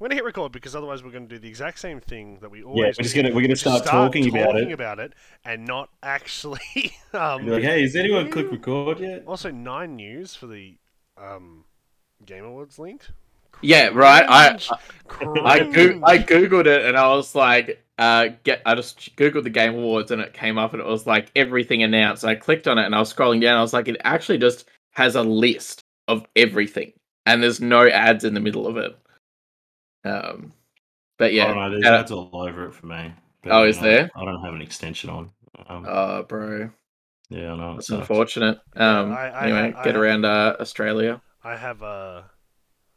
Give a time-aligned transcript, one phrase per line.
[0.00, 2.62] I'm gonna hit record because otherwise we're gonna do the exact same thing that we
[2.62, 2.78] always.
[2.78, 2.98] Yeah, always.
[2.98, 4.72] we're just gonna we're gonna which is start, talking, about talking it.
[4.72, 5.12] about it
[5.44, 6.94] and not actually.
[7.12, 9.24] um, Be like, hey, has anyone clicked record yet?
[9.26, 10.78] Also, nine news for the
[11.18, 11.64] um,
[12.24, 13.02] Game Awards link.
[13.60, 14.24] Yeah, right.
[14.26, 14.58] I
[15.06, 15.38] Cringe.
[15.44, 18.62] I, go- I googled it and I was like, uh, get.
[18.64, 21.82] I just googled the Game Awards and it came up and it was like everything
[21.82, 22.24] announced.
[22.24, 23.58] I clicked on it and I was scrolling down.
[23.58, 26.94] I was like, it actually just has a list of everything
[27.26, 28.96] and there's no ads in the middle of it.
[30.04, 30.52] Um,
[31.18, 31.70] but I yeah, don't know.
[31.70, 33.12] There's uh, ads all over it for me.
[33.42, 34.10] But, Oh, you is know, there?
[34.16, 35.30] I don't have an extension on.
[35.68, 36.70] Um, oh, bro,
[37.28, 37.72] yeah, I know.
[37.72, 38.00] it that's sucks.
[38.00, 38.58] unfortunate.
[38.76, 41.20] Um, I- I- anyway, I- get I- around uh, Australia.
[41.44, 42.22] I have uh,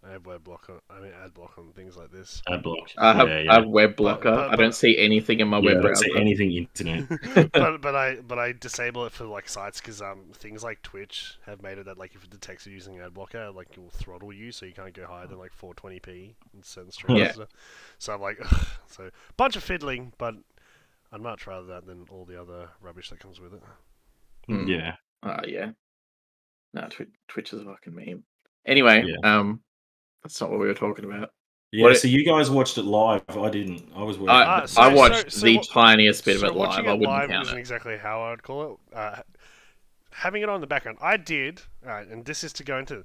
[0.06, 0.80] I have web block on.
[0.90, 2.42] I mean, ad block on things like this.
[2.52, 2.90] Ad block.
[2.98, 4.32] I have, yeah, I have web blocker.
[4.32, 6.22] but- I don't see anything in my yeah, I web don't see browser.
[6.22, 7.08] anything internet.
[7.54, 11.38] but but I but I disable it for like sites because um things like Twitch
[11.46, 13.90] have made it that like if it detects you using ad blocker, like it will
[13.92, 17.20] throttle you, so you can't go higher than like 420p in certain streams.
[17.20, 17.32] Yeah.
[17.32, 17.48] So,
[18.00, 18.68] so I'm like, ugh.
[18.88, 20.36] so bunch of fiddling, but
[21.14, 23.62] I'd much rather that than all the other rubbish that comes with it.
[24.48, 24.68] Hmm.
[24.68, 24.96] yeah.
[25.24, 25.72] Oh yeah.
[26.74, 28.24] No, Twi- Twitch is a fucking meme.
[28.66, 29.60] Anyway, um,
[30.24, 31.32] that's not what we were talking about.
[31.72, 33.24] Yeah, What it- so you guys watched it live.
[33.30, 33.90] I didn't.
[33.96, 34.30] I was working.
[34.36, 36.92] I, Uh, so- I watched so the what- tiniest bit so of it watching live.
[36.92, 37.60] I it wouldn't live count isn't it.
[37.60, 38.96] exactly how I would call it.
[38.96, 39.22] Uh,
[40.12, 43.04] having it on the background, I did, and this is to go into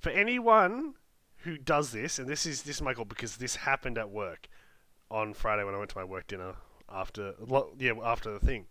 [0.00, 0.94] for anyone
[1.38, 4.48] who does this, and this is this is my call because this happened at work
[5.10, 6.54] on Friday when I went to my work dinner
[6.88, 8.66] after lo- yeah after the thing.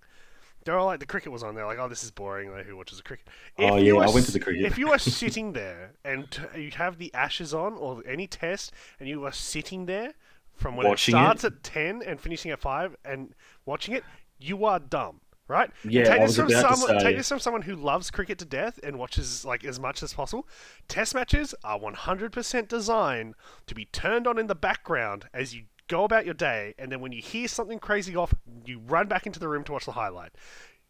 [0.65, 2.51] They were like the cricket was on there, like oh this is boring.
[2.51, 3.27] Like who watches the cricket?
[3.59, 4.65] Oh, yeah, are I went to the cricket.
[4.65, 8.71] If you are sitting there and t- you have the ashes on or any test,
[8.99, 10.13] and you are sitting there
[10.53, 11.21] from when Watching it it?
[11.21, 14.03] starts at ten and finishing at five and watching it,
[14.39, 15.69] you are dumb, right?
[15.83, 16.99] Yeah, take this from someone.
[16.99, 20.13] Take this from someone who loves cricket to death and watches like as much as
[20.15, 20.47] possible.
[20.87, 23.35] Test matches are 100% designed
[23.67, 26.99] to be turned on in the background as you go about your day, and then
[27.01, 28.33] when you hear something crazy off,
[28.65, 30.31] you run back into the room to watch the highlight.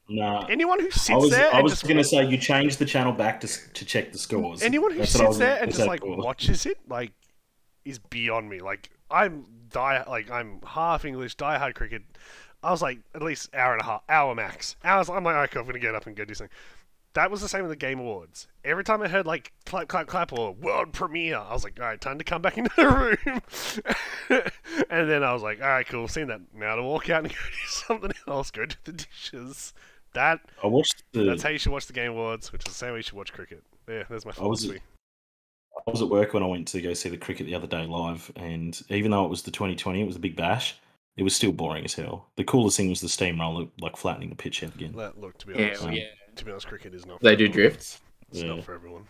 [0.07, 0.45] nah.
[0.47, 3.11] Anyone who sits I was, there I was going to say you changed the channel
[3.14, 4.61] back to to check the scores.
[4.61, 6.17] anyone who That's sits was- there and just like cool?
[6.17, 7.11] watches it like
[7.83, 8.59] is beyond me.
[8.59, 12.03] Like I'm die like I'm half English, die hard cricket.
[12.64, 14.75] I was like at least hour and a half, hour max.
[14.83, 15.09] Hours.
[15.09, 16.55] I'm like, okay, I'm gonna get up and go do something.
[17.15, 18.48] That was the same with the Game Awards.
[18.64, 21.86] Every time I heard like clap, clap, clap or world premiere, I was like, all
[21.87, 23.42] right, time to come back into the room.
[24.89, 26.42] and then I was like, all right, cool, seen that.
[26.53, 29.73] Now to walk out and go do something else, go do the dishes.
[30.14, 31.23] That I watched the.
[31.23, 33.14] that's how you should watch the Game Awards, which is the same way you should
[33.14, 33.64] watch cricket.
[33.87, 34.82] Yeah, there's my I was- philosophy.
[35.87, 37.86] I was at work when I went to go see the cricket the other day
[37.86, 40.76] live, and even though it was the 2020, it was a big bash.
[41.17, 42.27] It was still boring as hell.
[42.37, 44.93] The coolest thing was the steamroller, like flattening the pitch out again.
[44.93, 46.03] Let- Look, to be Yeah, honest, Um, yeah.
[46.35, 47.21] To be honest, cricket is not.
[47.21, 47.51] They for do everyone.
[47.69, 48.01] drifts.
[48.31, 48.47] It's Yeah.
[48.55, 49.03] not for everyone.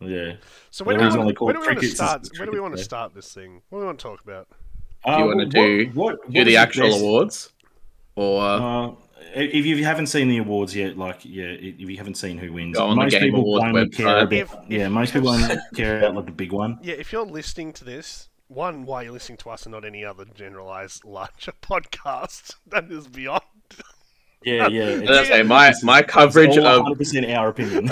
[0.00, 0.34] Yeah.
[0.70, 2.20] So The when do we want to, when do we want to start?
[2.26, 3.62] it's When do we want to start this thing?
[3.70, 4.48] What do we want to talk about?
[5.04, 7.52] Do you Uh, wanna what- do- what, what Do was the actual best- awards,
[8.16, 8.90] or Uh,
[9.34, 12.76] if you haven't seen the awards yet, like yeah, if you haven't seen who wins,
[12.76, 16.14] on most people Awards only care about If- yeah, most people have only care about
[16.16, 16.78] like the big one.
[16.82, 20.04] Yeah, if you're listening to this, one, why you're listening to us and not any
[20.04, 23.42] other generalized larger podcast that is beyond.
[24.42, 24.82] Yeah, yeah.
[24.84, 27.90] As I say, my my coverage of 100 percent our opinion.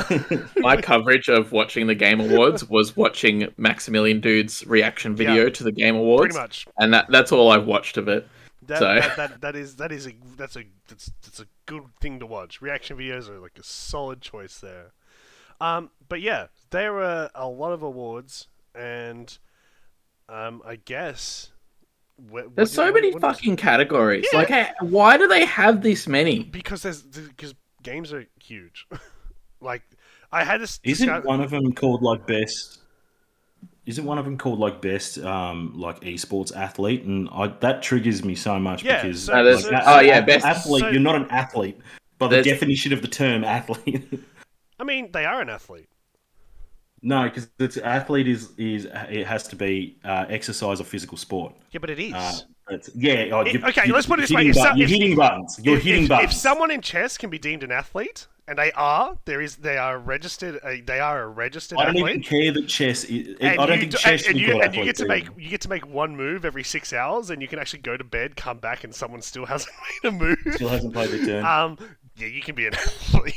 [0.59, 5.51] my coverage of watching the Game Awards was watching Maximilian Dood's reaction video Yeah.
[5.51, 6.67] to the Game Awards, Pretty much.
[6.79, 8.29] and that that's all I've watched of it.
[8.67, 11.83] That, So- that, that, that is that is a that's a that's, that's a good
[12.01, 12.63] thing to watch.
[12.63, 14.93] Reaction videos are like a solid choice there.
[15.61, 19.37] Um, but yeah, there were a lot of awards, and
[20.29, 21.54] um, I guess wh-
[22.17, 24.27] what There's do- so what- many what- fucking categories.
[24.33, 24.39] Yeah.
[24.39, 26.45] Like, hey, why do they have this many?
[26.45, 28.87] because there's because games are huge.
[29.61, 29.83] like
[30.33, 30.81] I had this.
[30.85, 32.81] Isn't discuss- one of them called like best?
[33.87, 37.03] Isn't one of them called like best um like esports athlete?
[37.05, 40.21] And I, that triggers me so much Yeah, because so- No, there's- like, oh, yeah,
[40.23, 40.81] best- athlete.
[40.83, 41.79] so- you're not an athlete
[42.19, 44.09] by the definition of the term athlete.
[44.81, 45.89] I mean, they are an athlete.
[47.05, 51.55] No, because it's athlete is is it has to be uh, exercise or physical sport.
[51.71, 52.13] Yeah, but it is.
[52.15, 52.33] Uh,
[52.71, 53.29] it's, yeah.
[53.33, 55.61] Oh, It- okay, let's put it this way, hitting if you're hitting buttons.
[55.63, 56.33] You're if, hitting if, buttons.
[56.33, 59.77] if someone in chess can be deemed an athlete, and they are, there is they
[59.77, 60.61] are registered.
[60.65, 62.09] Uh, they are a registered I don't athlete.
[62.11, 63.05] even care that chess.
[63.05, 64.97] Is, and I don't you think do- chess and, and can you, and you get
[64.97, 67.81] to make you get to make one move every six hours, and you can actually
[67.83, 70.39] go to bed, come back, and someone still hasn't made a move.
[70.55, 71.45] Still hasn't played the turn.
[71.45, 71.79] Um,
[72.17, 73.35] yeah, you can be an athlete.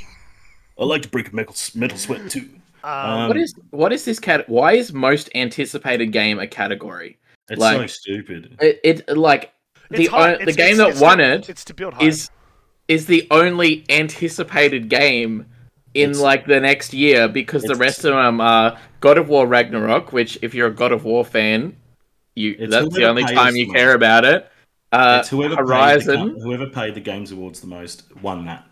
[0.79, 2.49] I like to break a mental, mental sweat too.
[2.83, 4.47] Um, What is what is this cat?
[4.49, 7.17] Why is most anticipated game a category?
[7.49, 8.55] It's like- so stupid.
[8.61, 9.53] It, it like
[9.89, 11.73] the it's hard- o- the it's- game it's- that it's won to, it It's to
[11.73, 12.03] build hype.
[12.03, 12.29] is
[12.87, 15.45] is the only anticipated game
[15.93, 19.45] in It's- like the next year because the rest of them are God of War
[19.47, 21.75] Ragnarok, which if you're a God of War fan,
[22.35, 24.49] You that's the only time the you care about it.
[24.91, 26.29] Uh, it's whoever Horizon.
[26.29, 28.65] Paid the, whoever paid the Games Awards the most won that.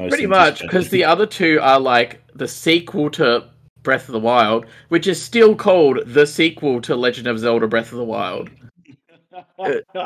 [0.00, 3.44] Most Pretty much, because the other two are like the sequel to
[3.82, 7.92] Breath of the Wild, which is still called the sequel to Legend of Zelda Breath
[7.92, 8.50] of the Wild.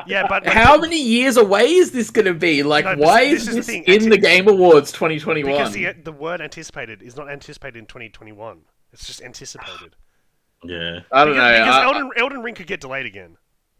[0.07, 2.63] Yeah, but, but How many years away is this going to be?
[2.63, 5.51] Like, No, why this is is this thing, in the Game Awards 2021?
[5.51, 8.61] because the the word anticipated is not anticipated in 2021.
[8.93, 9.97] It's just anticipated.
[10.65, 11.65] yeah, I don't because, know.
[11.65, 13.37] Because I- Elden, Elden Ring could get delayed again.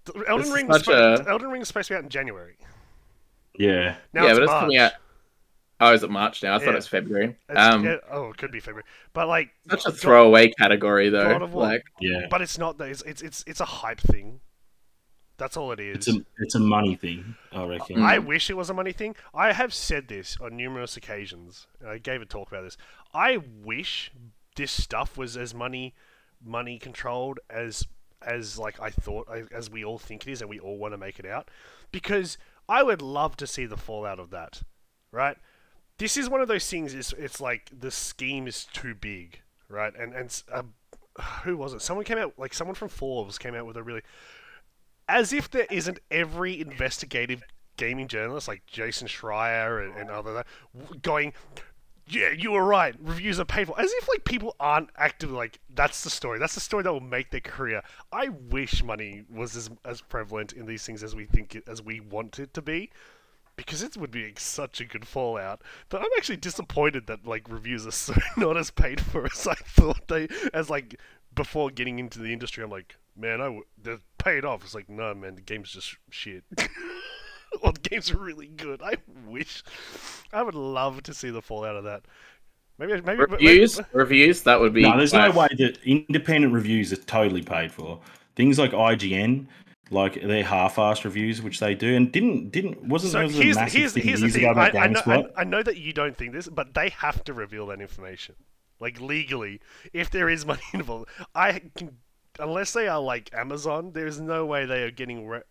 [0.07, 2.57] The- Elden Ring, was a- Elden Ring is supposed to be out in January.
[3.57, 3.97] yeah.
[4.13, 4.93] Now yeah, it's but it's coming out.
[5.81, 6.55] Oh, is it March now?
[6.55, 6.73] I thought Yeah.
[6.73, 7.37] it was February.
[7.49, 11.09] It's- Um, yeah, oh, it could be February, but like such a God- throwaway category
[11.09, 11.25] though.
[11.33, 11.65] God of War.
[11.65, 12.81] Like, Yeah, But it's not.
[12.81, 14.41] It's it's it's it's a hype thing.
[15.37, 15.97] That's all it is.
[15.97, 18.01] it's a it's a money thing, I reckon.
[18.03, 19.17] I wish it was a money thing.
[19.35, 21.67] I have said this on numerous occasions.
[21.85, 22.77] I gave a talk about this.
[23.13, 24.13] I wish
[24.55, 25.95] this stuff was as money
[26.41, 27.85] money controlled as
[28.23, 30.99] as like I thought as we all think it is and we all want to
[30.99, 31.51] make it out
[31.91, 32.39] because
[32.69, 34.63] I would love to see the fallout of that.
[35.11, 35.37] Right?
[35.99, 39.93] This is one of those things it's it's like the scheme is too big, right?
[39.97, 40.63] And and uh,
[41.45, 41.83] who was it?
[41.83, 44.03] Someone came out like someone from Forbes came out with a really
[45.09, 47.43] as if there isn't every investigative
[47.77, 50.45] gaming journalist like Jason Schreier and, and other
[51.03, 51.33] going,
[52.07, 52.95] yeah, you were right.
[53.01, 53.77] Reviews are painful.
[53.77, 56.39] As if like people aren't actively like that's the story.
[56.39, 57.83] That's the story that will make their career.
[58.13, 61.83] I wish money was as as prevalent in these things as we think it, as
[61.83, 62.91] we want it to be.
[63.57, 67.87] Because it would be such a good fallout, but I'm actually disappointed that like reviews
[67.87, 70.97] are so not as paid for as I thought they as like
[71.35, 72.65] before getting into the industry.
[72.65, 74.65] I'm like, man, I w- they're paid off.
[74.65, 76.45] It's like, no, man, the game's just shit.
[77.63, 78.83] well, the game's really good.
[78.83, 78.97] I
[79.27, 79.63] wish,
[80.33, 82.03] I would love to see the fallout of that.
[82.79, 84.43] Maybe, maybe reviews, maybe- reviews.
[84.43, 84.83] That would be.
[84.83, 88.01] No, there's no way that independent reviews are totally paid for.
[88.35, 89.47] Things like IGN,
[89.91, 93.61] like their half-assed reviews, which they do, and didn't didn't wasn't So there was a
[93.61, 94.45] massive here's, thing here's the years thing.
[94.45, 95.41] ago I, about I, know, I?
[95.43, 98.35] I know that you don't think this, but they have to reveal that information,
[98.81, 99.61] like legally,
[99.93, 101.09] if there is money involved.
[101.35, 101.99] I can,
[102.39, 105.43] unless they are like Amazon, there is no way they are getting re-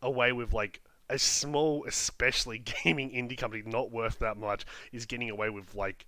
[0.00, 5.30] away with like a small, especially gaming indie company not worth that much is getting
[5.30, 6.06] away with like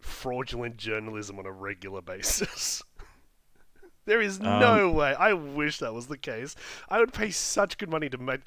[0.00, 2.82] fraudulent journalism on a regular basis.
[4.04, 5.14] there is um, no way.
[5.14, 6.54] I wish that was the case.
[6.88, 8.40] I would pay such good money to make.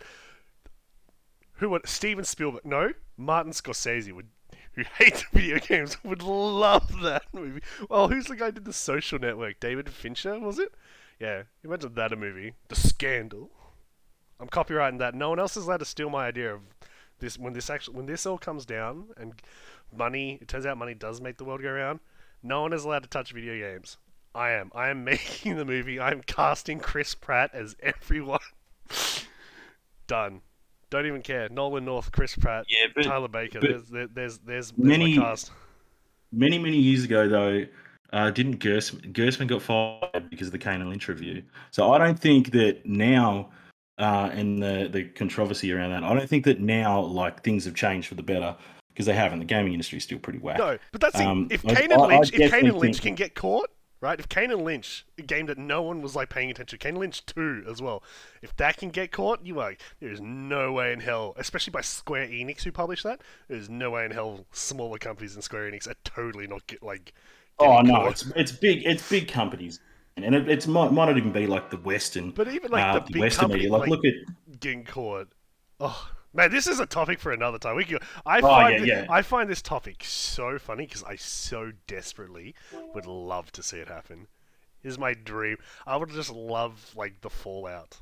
[1.56, 2.66] Who would Steven Spielberg?
[2.66, 4.28] No, Martin Scorsese would.
[4.74, 7.62] Who hates video games would love that movie.
[7.90, 9.60] Well, who's the guy who did the Social Network?
[9.60, 10.74] David Fincher was it?
[11.20, 12.54] Yeah, imagine that a movie.
[12.68, 13.50] The Scandal.
[14.40, 15.16] I'm copywriting that.
[15.16, 16.62] No one else is allowed to steal my idea of
[17.20, 17.38] this.
[17.38, 19.34] When this actually, when this all comes down and
[19.96, 22.02] money, it turns out money does make the world go round.
[22.44, 23.98] No one is allowed to touch video games.
[24.36, 24.72] I am.
[24.76, 26.00] I am making the movie.
[26.00, 28.40] I am casting Chris Pratt as everyone.
[30.08, 30.42] Done.
[30.92, 31.50] Don't even care.
[31.50, 33.60] Nolan North, Chris Pratt, Yeah, but Troy Baker.
[33.60, 35.52] but there's, there's, there's, there's many- cast.
[36.32, 37.66] many many years ago though
[38.14, 41.42] uh, didn't Gerstmann, Gerstmann got fired because of the Kane and Lynch review
[41.72, 43.50] so I don't think that now
[43.98, 47.74] uh, and the the controversy around that I don't think that now like things have
[47.76, 48.56] changed for the better
[48.90, 51.48] because they haven't the gaming industry is still pretty whack No, but that's the Um,
[51.50, 53.70] if I- Kane and I- I Lynch, if Kane and Lynch can get caught,
[54.06, 54.20] right?
[54.20, 56.96] If Kane and Lynch, a game that no one was like paying attention, to, Kane
[56.96, 58.04] and Lynch two as well.
[58.42, 61.82] If that can get caught, you are there is no way in hell, especially by
[61.82, 63.22] Square Enix who published that.
[63.48, 67.14] There's no way in hell smaller companies than Square Enix are totally not get like.
[67.60, 68.12] oh no caught.
[68.12, 69.80] it's it's big it's big companies
[70.18, 72.94] and it it's might, might not even be like the Western But even like uh,
[73.00, 75.30] the the big Western company, media like, like, look at getting caught.
[75.80, 77.76] Oh man, this is a topic for another time.
[77.76, 79.06] We could, I Oh, find yeah.
[79.10, 82.54] I find this topic so funny because I so desperately
[82.94, 84.28] would love to see it happen.
[84.84, 85.58] Is my dream.
[85.88, 87.98] I would just love like the fallout.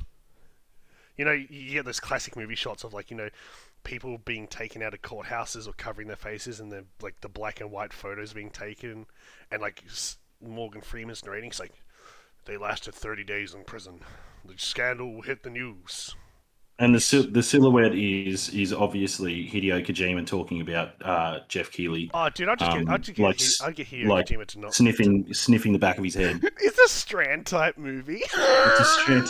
[1.15, 3.29] You know, you you get those classic movie shots of like you know
[3.83, 7.61] people being taken out of courthouses or covering their faces, and then like the black
[7.61, 9.05] and white photos being taken,
[9.51, 9.83] and like
[10.41, 11.51] Morgan Freeman's narrating.
[11.51, 11.71] It's like
[12.45, 14.01] they lasted thirty days in prison.
[14.43, 16.15] The scandal hit the news.
[16.79, 22.29] And the the silhouette is is obviously Hideo Kojima talking about uh, Geoff Keighley Oh,
[22.29, 24.25] dude, I just get, I Um, just get, like he- s- I get here like
[24.27, 24.73] Kojima to not.
[24.73, 28.21] sniffing sniffing the back of his head It's a Strand type movie.
[28.23, 29.27] It's a straight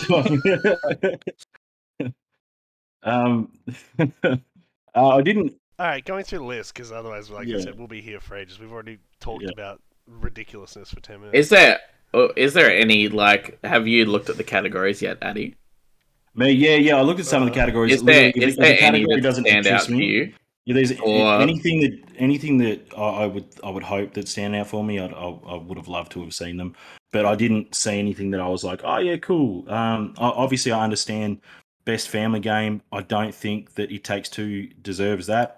[3.03, 3.51] um,
[3.99, 4.37] uh,
[4.95, 5.53] I didn't.
[5.79, 8.35] All right, going through the list because otherwise, like I said, we'll be here for
[8.37, 8.59] ages.
[8.59, 9.49] We've already talked Yeah.
[9.53, 11.37] about ridiculousness for ten minutes.
[11.37, 11.79] Is there?
[12.13, 13.59] oh, there any like?
[13.63, 15.55] Have you looked at the categories yet, Addy?
[16.35, 16.95] Me, yeah, yeah.
[16.97, 17.93] I looked at some of the Uh, categories.
[17.93, 18.31] Is there?
[18.35, 20.33] If- Is there any category doesn't stand out interest to me, you?
[20.65, 24.67] Yeah, there's Or- anything that anything that I, would I would hope that stand out
[24.67, 24.97] for me.
[24.99, 26.75] I'd, I I would have loved to have seen them.
[27.11, 29.69] but I didn't see anything that I was like, oh yeah, cool.
[29.71, 31.37] Um, obviously I understand
[31.85, 32.81] best family game.
[32.91, 35.57] I don't think that It Takes Two deserves that.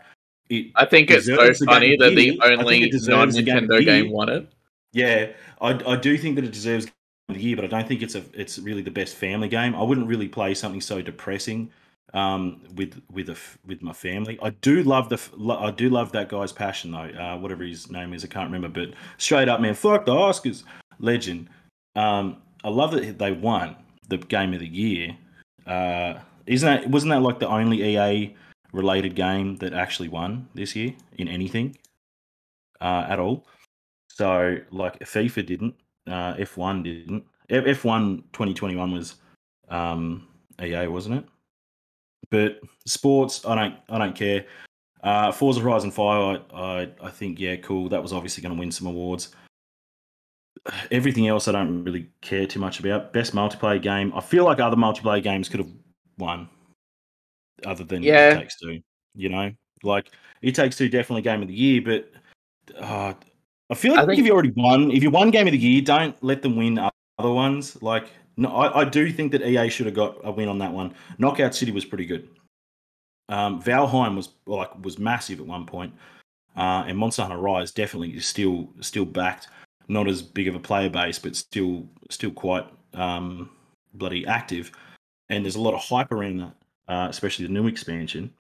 [0.50, 2.36] It I think it's so funny that the year.
[2.42, 4.48] I think only deserves the game of non-Nintendo the game won it.
[4.92, 5.28] Yeah,
[5.62, 6.88] I, I do think that it deserves
[7.28, 9.48] Game of the year, but I don't think it's a it's really the best family
[9.48, 9.76] game.
[9.76, 11.72] I wouldn't really play something so depressing
[12.14, 14.40] um, with with a with my family.
[14.42, 15.20] I do love the
[15.54, 17.10] I do love that guy's passion though.
[17.10, 18.70] Uh, whatever his name is, I can't remember.
[18.70, 20.64] But straight up, man, fuck the Oscars,
[21.00, 21.50] legend.
[21.96, 23.76] Um, I love that they won
[24.08, 25.18] the game of the year.
[25.66, 28.36] Uh, isn't that wasn't that like the only EA
[28.72, 31.78] related game that actually won this year in anything
[32.82, 33.46] uh, at all?
[34.10, 35.76] So like FIFA didn't,
[36.08, 37.24] uh, F1 didn't.
[37.50, 39.16] F- F1 2021 was
[39.70, 40.28] um,
[40.62, 41.26] EA, wasn't it?
[42.30, 44.46] But sports, I don't, I don't care.
[45.04, 47.90] Uh, Forza Horizon 5, I, I, I think, yeah, cool.
[47.90, 49.36] That was obviously going to win some awards.
[50.90, 53.14] Everything else, I don't really care too much about.
[53.14, 54.12] Best multiplayer game.
[54.16, 55.70] I feel like other multiplayer games could have
[56.18, 56.50] won,
[57.66, 58.32] other than Yeah.
[58.32, 58.82] It Takes Two.
[59.14, 59.52] You know,
[59.84, 60.10] like
[60.42, 61.82] It Takes Two, definitely game of the year.
[61.82, 62.12] But
[62.80, 63.14] uh,
[63.70, 65.58] I feel like I think- if you already won, if you won game of the
[65.58, 66.78] year, don't let them win
[67.18, 67.82] other ones.
[67.82, 68.08] Like,
[68.38, 70.94] no, I, I do think that EA should have got a win on that one.
[71.18, 72.28] Knockout City was pretty good.
[73.30, 75.94] Um, Valheim was like was massive at one point,
[76.56, 79.48] uh, and Monster Hunter Rise definitely is still still backed.
[79.88, 83.50] Not as big of a player base, but still still quite um,
[83.96, 84.72] bloody active.
[85.30, 86.56] And there's a lot of hype around that,
[86.88, 88.32] uh, especially the new expansion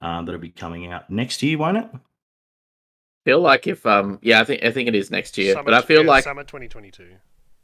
[0.00, 1.86] um, that'll be coming out next year, won't it?
[3.24, 5.54] Feel like if um yeah, I think I think it is next year.
[5.54, 7.06] Summer- but I feel yeah, like summer 2022.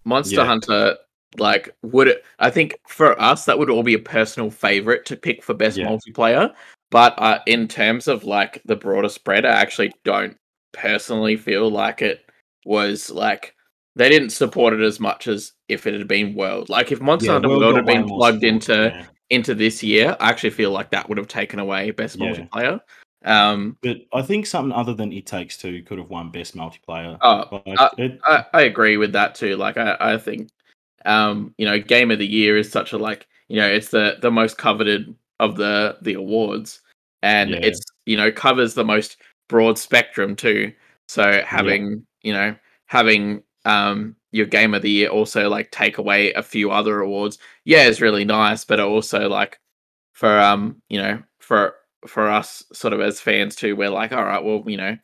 [0.04, 0.44] Monster Yeah.
[0.46, 0.96] Hunter
[1.38, 5.16] like would it, I think for us that would all be a personal favorite to
[5.16, 5.88] pick for best Yeah.
[5.88, 6.54] multiplayer.
[6.90, 10.36] But uh, in terms of like the broader spread, I actually don't
[10.72, 12.24] personally feel like it
[12.64, 13.54] was like
[13.96, 16.68] they didn't support it as much as if it had been World.
[16.68, 19.04] Like if Monster Hunter World, got had been plugged into yeah.
[19.30, 22.32] into this year, I actually feel like that would have taken away best Yeah.
[22.32, 22.80] multiplayer.
[23.24, 27.18] Um, But I think something other than It Takes Two could have won best multiplayer.
[27.22, 29.56] oh, Like, uh, it- I, I agree with that too.
[29.56, 30.50] Like I, I think
[31.04, 34.18] um, you know, game of the year is such a like, you know, it's the
[34.20, 36.80] the most coveted of the the awards.
[37.22, 37.60] And Yeah.
[37.62, 39.16] it's you know, covers the most
[39.48, 40.72] broad spectrum too.
[41.08, 42.56] So having, you know,
[42.86, 47.38] having um your game of the year also like take away a few other awards,
[47.64, 49.58] yeah, is really nice, but also like
[50.12, 51.74] for um, you know, for
[52.06, 54.96] for us sort of as fans too, we're like, all right, well, you know,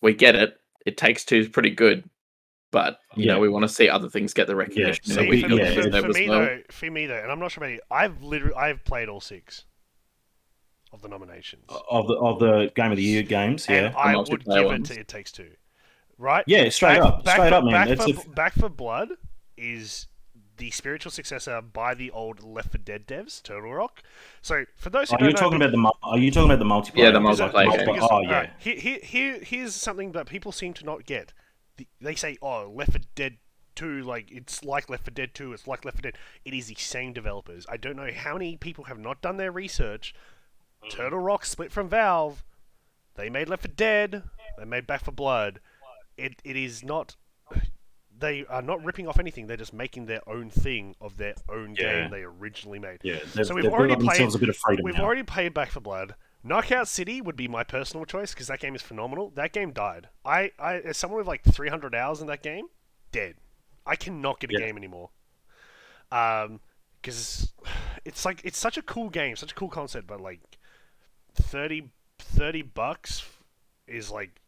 [0.00, 0.56] we get it.
[0.84, 2.08] It takes two is pretty good,
[2.72, 5.28] but you know, we want to see other things get the recognition so that See,
[5.30, 6.40] we for, yeah, for- deserve for me well.
[6.40, 9.20] though, for me though, and I'm not sure about you, I've literally I've played all
[9.20, 9.64] six
[10.92, 14.16] of the nominations, of the of the game of the year games, and yeah, I
[14.16, 14.90] would give ones.
[14.90, 15.50] it to It Takes Two,
[16.18, 16.44] right?
[16.46, 17.72] yeah, straight Back- up, Back straight for, up, man.
[17.72, 19.08] Back, It's for, a f- Back 4 Blood
[19.56, 20.06] is
[20.62, 24.00] the spiritual successor by the old Left 4 Dead devs, Turtle Rock.
[24.42, 26.60] So for those who Are don't you know, talking about the Are you talking about
[26.60, 27.02] the multiplayer?
[27.02, 27.86] Yeah, the Because, multiplayer like, game.
[27.86, 31.04] multi- because, oh yeah, right, here, here, here, here's something that people seem to not
[31.04, 31.32] get.
[31.78, 33.38] The, they say, "Oh, Left 4 Dead
[33.74, 36.68] 2, like it's like Left 4 Dead 2, it's like Left 4 Dead." It is
[36.68, 37.66] the same developers.
[37.68, 40.14] I don't know how many people have not done their research.
[40.88, 42.44] Turtle Rock split from Valve.
[43.16, 44.22] They made Left 4 Dead.
[44.58, 45.58] They made Back 4 Blood.
[46.16, 47.16] It it is not.
[48.22, 49.46] They are not ripping off anything.
[49.48, 52.02] They're just making their own thing of their own Yeah.
[52.02, 53.00] game they originally made.
[53.02, 53.18] yeah.
[53.42, 55.02] So we've already played- a bit of We've now.
[55.04, 56.14] already played Back 4 Blood.
[56.44, 59.30] Knockout City would be my personal choice because that game is phenomenal.
[59.30, 60.08] That game died.
[60.24, 62.66] I, I, as someone with like 300 hours in that game,
[63.12, 63.36] dead.
[63.86, 64.66] I cannot get a Yeah.
[64.66, 65.10] game anymore.
[66.10, 66.60] Um,
[67.00, 67.52] because
[68.04, 70.40] it's like it's such a cool game, such a cool concept, but like
[71.34, 73.24] 30, 30 bucks
[73.86, 74.40] is like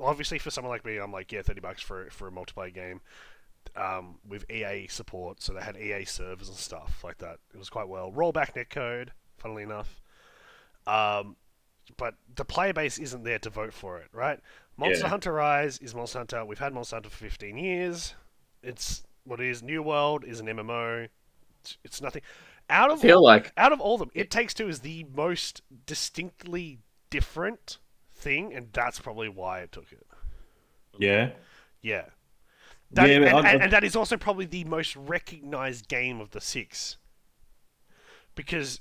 [0.00, 3.00] obviously for someone like me, I'm like yeah, 30 bucks for for a multiplayer game.
[3.76, 7.38] Um, with EA support, so they had EA servers and stuff like that.
[7.52, 8.10] It was quite well.
[8.10, 10.00] Rollback netcode, funnily enough.
[10.86, 11.36] Um,
[11.96, 14.40] but the player base isn't there to vote for it, right?
[14.76, 15.10] Monster Yeah.
[15.10, 16.44] Hunter Rise is Monster Hunter.
[16.44, 18.14] We've had Monster Hunter for 15 years.
[18.62, 19.62] It's what it is.
[19.62, 21.08] New World is an MMO.
[21.60, 22.22] It's, it's nothing.
[22.70, 25.04] Out I of feel like out of all of them, It Takes Two is the
[25.14, 26.78] most distinctly
[27.10, 27.78] different
[28.18, 30.06] thing, and that's probably why it took it.
[30.98, 31.30] Yeah,
[31.82, 32.06] Yeah.
[32.90, 36.30] That, Yeah, and, I- and, and that is also probably the most recognized game of
[36.30, 36.96] the six.
[38.34, 38.80] Because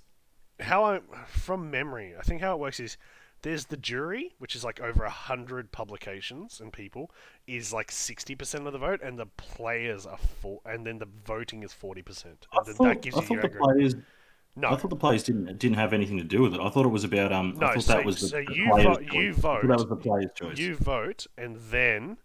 [0.59, 2.97] how I, from memory, I think how it works is
[3.41, 7.11] there's the jury, which is like over a hundred publications and people,
[7.47, 11.07] is like sixty percent of the vote, and the players are four, and then the
[11.25, 12.47] voting is forty percent.
[12.53, 13.59] I then thought, that gives I you thought the aggregate.
[13.61, 13.95] players.
[14.59, 16.59] No, I thought the players didn't didn't have anything to do with it.
[16.59, 17.53] I thought it was about um.
[17.57, 18.65] I No, thought so- that was the, so the you
[19.13, 19.61] you vote.
[19.67, 20.57] That was the players' choice.
[20.57, 22.17] you vote, and then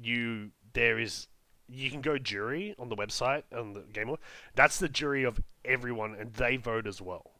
[0.00, 1.28] you there is
[1.68, 4.14] you can go jury on the website on the game.
[4.54, 7.32] That's the jury of everyone, and they vote as well.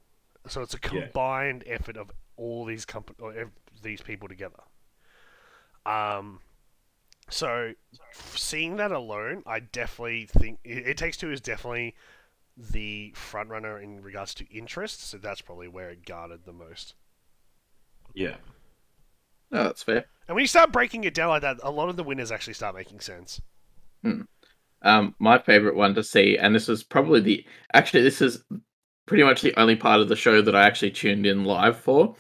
[0.49, 1.03] So it's a Yeah.
[1.03, 3.51] combined effort of all these comp- or ev-
[3.83, 4.61] these people together.
[5.85, 6.41] Um,
[7.29, 7.73] so
[8.13, 11.95] f- seeing that alone, I definitely think it, it takes two is definitely
[12.57, 15.09] the front runner in regards to interest.
[15.09, 16.95] So that's probably where it garnered the most.
[18.15, 18.37] Yeah.
[19.51, 20.07] No, that's fair.
[20.27, 22.55] And when you start breaking it down like that, a lot of the winners actually
[22.55, 23.41] start making sense.
[24.83, 27.45] Um, my favorite one to see, and this is probably the
[27.75, 28.45] actually this is
[29.07, 32.15] pretty much the only part of the show that I actually tuned in live for,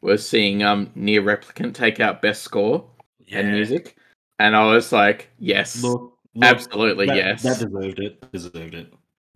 [0.00, 2.90] was seeing um NieR Replicant take out best score
[3.30, 3.96] and music,
[4.38, 7.42] and I was like, yes, Look, look, absolutely that, yes.
[7.42, 8.32] That deserved it.
[8.32, 8.92] Deserved it.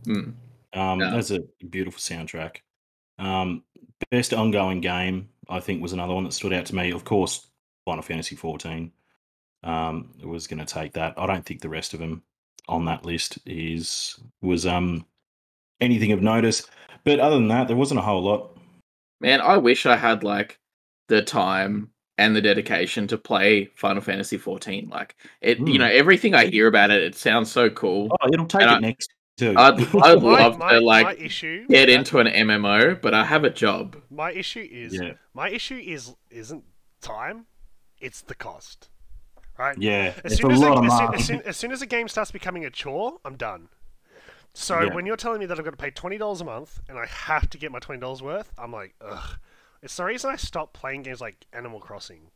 [0.06, 0.34] Mm.
[0.74, 1.10] Um, Yeah.
[1.10, 2.58] That's a beautiful soundtrack.
[3.18, 3.62] Um,
[4.10, 6.90] best ongoing game, I think, was another one that stood out to me.
[6.92, 7.46] Of course,
[7.84, 8.90] Final Fantasy XIV
[9.64, 11.14] um, was going to take that.
[11.18, 12.22] I don't think the rest of them
[12.68, 15.04] on that list is was um
[15.80, 16.66] anything of notice.
[17.04, 18.56] But other than that, there wasn't a whole lot.
[19.20, 20.58] Man, I wish I had like
[21.08, 24.88] the time and the dedication to play Final Fantasy 14.
[24.88, 25.78] Like it, you Mm.
[25.78, 28.08] know, everything I hear about it, it sounds so cool.
[28.20, 29.54] Oh, it'll take And it I- next too.
[29.56, 33.24] I'd, I'd My, love my, to like issue get with into an MMO, but I
[33.24, 33.96] have a job.
[34.10, 36.64] my issue is yeah, my issue is isn't
[37.00, 37.46] time,
[38.00, 38.88] it's the cost.
[39.58, 39.78] Right?
[39.78, 41.72] yeah, As it's a soon as, lot a, of as, soon, as, soon, as soon
[41.72, 43.68] as a game starts becoming a chore, I'm done.
[44.54, 44.94] So Yeah.
[44.94, 47.06] when you're telling me that I've got to pay twenty dollars a month and I
[47.06, 49.38] have to get my twenty dollars worth, I'm like, ugh.
[49.82, 52.30] It's the reason I stopped playing games like Animal Crossing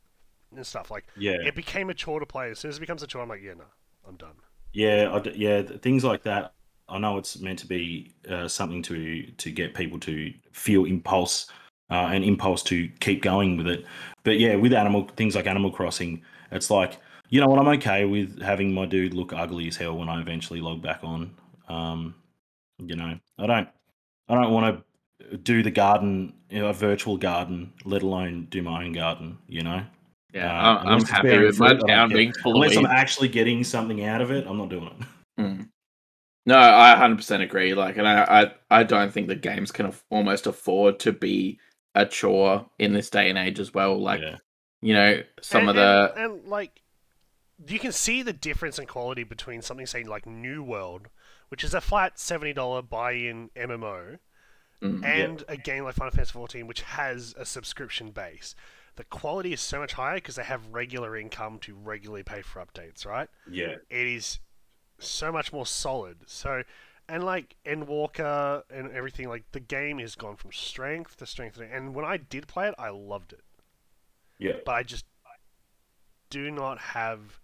[0.55, 0.91] and stuff.
[0.91, 2.51] Like yeah, it became a chore to play.
[2.51, 3.65] As soon as it becomes a chore, I'm like, yeah, no,
[4.09, 4.37] I'm done.
[4.73, 6.53] Yeah, I d yeah, th- things like that.
[6.89, 11.51] I know it's meant to be uh, something to to get people to feel impulse
[11.91, 13.85] uh, and impulse to keep going with it.
[14.23, 17.59] But yeah, with animal things like Animal Crossing, it's like you know what?
[17.59, 21.01] I'm okay with having my dude look ugly as hell when I eventually log back
[21.03, 21.35] on.
[21.69, 22.15] Um,
[22.79, 23.69] you know, I don't,
[24.29, 24.85] I don't want
[25.21, 29.39] to do the garden, you know, a virtual garden, let alone do my own garden.
[29.49, 29.83] You know,
[30.33, 32.55] Yeah, Uh, I'm, I'm unless happy with my town being full.
[32.55, 35.07] Unless I'm actually getting something out of it, I'm not doing it.
[35.41, 35.69] Mm.
[36.47, 37.75] No, I 100% agree.
[37.75, 38.23] Like, and I,
[38.71, 41.59] I, I don't think that games can af- almost afford to be
[41.95, 44.01] a chore in this day and age as well.
[44.01, 44.37] Like, yeah.
[44.81, 46.83] you know, some and, of the and, and like
[47.67, 51.09] you can see the difference in quality between something say like New World,
[51.49, 54.19] which is a flat seventy dollar buy-in MMO,
[54.83, 58.55] Mm, and a game like Final Fantasy XIV, which has a subscription base.
[58.97, 62.65] The quality is so much higher because they have regular income to regularly pay for
[62.65, 63.29] updates, right?
[63.51, 63.77] Yeah.
[63.91, 64.39] It is
[64.99, 66.19] so much more solid.
[66.27, 66.63] So,
[67.09, 71.59] and like Endwalker and everything, like the game has gone from strength to strength.
[71.61, 73.45] And when I did play it, I loved it
[74.39, 74.59] Yeah.
[74.65, 75.05] but I just
[76.31, 77.39] do not have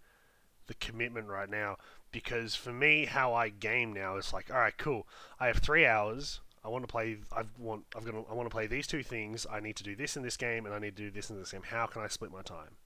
[0.67, 1.77] the commitment right now
[2.11, 5.07] because for me, how I game now is like, all right, cool.
[5.39, 6.41] I have three hours.
[6.63, 7.17] I want to play.
[7.35, 7.85] I want.
[7.95, 8.15] I've got.
[8.29, 9.45] I want to play these two things.
[9.51, 11.37] I need to do this in this game, and I need to do this in
[11.37, 11.63] this game.
[11.65, 12.77] How can I split my time?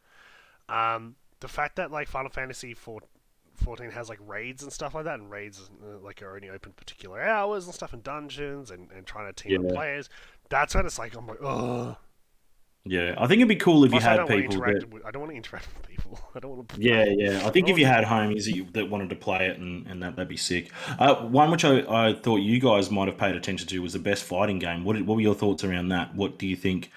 [0.68, 3.02] Um, the fact that like Final Fantasy 4,
[3.58, 6.72] 14 has like raids and stuff like that, and raids uh, like are only open
[6.74, 10.10] particular hours and stuff in dungeons, and, and trying to team up players.
[10.50, 11.98] That's when it's like I'm like, oh.
[12.90, 13.16] Yeah.
[13.18, 14.80] I think it'd be cool if you Plus, I had don't want to people interact.
[14.80, 14.94] that.
[14.94, 16.20] With, I don't want to interact with people.
[16.36, 16.82] I don't want to.
[16.82, 17.46] Yeah, yeah.
[17.46, 17.72] I think Oh.
[17.72, 20.30] if you had homies that, you, that wanted to play it and, and that, that'd
[20.30, 20.72] be sick.
[20.98, 24.00] Uh, one which I, I thought you guys might have paid attention to was the
[24.00, 24.86] best fighting game.
[24.86, 26.16] What, did- what were your thoughts around that?
[26.16, 26.92] What do you think?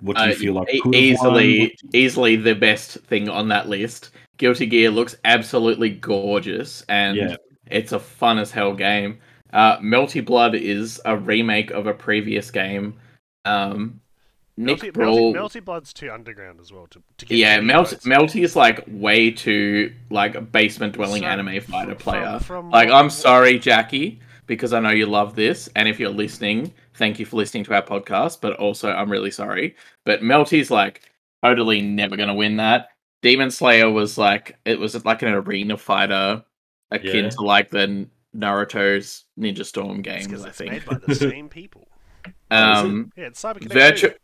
[0.00, 1.70] What do you uh, feel like e- could have easily, won?
[1.94, 4.10] easily the best thing on that list.
[4.38, 7.36] Guilty Gear looks absolutely gorgeous, and Yeah.
[7.70, 9.18] it's a fun as hell game.
[9.52, 12.94] Uh, Melty Blood is a remake of a previous game.
[13.44, 14.00] Um,
[14.58, 17.36] Nick Melty, Brawl, Melty, Melty Blood's too underground as well to, to get.
[17.38, 17.90] yeah, any Melt.
[18.04, 22.38] Melty is like way too like a basement dwelling So, anime fighter from- player.
[22.40, 26.08] from like, what- I'm sorry, Jackie, because I know you love this, and if you're
[26.10, 28.40] listening, thank you for listening to our podcast.
[28.40, 29.76] But also, I'm really sorry.
[30.04, 31.02] But Melty's like
[31.44, 32.88] totally never gonna win that.
[33.22, 36.44] Demon Slayer was like it was like an arena fighter,
[36.90, 37.30] akin Yeah.
[37.30, 40.44] to like the Naruto's Ninja Storm It's 'cause games.
[40.44, 40.70] I it's think.
[40.72, 41.88] made by the same people.
[42.26, 42.34] It?
[42.54, 43.72] um, Yeah, it's Cyberconnect.
[43.72, 44.16] Virtual too.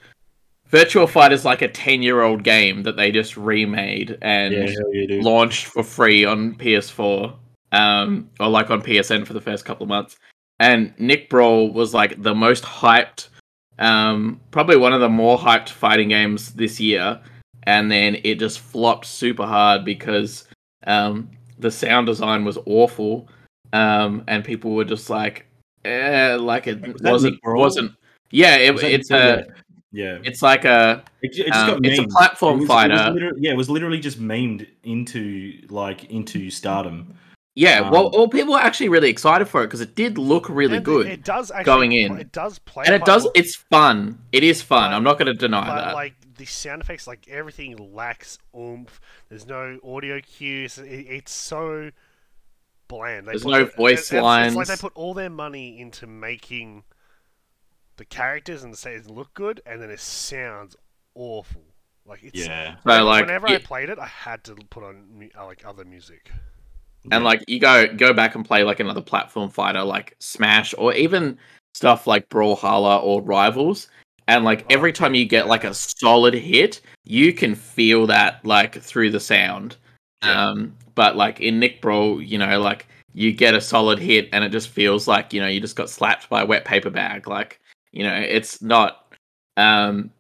[0.71, 5.67] Virtua Fighter is like a ten-year-old game that they just remade and Yeah, yeah, launched
[5.67, 7.35] for free on PS4,
[7.73, 10.17] um, or like on PSN for the first couple of months.
[10.61, 13.29] And Nick Brawl was like the most hyped,
[13.79, 17.21] um, probably one of the more hyped fighting games this year.
[17.65, 20.49] And then it just flopped super hard because
[20.87, 23.29] um, the sound design was awful,
[23.73, 25.47] um, and people were just like,
[25.85, 27.93] eh, like it was wasn't wasn't.
[28.31, 29.47] Yeah, it, Was it's a
[29.93, 30.19] yeah.
[30.25, 32.91] it's like a It, ju- it just um, got it's a platform It was- it
[32.91, 33.33] was fighter.
[33.39, 37.15] yeah, it was literally just memed into like into stardom.
[37.55, 40.49] Yeah, Um, well, well, people were actually really excited for it because it did look
[40.49, 42.19] really And good, It does actually going in.
[42.19, 43.29] It does play, and it does.
[43.35, 44.19] It's fun.
[44.33, 44.91] It is fun.
[44.91, 45.95] But- I'm not going to deny but that.
[45.95, 49.01] like the sound effects, like everything lacks oomph.
[49.29, 50.79] There's no audio cues.
[50.79, 51.91] It, it's so
[52.89, 53.27] bland.
[53.29, 54.49] They There's put no the- voice lines.
[54.49, 56.83] It's like they put all their money into making
[57.97, 60.77] the characters and the scenes look good, and then it sounds
[61.15, 61.63] awful.
[62.05, 62.75] Like it's Yeah.
[62.85, 63.55] So, like, whenever yeah.
[63.55, 66.33] I played it, I had to put on uh, like other music.
[67.13, 70.93] and like you go go back and play like another platform fighter like Smash or
[70.95, 71.39] even
[71.75, 73.89] stuff like Brawlhalla or Rivals,
[74.29, 78.45] and like Oh, every time you get like a solid hit, you can feel that
[78.45, 79.77] like through the sound.
[80.23, 80.51] Yeah.
[80.51, 84.45] Um, but like in Nick Brawl, you know, like you get a solid hit and
[84.45, 87.27] it just feels like you know you just got slapped by a wet paper bag.
[87.27, 87.61] Like
[87.93, 89.15] you know, it's not.
[89.57, 90.11] Um,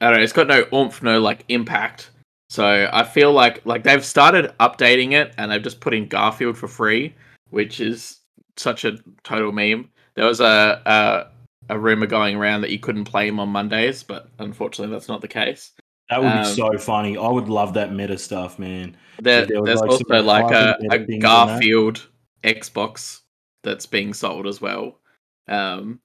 [0.00, 0.22] I don't know.
[0.22, 2.10] It's got no oomph, no like impact.
[2.48, 6.56] So I feel like like they've started updating it and they've just put in Garfield
[6.56, 7.14] for free,
[7.50, 8.20] which is
[8.56, 9.88] such a total meme.
[10.14, 11.26] There was a a,
[11.68, 15.20] a rumor going around that you couldn't play him on Mondays, but unfortunately that's not
[15.20, 15.72] the case.
[16.10, 17.16] That would be Um, so funny.
[17.16, 18.96] I would love that meta stuff, man.
[19.20, 21.18] There, there there's like, also like a, a.
[21.18, 22.06] Garfield
[22.44, 23.20] Xbox
[23.64, 25.00] that's being sold as well,
[25.48, 25.98] um,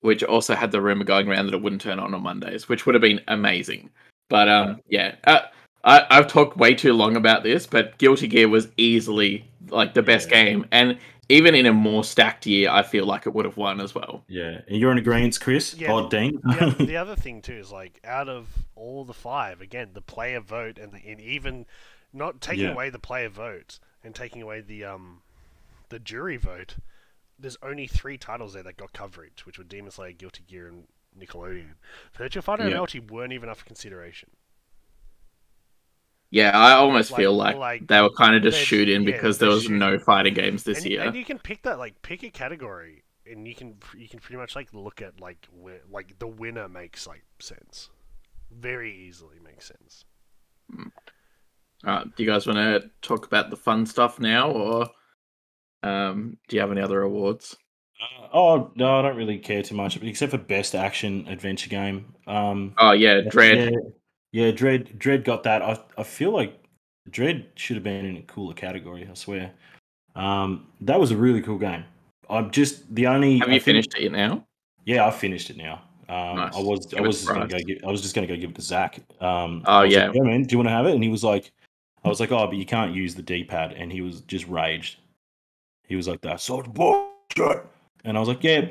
[0.00, 2.86] which also had the rumor going around that it wouldn't turn on on Mondays, which
[2.86, 3.90] would have been amazing.
[4.28, 5.40] But um, yeah, uh,
[5.82, 10.02] I, I've talked way too long about this, but Guilty Gear was easily like the
[10.02, 10.44] best Yeah.
[10.44, 13.80] game, and even in a more stacked year, I feel like it would have won
[13.80, 14.24] as well.
[14.28, 14.60] Yeah.
[14.68, 15.74] And you're in agreement, Chris?
[15.74, 16.40] Yeah, oh, Dean?
[16.42, 20.40] the, the other thing too is like out of all the five, again, the player
[20.40, 21.66] vote and, the, and even
[22.12, 22.72] not taking Yeah.
[22.72, 25.22] away the player vote and taking away the um
[25.88, 26.76] the jury vote,
[27.38, 30.84] there's only three titles there that got coverage, which were Demon Slayer, Guilty Gear, and
[31.18, 31.74] Nickelodeon.
[32.18, 32.80] Virtua Fighter and Yeah.
[32.80, 34.30] LT weren't even up for consideration.
[36.36, 39.02] Yeah, I almost Like- feel like, like, they were kind of just they're- shoot in
[39.02, 39.78] yeah, because there was shooting.
[39.78, 41.02] no fighting games this and, year.
[41.02, 44.36] and you can pick that like pick a category, and you can you can pretty
[44.36, 47.90] much like look at like where like the winner makes like sense,
[48.50, 50.04] very easily makes sense.
[51.84, 54.88] Uh, do you guys want to talk about the fun stuff now, or
[55.82, 57.56] um, do you have any other awards?
[58.00, 62.14] Uh, oh, no, I don't really care too much, except for best action adventure game.
[62.26, 63.72] Um, Oh yeah, Dread.
[63.72, 63.78] Yeah,
[64.36, 64.98] yeah, Dread.
[64.98, 65.62] Dread got that.
[65.62, 66.52] I I feel like
[67.10, 69.08] Dread should have been in a cooler category.
[69.10, 69.52] I swear.
[70.14, 71.84] Um, that was a really cool game.
[72.28, 73.38] I'm just the only.
[73.38, 74.44] Have I you finished it now?
[74.84, 75.82] Yeah, I finished it now.
[76.08, 76.54] Um, Nice.
[76.56, 78.36] I was I Give it was just gonna go give, I was just gonna go
[78.36, 79.00] give it to Zach.
[79.20, 80.08] Um, Oh, I yeah.
[80.08, 80.94] like, man, do you want to have it?
[80.94, 81.50] And he was like,
[82.04, 84.46] I was like, oh, but you can't use the D pad, and he was just
[84.46, 84.98] raged.
[85.88, 87.64] He was like, that's such bullshit.
[88.04, 88.66] And I was like, yeah,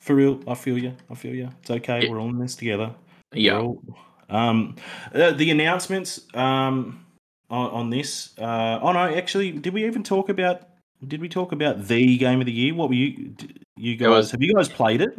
[0.00, 1.50] for real, I feel you, I feel you.
[1.60, 2.10] It's okay, Yeah.
[2.10, 2.94] we're all in this together.
[3.32, 3.58] Yeah.
[3.58, 3.82] all-
[4.30, 4.76] Um,
[5.14, 7.04] uh, the announcements um
[7.50, 8.36] on, on this.
[8.38, 10.62] Uh, oh no, actually, did we even talk about?
[11.06, 12.74] Did we talk about the game of the year?
[12.74, 13.34] What were you?
[13.76, 15.18] You There was- guys have you guys played it?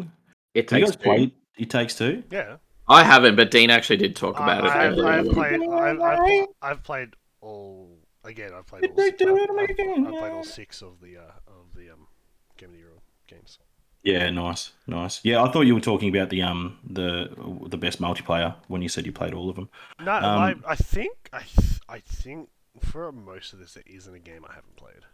[0.54, 1.04] It Have you takes guys two.
[1.04, 1.32] played?
[1.58, 2.24] It takes two.
[2.32, 5.08] Yeah, I haven't, but Dean actually did talk about I, it I've, earlier.
[5.08, 5.62] I've played.
[5.70, 7.10] I've, I've, I've played
[7.42, 8.00] all.
[8.24, 8.96] Again, I've played all.
[8.96, 11.76] They Six, do I've, it I've- again, I've played all six of the uh, of
[11.76, 12.08] the um,
[12.58, 12.92] Game of the Year
[13.28, 13.60] games.
[14.06, 15.20] Yeah, nice, nice.
[15.24, 17.30] Yeah, I thought you were talking about the um the
[17.68, 19.70] the best multiplayer when you said you played all of them.
[20.00, 22.50] No, Um, I, I think I, th- I think
[22.82, 25.06] for most of this, there isn't a game I haven't played.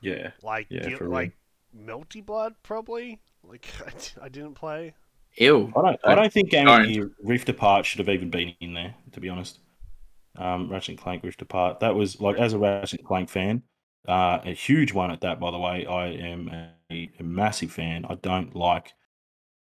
[0.00, 1.12] Yeah, Like, Yeah, Gil- for real.
[1.12, 1.32] like
[1.76, 3.20] Melty Blood, probably.
[3.42, 4.94] Like, I, d- I didn't play.
[5.36, 5.72] Ew.
[5.76, 6.00] I don't.
[6.04, 6.86] I don't think Game of Don't.
[6.86, 8.94] the Year Rift Apart should have even been in there.
[9.12, 9.60] To be honest,
[10.36, 11.80] um, Ratchet and Clank Rift Apart.
[11.80, 13.62] That was like as a Ratchet and Clank fan,
[14.08, 15.38] uh, a huge one at that.
[15.38, 16.48] By the way, I am
[16.90, 18.06] a, a massive fan.
[18.08, 18.94] I don't like.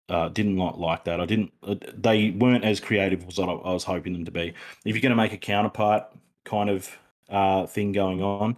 [0.08, 1.20] Uh, didn't not like that.
[1.20, 1.52] I didn't.
[1.62, 4.54] Uh, they weren't as creative as I, I was hoping them to be.
[4.84, 6.06] If you're going to make a counterpart
[6.44, 6.96] kind of
[7.28, 8.56] uh, thing going on,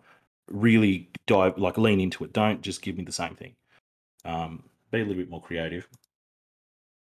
[0.51, 2.33] really dive like lean into it.
[2.33, 3.55] Don't just give me the same thing.
[4.25, 5.89] Um, be a little bit more creative.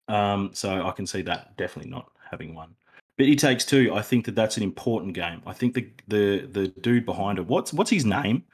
[0.08, 2.74] Um, so I can see that definitely not having one.
[3.16, 3.94] But it takes two.
[3.94, 5.42] I think that that's an important game.
[5.46, 7.46] I think the the the dude behind it.
[7.46, 8.44] What's what's his name?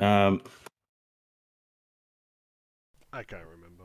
[0.00, 0.42] Um,
[3.12, 3.84] I can't remember.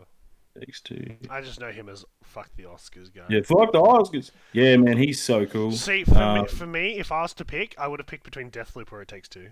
[0.60, 1.16] takes two.
[1.30, 3.26] I just know him as fuck the Oscars guy.
[3.30, 4.32] Yeah, fuck the Oscars.
[4.54, 5.72] Yeah, man, he's so cool.
[5.72, 8.24] See, for, Uh, me, for me, if I was to pick, I would have picked
[8.24, 9.50] between Deathloop or It Takes Two.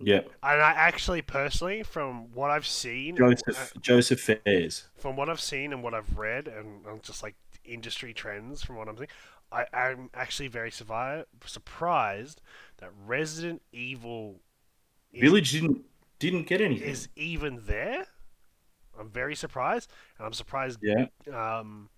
[0.00, 4.88] Yeah, And I actually, personally, from what I've seen, Josef Josef Fares.
[4.96, 8.74] from what I've seen and what I've read, and um, just like industry trends from
[8.74, 9.08] what I'm seeing,
[9.52, 12.40] I am actually very surprised
[12.78, 14.40] that Resident Evil
[15.20, 15.80] Village didn't
[16.18, 16.88] didn't get anything.
[16.88, 18.06] is even there.
[18.98, 21.88] I'm very surprised, and I'm surprised yeah, um,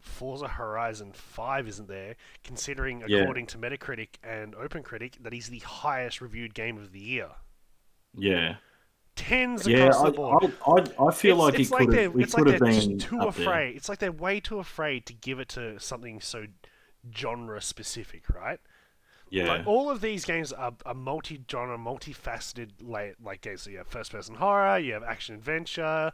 [0.00, 3.18] Forza Horizon 5 isn't there, considering Yeah.
[3.18, 7.30] according to Metacritic and OpenCritic that he's the highest reviewed game of the year.
[8.16, 8.56] Yeah,
[9.16, 9.86] Tens yeah.
[9.86, 10.52] across I, the board.
[10.64, 13.00] I, I, I feel it's, like it's it like could they're, it's like they're just
[13.00, 13.44] too up there.
[13.44, 13.76] afraid.
[13.76, 16.46] It's like they're way too afraid to give it to something so
[17.16, 18.60] genre specific, right?
[19.30, 23.62] Yeah, Like all of these games are, are multi-genre, multifaceted like, like games.
[23.62, 26.12] So you have first-person horror, you have action adventure.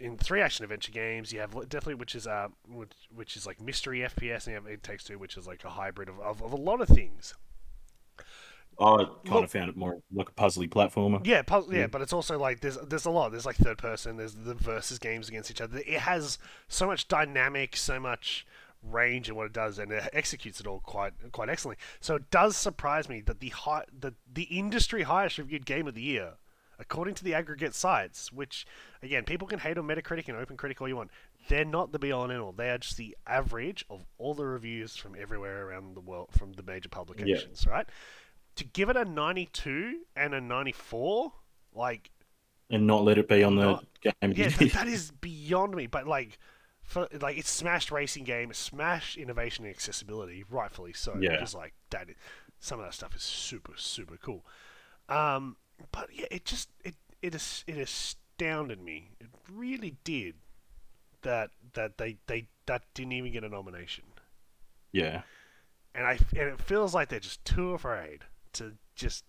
[0.00, 3.60] In three action adventure games, you have Deathloop which is uh which, which is like
[3.60, 6.40] mystery FPS, and you have It Takes Two, which is like a hybrid of, of,
[6.42, 7.34] of a lot of things.
[8.80, 11.20] I kind Look- of found it more like a puzzly platformer.
[11.26, 11.86] Yeah, puzzle, yeah, Yeah.
[11.88, 13.32] but it's also like there's there's a lot.
[13.32, 14.16] There's like third person.
[14.16, 15.78] There's the versus games against each other.
[15.78, 18.46] It has so much dynamic, so much
[18.82, 21.82] range and what it does, and it executes it all quite quite excellently.
[22.00, 25.94] So it does surprise me that the high the the industry highest reviewed game of
[25.94, 26.34] the year,
[26.78, 28.66] according to the aggregate sites, which
[29.02, 31.10] again people can hate on Metacritic and OpenCritic all you want,
[31.48, 32.52] they're not the be all and end all.
[32.52, 36.52] They are just the average of all the reviews from everywhere around the world from
[36.52, 37.86] the major publications, right?
[38.56, 41.32] To give it a 92 and a 94,
[41.74, 42.10] like
[42.70, 44.12] and not let it be on the Not- game.
[44.36, 45.86] yeah, th- that is beyond me.
[45.86, 46.38] But like,
[46.88, 51.16] for like, it's smashed racing game, smashed innovation and accessibility, rightfully so.
[51.20, 51.32] Yeah.
[51.32, 52.08] because like that,
[52.58, 54.44] some of that stuff is super super cool.
[55.08, 55.56] Um,
[55.92, 59.10] but yeah, it just it it is it astounded me.
[59.20, 60.36] It really did
[61.22, 64.04] that that they they that didn't even get a nomination,
[64.90, 65.22] yeah,
[65.94, 68.20] and I and it feels like they're just too afraid
[68.54, 69.24] to just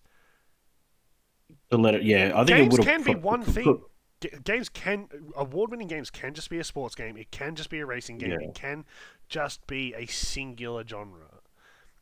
[1.70, 2.04] to let it.
[2.04, 3.82] Yeah, I think games it would can be one thing.
[4.20, 7.16] G- games can award-winning games can just be a sports game.
[7.16, 8.32] It can just be a racing game.
[8.32, 8.48] Yeah.
[8.48, 8.84] It can
[9.28, 11.40] just be a singular genre.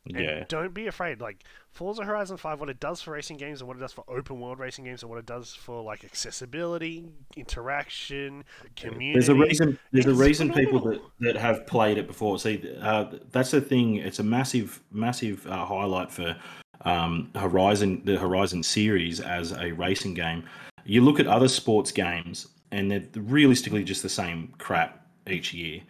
[0.05, 1.21] And Yeah, don't be afraid.
[1.21, 4.03] Like Forza Horizon Five, what it does for racing games and what it does for
[4.07, 7.05] open world racing games and what it does for like accessibility,
[7.35, 8.43] interaction,
[8.75, 9.13] community.
[9.13, 9.79] There's a reason.
[9.91, 12.39] There's a It's reason people that, that have played it before.
[12.39, 13.95] See, uh, that's the thing.
[13.97, 16.35] It's a massive, massive uh, highlight for
[16.81, 20.43] um, Horizon, the Horizon series as a racing game.
[20.85, 25.81] You look at other sports games, and they're realistically just the same crap each year.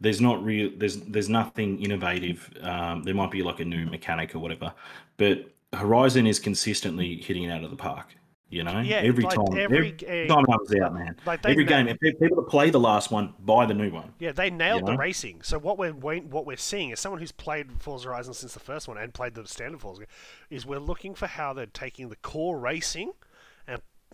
[0.00, 0.70] There's not real.
[0.76, 2.50] There's there's nothing innovative.
[2.62, 4.72] Um, there might be like a new mechanic or whatever,
[5.16, 8.14] but Horizon is consistently hitting it out of the park.
[8.50, 11.16] You know, Yeah, every like time, every every, time it comes out, man.
[11.26, 14.14] Like Every game, if people that play the last one buy the new one.
[14.18, 14.96] Yeah, they nailed the know?
[14.96, 15.42] racing.
[15.42, 18.88] So what we're what we're seeing is someone who's played Forza Horizon since the first
[18.88, 20.04] one and played the standard Forza,
[20.48, 23.12] is we're looking for how they're taking the core racing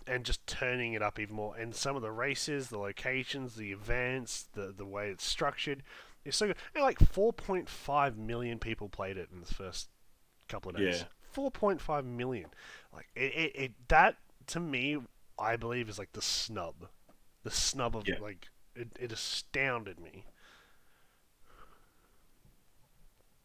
[0.07, 1.55] and just turning it up even more.
[1.55, 5.83] And some of the races, the locations, the events, the the way it's structured
[6.23, 6.57] is so good.
[6.73, 9.89] And like 4.5 million people played it in the first
[10.47, 11.01] couple of days.
[11.01, 11.07] Yeah.
[11.33, 12.49] 4.5 million.
[12.93, 14.97] Like it, it, it that to me,
[15.39, 16.87] I believe is like the snub,
[17.43, 18.15] the snub of Yeah.
[18.19, 20.25] like it, it astounded me.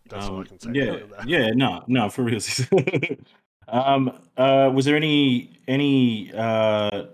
[0.09, 0.71] That's all I Um, can say.
[0.73, 1.29] Yeah, that.
[1.29, 2.41] yeah, no, no, for real.
[3.69, 7.07] um, uh, was there any any uh,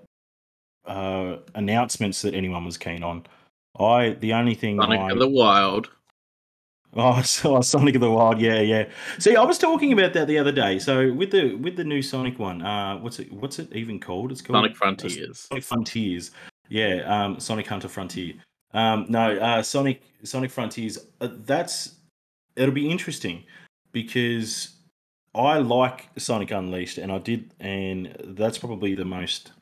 [0.87, 3.27] uh, announcements that anyone was keen on?
[3.79, 5.91] I the only thing Sonic I of the Wild.
[6.95, 8.89] oh, saw Sonic of the Wild, yeah, yeah.
[9.19, 10.79] See, I was talking about that the other day.
[10.79, 14.33] So with the with the new Sonic one, uh, what's it what's it even called?
[14.33, 15.41] It's called Sonic Frontiers.
[15.41, 16.31] Sonic Frontiers.
[16.69, 18.35] Yeah, um, Sonic Hunter Frontier.
[18.73, 20.99] Um, no, uh, Sonic Sonic Frontiers.
[21.21, 21.97] Uh, that's
[22.57, 23.45] it'll be interesting
[23.93, 24.76] because
[25.37, 29.53] I like Sonic Unleashed, and I did, and that's probably the most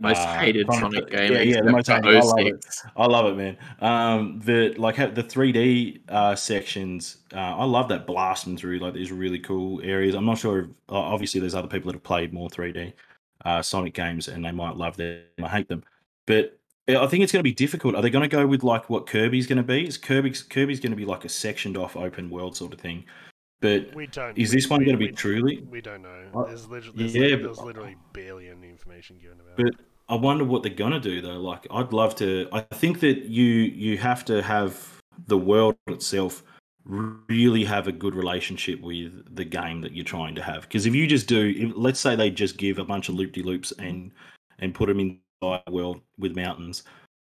[0.00, 1.32] Most uh, hated of- Sonic game.
[1.32, 2.06] Yeah, yeah, the most hated.
[2.16, 2.66] I love it.
[2.96, 3.56] I love it, man.
[3.80, 7.18] Um, the like the 3D uh, sections.
[7.32, 10.14] Uh, I love that blasting through like these really cool areas.
[10.14, 10.60] I'm not sure.
[10.60, 12.92] If, uh, obviously, there's other people that have played more 3D
[13.44, 15.22] uh, Sonic games, and they might love them.
[15.42, 15.84] I hate them,
[16.26, 16.58] but
[16.88, 17.94] I think it's going to be difficult.
[17.94, 19.86] Are they going to go with like what Kirby's going to be?
[19.86, 23.04] Is Kirby's Kirby's going to be like a sectioned off open world sort of thing?
[23.64, 24.36] But We don't.
[24.36, 25.62] is we- this one we- going to be we- truly?
[25.70, 26.44] We don't know.
[26.46, 29.56] There's literally, there's, yeah, li- but- literally barely any information given about it.
[29.56, 29.86] But it.
[30.06, 31.40] I wonder what they're gonna do though.
[31.40, 32.46] Like, I'd love to.
[32.52, 36.42] I think that you you have to have the world itself
[36.84, 40.62] really have a good relationship with the game that you're trying to have.
[40.64, 43.32] Because if you just do, if, let's say they just give a bunch of loop
[43.32, 44.12] de loops and
[44.58, 46.82] and put them inside a world with mountains,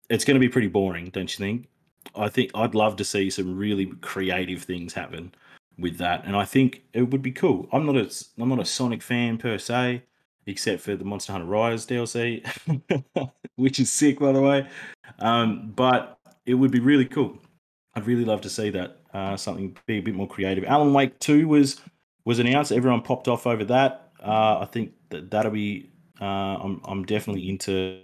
[0.10, 1.68] it's going to be pretty boring, don't you think?
[2.16, 5.34] I think I'd love to see some really creative things happen
[5.82, 7.68] with that, and I think it would be cool.
[7.72, 10.04] I'm not a I'm not a Sonic fan per se
[10.48, 12.46] except for the Monster Hunter Rise DLC,
[13.56, 14.68] which is sick, by the way.
[15.20, 17.38] Um, but it would be really cool.
[17.96, 20.64] I'd really love to see that uh, something be a bit more creative.
[20.64, 21.82] Alan Wake Two was
[22.26, 22.72] was announced.
[22.72, 24.12] Everyone popped off over that.
[24.24, 25.90] Uh, I think that that'll be.
[26.20, 28.02] Uh, I'm I'm definitely into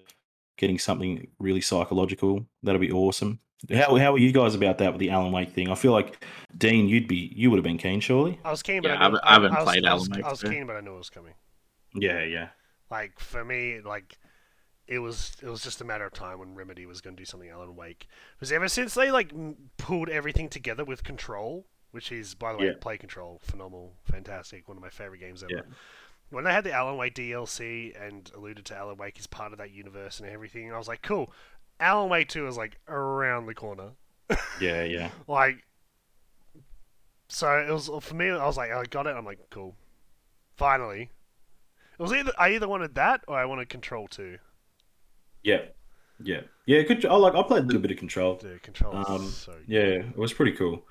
[0.58, 2.46] getting something really psychological.
[2.64, 3.40] That'll be awesome.
[3.74, 5.70] How how are you guys about that with the Alan Wake thing?
[5.70, 6.24] I feel like
[6.58, 8.40] Dean, you'd be you would have been keen, surely.
[8.46, 10.18] I was keen, but Yeah, I, knew, I haven't I, was, played I was, Alan
[10.18, 11.34] Wake, I was keen, but I knew it was coming.
[11.96, 12.50] Yeah, yeah,
[12.92, 14.18] Like for me, like
[14.88, 17.26] it was it was just a matter of time when Remedy was going to do
[17.26, 18.08] something Alan Wake.
[18.38, 19.34] Because ever since they like
[19.78, 22.74] pulled everything together with Control, which is by the way, Yeah.
[22.80, 25.52] play Control, phenomenal, fantastic, one of my favorite games ever.
[25.52, 25.62] Yeah.
[26.30, 29.60] When they had the Alan Wake DLC and alluded to Alan Wake as part of
[29.60, 31.32] that universe and everything, I was like, cool.
[31.80, 33.92] Alan Wake 2 is like around the corner.
[34.62, 35.10] yeah, yeah.
[35.28, 35.64] Like,
[37.30, 38.30] so it was for me.
[38.30, 39.16] I was like, I got it.
[39.16, 39.76] I'm like, cool.
[40.56, 41.10] Finally,
[42.00, 44.38] it was either I either wanted that or I wanted Control Two.
[45.44, 45.62] Yeah,
[46.22, 46.82] yeah, yeah.
[46.82, 47.06] Good.
[47.06, 47.36] I like.
[47.36, 48.40] I played a little bit of Control.
[48.44, 50.86] Yeah, Control Um, so Yeah, it was pretty cool.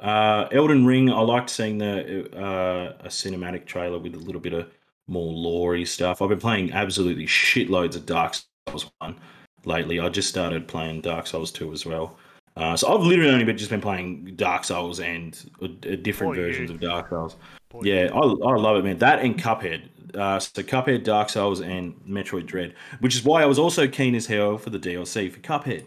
[0.00, 1.10] Uh, Elden Ring.
[1.10, 4.68] I liked seeing the uh, a cinematic trailer with a little bit of
[5.06, 6.22] more lorey stuff.
[6.22, 8.36] I've been playing absolutely shitloads of Dark
[8.68, 9.16] Souls one
[9.64, 10.00] lately.
[10.00, 12.16] I just started playing Dark Souls two as well.
[12.56, 15.68] Uh, so I've literally only been just been playing Dark Souls and uh,
[16.02, 17.36] different Boy, you- versions of Dark Souls.
[17.68, 18.98] Boy, Yeah, I, I love it, man.
[18.98, 19.82] That and Cuphead.
[20.14, 24.16] Uh, so Cuphead, Dark Souls, and Metroid Dread, which is why I was also keen
[24.16, 25.84] as hell for the DLC for Cuphead.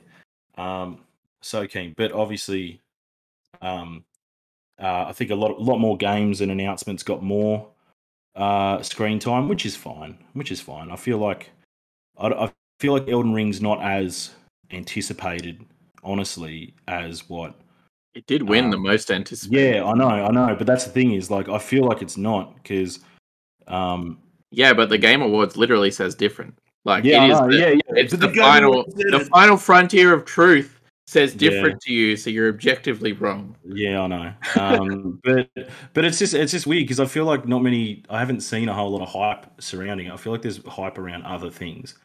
[0.57, 0.99] Um,
[1.41, 2.79] so keen, but obviously,
[3.61, 4.05] um,
[4.81, 7.67] uh, I think a lot, lot more games and announcements got more
[8.35, 10.17] uh, screen time, which is fine.
[10.33, 10.89] Which is fine.
[10.89, 11.51] I feel like
[12.17, 14.31] I, I feel like Elden Ring's not as
[14.71, 15.63] anticipated,
[16.03, 17.59] honestly, as what
[18.15, 19.75] It did win the Um, most anticipated.
[19.77, 22.17] yeah, I know, I know, but that's the thing is like I feel like it's
[22.17, 22.99] not because,
[23.67, 24.19] um,
[24.51, 26.53] Yeah, but the Game Awards literally says different.
[26.85, 27.99] Like yeah, it is the, yeah, yeah.
[28.01, 31.49] it's But the, Game final the final frontier of truth says Yeah.
[31.49, 33.55] different to you, so you're objectively wrong.
[33.65, 34.33] Yeah, I know.
[34.59, 35.49] Um, but
[35.93, 38.03] but it's just it's just weird because I feel like not many.
[38.09, 40.13] I haven't seen a whole lot of hype surrounding it.
[40.13, 41.95] I feel like there's hype around other things.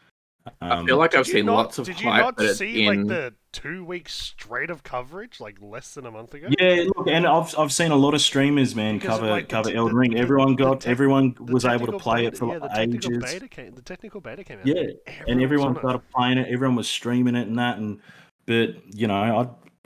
[0.61, 2.59] Um, I feel like I've seen not- lots of Did you hype, not but it's
[2.59, 2.87] see in.
[2.87, 6.49] like the two weeks straight of coverage like less than a month ago?
[6.59, 9.71] yeah, look, and I've I've seen a lot of streamers, man, Because, cover like, cover
[9.71, 10.11] t- Elden Ring.
[10.13, 12.79] the- Everyone got tech- everyone was able to play beta, it for yeah, the like
[12.89, 13.19] ages.
[13.33, 13.75] beta came.
[13.75, 14.67] The technical beta came out.
[14.67, 14.83] Yeah,
[15.27, 15.79] and everyone on it.
[15.81, 16.49] started playing it.
[16.53, 18.01] Everyone was streaming it and that, and
[18.47, 19.15] but you know,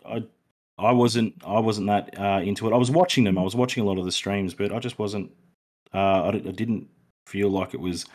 [0.07, 0.25] I I
[0.79, 2.73] I wasn't I wasn't that uh, into it.
[2.73, 3.39] I was watching them.
[3.39, 5.31] I was watching a lot of the streams, but I just wasn't.
[5.95, 6.89] Uh, I, I didn't
[7.27, 8.07] feel like it was.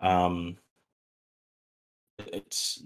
[0.00, 0.56] Um,
[2.18, 2.82] it's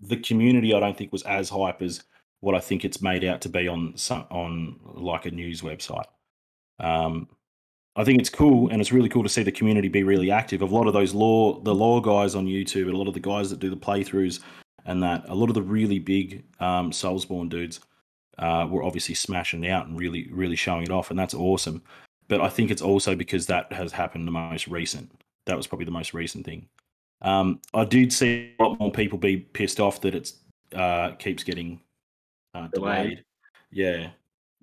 [0.00, 0.74] the community.
[0.74, 2.02] I don't think was as hype as
[2.40, 6.06] what I think it's made out to be on some on like a news website.
[6.78, 7.28] Um,
[7.96, 10.62] I think it's cool, and it's really cool to see the community be really active.
[10.62, 13.20] A lot of those law, the law guys on YouTube, and a lot of the
[13.20, 14.40] guys that do the playthroughs,
[14.86, 17.80] and that a lot of the really big um, Soulsborne dudes
[18.38, 21.82] uh, were obviously smashing out and really, really showing it off, and that's awesome.
[22.28, 25.10] But I think it's also because that has happened the most recent.
[25.46, 26.68] That was probably the most recent thing.
[27.22, 30.32] Um, I did see a lot more people be pissed off that it
[30.74, 31.80] uh, keeps getting
[32.54, 33.04] uh, Delayed.
[33.08, 33.24] delayed.
[33.70, 34.10] Yeah.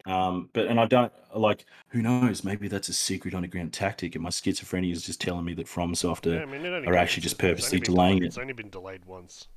[0.06, 4.24] Um, but and I don't like who knows, maybe that's a secret underground tactic and
[4.24, 7.38] my schizophrenia is just telling me that FromSoft Yeah, are I mean, are actually just
[7.38, 8.28] purposely delaying delayed- it.
[8.28, 9.48] It's only been delayed once.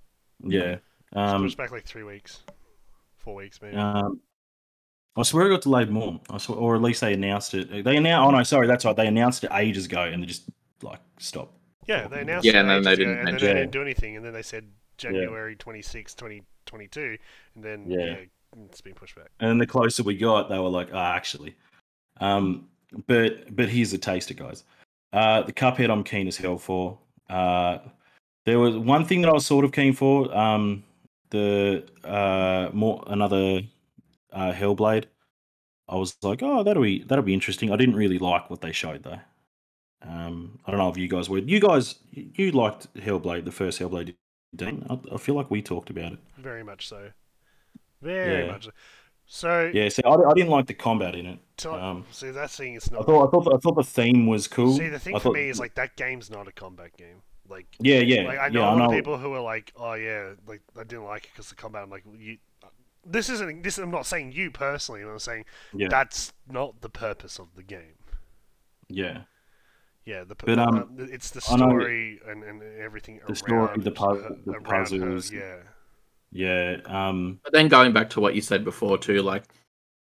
[0.45, 0.73] yeah.
[1.13, 2.43] It's Um, pushed back like three weeks,
[3.19, 3.77] four weeks maybe.
[3.77, 4.21] um
[5.17, 6.21] I swear it got delayed more.
[6.31, 7.85] I swear, or at least they announced it.
[7.85, 8.29] They announced.
[8.29, 8.95] Oh no, sorry, that's right.
[8.97, 10.49] They announced it ages ago, and they just
[10.83, 11.55] like stopped.
[11.87, 14.17] Yeah, they announced Yeah, it and then they didn't and then they didn't do anything,
[14.17, 14.67] and then they said
[14.99, 17.19] January 26, 2022,
[17.55, 17.99] and then Yeah.
[18.05, 18.17] yeah,
[18.67, 19.31] it's been pushed back.
[19.41, 21.55] And the closer we got, they were like, "Ah, actually."
[22.21, 22.69] Um,
[23.07, 24.65] but but here's the taster, guys.
[25.13, 26.99] Uh, the Cuphead, I'm keen as hell for.
[27.29, 27.79] Uh,
[28.47, 30.35] there was one thing that I was sort of keen for.
[30.37, 30.85] Um,
[31.31, 33.63] the uh, more another
[34.33, 35.05] uh, Hellblade.
[35.89, 37.73] I was like, oh, that'll be that'll be interesting.
[37.73, 39.19] I didn't really like what they showed though.
[40.03, 41.39] Um, I don't know if you guys were.
[41.39, 44.15] You guys, you liked Hellblade, the first Hellblade,
[44.57, 44.87] Dean.
[44.89, 46.19] I, I feel like we talked about it.
[46.39, 47.11] Very much so.
[48.01, 48.53] Very Yeah.
[48.53, 48.71] much so.
[49.33, 51.39] So, Yeah, so I, I didn't like the combat in it.
[51.59, 53.07] to- um, see, that thing is I not.
[53.07, 54.73] thought I thought I thought the theme was cool.
[54.77, 57.23] See, the thing I for thought- me is like that game's not a combat game.
[57.49, 58.67] Like, yeah, yeah, like I know yeah.
[58.67, 61.31] a I lot of people who are like, "Oh yeah, like I didn't like it
[61.33, 62.39] because the combat." I'm like, you.
[63.05, 63.63] This isn't.
[63.65, 65.03] This I'm not saying you personally.
[65.03, 67.99] I'm saying Yeah, that's not the purpose of the game.
[68.89, 69.23] yeah.
[70.11, 73.37] Yeah, the But, um, uh, it's the I know- story and, and everything The around
[73.37, 75.31] story, the pu- the around her, puzzles.
[75.33, 75.57] yeah,
[76.33, 79.45] Yeah, um, But then going back to what you said before too, like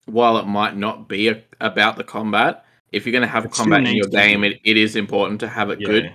[0.06, 3.82] while it might not be a, about the combat, if you're going to have combat
[3.88, 6.06] in your game, it, it is important to have it yeah, good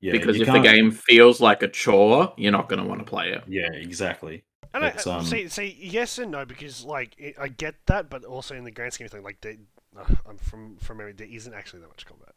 [0.00, 0.12] yeah.
[0.12, 3.04] because if the can't- game feels like a chore, you're not going to want to
[3.14, 3.42] play it.
[3.48, 4.44] yeah, exactly.
[4.74, 8.10] And I, It's, um, see, see, yes and no because like it, I get that,
[8.10, 9.58] but also in the grand scheme of things, like they,
[9.96, 12.33] uh, I'm from from memory, there isn't actually that much combat.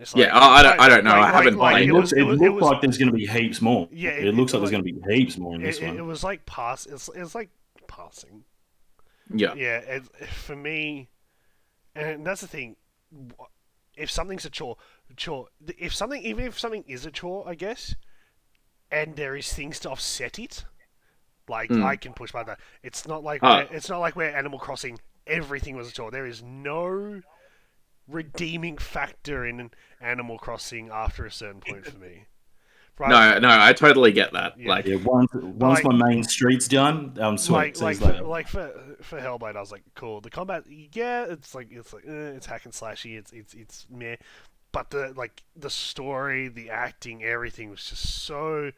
[0.00, 1.10] It's Yeah, I- I don't- I don't know.
[1.12, 2.98] I haven't like, played it it looks, was- it it looks it was- like there's
[2.98, 3.88] going to be heaps more.
[3.90, 5.82] Yeah, it, it- looks it like there's going to be heaps more in this it,
[5.84, 5.96] it, one.
[5.98, 6.86] it was like pass.
[6.86, 7.50] It's it's like
[7.88, 8.44] passing.
[9.34, 9.54] Yeah.
[9.54, 11.08] Yeah, it, for me,
[11.94, 12.76] and that's the thing.
[13.96, 14.76] If something's a chore,
[15.16, 15.48] chore.
[15.78, 17.94] If something, even if something is a chore, I guess,
[18.92, 20.64] and there is things to offset it,
[21.48, 21.84] like Mm.
[21.84, 22.60] I can push by that.
[22.82, 23.66] It's not like Ah.
[23.70, 26.10] it's not like where Animal Crossing everything was a chore.
[26.10, 27.20] There is no
[28.08, 32.24] redeeming factor in Animal Crossing after a certain point for me.
[33.00, 33.10] Right?
[33.40, 34.58] No, no, I totally get that.
[34.58, 34.70] Yeah.
[34.70, 37.80] Like, yeah, once once like- my main street's done, I'm sweet.
[37.80, 40.20] like like for, like for for Hellblade, I was like, cool.
[40.20, 43.16] The combat, yeah, it's like it's like eh, it's hack and slashy.
[43.16, 44.16] It's it's it's meh,
[44.72, 48.72] but the like the story, the acting, everything was just so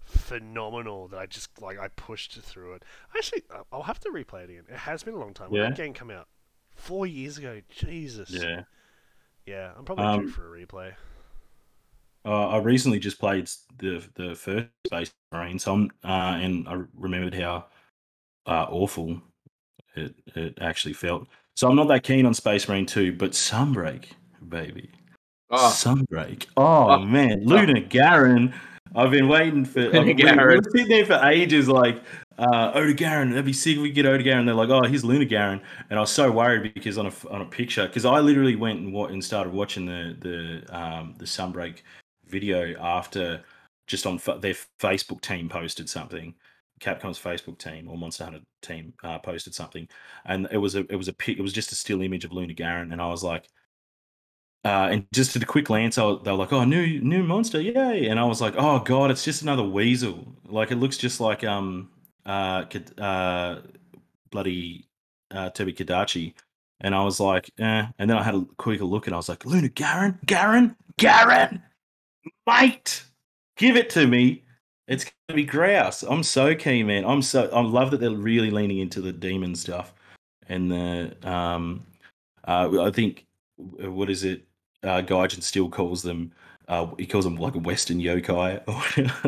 [0.00, 2.82] phenomenal that I just like I pushed through it.
[3.14, 4.64] Actually, I'll have to replay it again.
[4.70, 5.50] It has been a long time.
[5.50, 5.68] When Yeah?
[5.68, 6.28] that game come out?
[6.74, 7.60] Four years ago.
[7.68, 8.30] Jesus.
[8.30, 8.62] yeah.
[9.46, 10.92] Yeah, I'm probably Um, due for a replay.
[12.24, 16.82] Uh, I recently just played the the first Space Marine, so I'm, uh, and I
[16.94, 17.66] remembered how
[18.46, 19.22] uh, awful
[19.94, 21.28] it it actually felt.
[21.54, 24.06] So I'm not that keen on Space Marine 2, but Sunbreak,
[24.48, 24.90] baby,
[25.50, 26.46] oh, Sunbreak.
[26.56, 26.98] Oh, Oh.
[26.98, 28.52] man, Lunagaron.
[28.94, 29.82] I've been waiting for.
[29.82, 30.48] Luna I've been, Garen.
[30.48, 32.02] we were sitting there for ages, like
[32.38, 33.30] uh, Odogaron.
[33.30, 34.44] That'd be sick if we get Odogaron.
[34.46, 35.60] They're like, oh, here's Lunagaron,
[35.90, 38.80] and I was so worried because on a on a picture, because I literally went
[38.80, 41.78] and wa- and started watching the the um, the Sunbreak
[42.26, 43.42] video after
[43.86, 46.34] just on fa- their Facebook team posted something.
[46.80, 49.88] Capcom's Facebook team or Monster Hunter team uh, posted something,
[50.26, 52.92] and it was a it was a it was just a still image of Lunagaron,
[52.92, 53.48] and I was like,
[54.64, 57.22] uh, and just at a quick glance, I was, they were like, "Oh, new new
[57.22, 60.36] monster, yay!" And I was like, "Oh God, it's just another weasel.
[60.44, 61.90] Like it looks just like um
[62.26, 62.64] uh,
[63.00, 63.60] uh
[64.30, 64.86] bloody
[65.30, 66.34] uh, Tobi-Kadachi."
[66.80, 67.86] And I was like, eh.
[67.98, 71.62] And then I had a quicker look, and I was like, "Lunagaron, Garen, Garen,
[72.46, 73.04] mate,
[73.56, 74.42] give it to me."
[74.88, 76.02] It's gonna be grouse.
[76.02, 77.04] I'm so keen, man.
[77.04, 79.92] I'm so I love that they're really leaning into the demon stuff
[80.48, 81.84] and the um
[82.46, 84.44] uh I think what is it?
[84.82, 86.32] Uh Gaijin still calls them
[86.68, 88.62] uh he calls them like a Western yokai.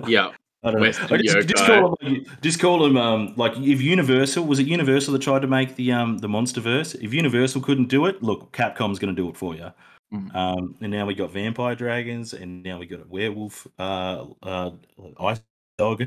[0.08, 0.30] yeah.
[0.64, 0.86] I don't know.
[0.88, 5.12] I just, just call them just call them um like if Universal was it Universal
[5.12, 6.96] that tried to make the um the MonsterVerse?
[7.02, 9.70] If Universal couldn't do it, look, Capcom's going to do it for you.
[10.12, 10.34] Mm.
[10.34, 14.70] Um, and now we got vampire dragons, and now we got a werewolf, uh, uh,
[15.20, 15.40] ice
[15.76, 16.04] dog.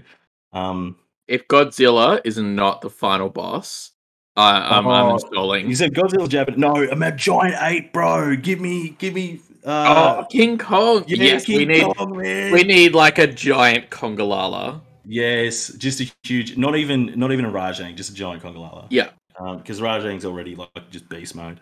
[0.54, 0.98] Um,
[1.28, 3.92] If Godzilla is not the final boss,
[4.36, 5.68] I, I'm Oh, uninstalling.
[5.70, 6.56] you said Godzilla Japan.
[6.58, 8.36] No, I'm a giant ape, bro.
[8.36, 9.40] Give me, give me.
[9.64, 11.04] Uh, oh, King Kong.
[11.08, 12.52] yeah, yes, we need Kong, man.
[12.52, 14.82] we need like a giant Congalala.
[15.06, 18.88] Yes, just a huge, not even, not even a Rajang, just a giant Congalala.
[18.90, 19.10] Yeah.
[19.58, 21.60] because Rajang's already like just beast mode.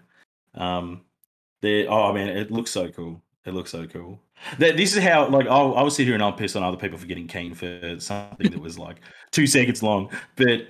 [0.56, 1.02] Um,
[1.62, 3.22] they oh man, it looks so cool.
[3.46, 4.20] It looks so cool.
[4.58, 6.98] That this is how like I'll I'll sit here and I'll piss on other people
[6.98, 8.98] for getting keen for something that was like
[9.32, 10.68] two seconds long, but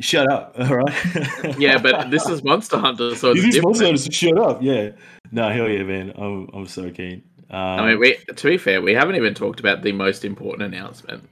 [0.00, 1.58] shut up, all right?
[1.58, 3.64] Yeah, but this is Monster Hunter, so it's this is different.
[3.64, 4.62] Monster Hunter, so shut up.
[4.62, 4.90] Yeah,
[5.32, 6.12] no, hell yeah, man.
[6.16, 7.22] I'm I'm so keen.
[7.50, 10.74] Um, I mean, we, to be fair, we haven't even talked about the most important
[10.74, 11.28] announcement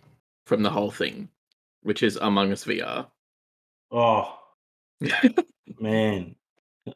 [0.46, 1.28] from the whole thing,
[1.82, 3.06] which is Among Us VR.
[3.90, 4.38] oh
[5.80, 6.36] man,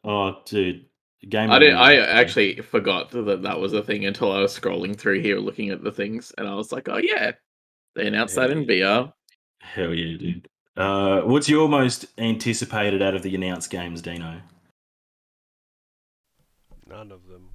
[0.05, 0.87] oh dude,
[1.29, 1.51] game.
[1.51, 1.75] I did.
[1.75, 5.71] I actually forgot that that was a thing until I was scrolling through here, looking
[5.71, 7.33] at the things, and I was like, "Oh yeah,
[7.95, 9.13] they announced that in VR."
[9.61, 10.49] Hell yeah, dude.
[10.79, 14.41] Uh, what's your most anticipated out of the announced games, Dino?
[16.87, 17.51] None of them.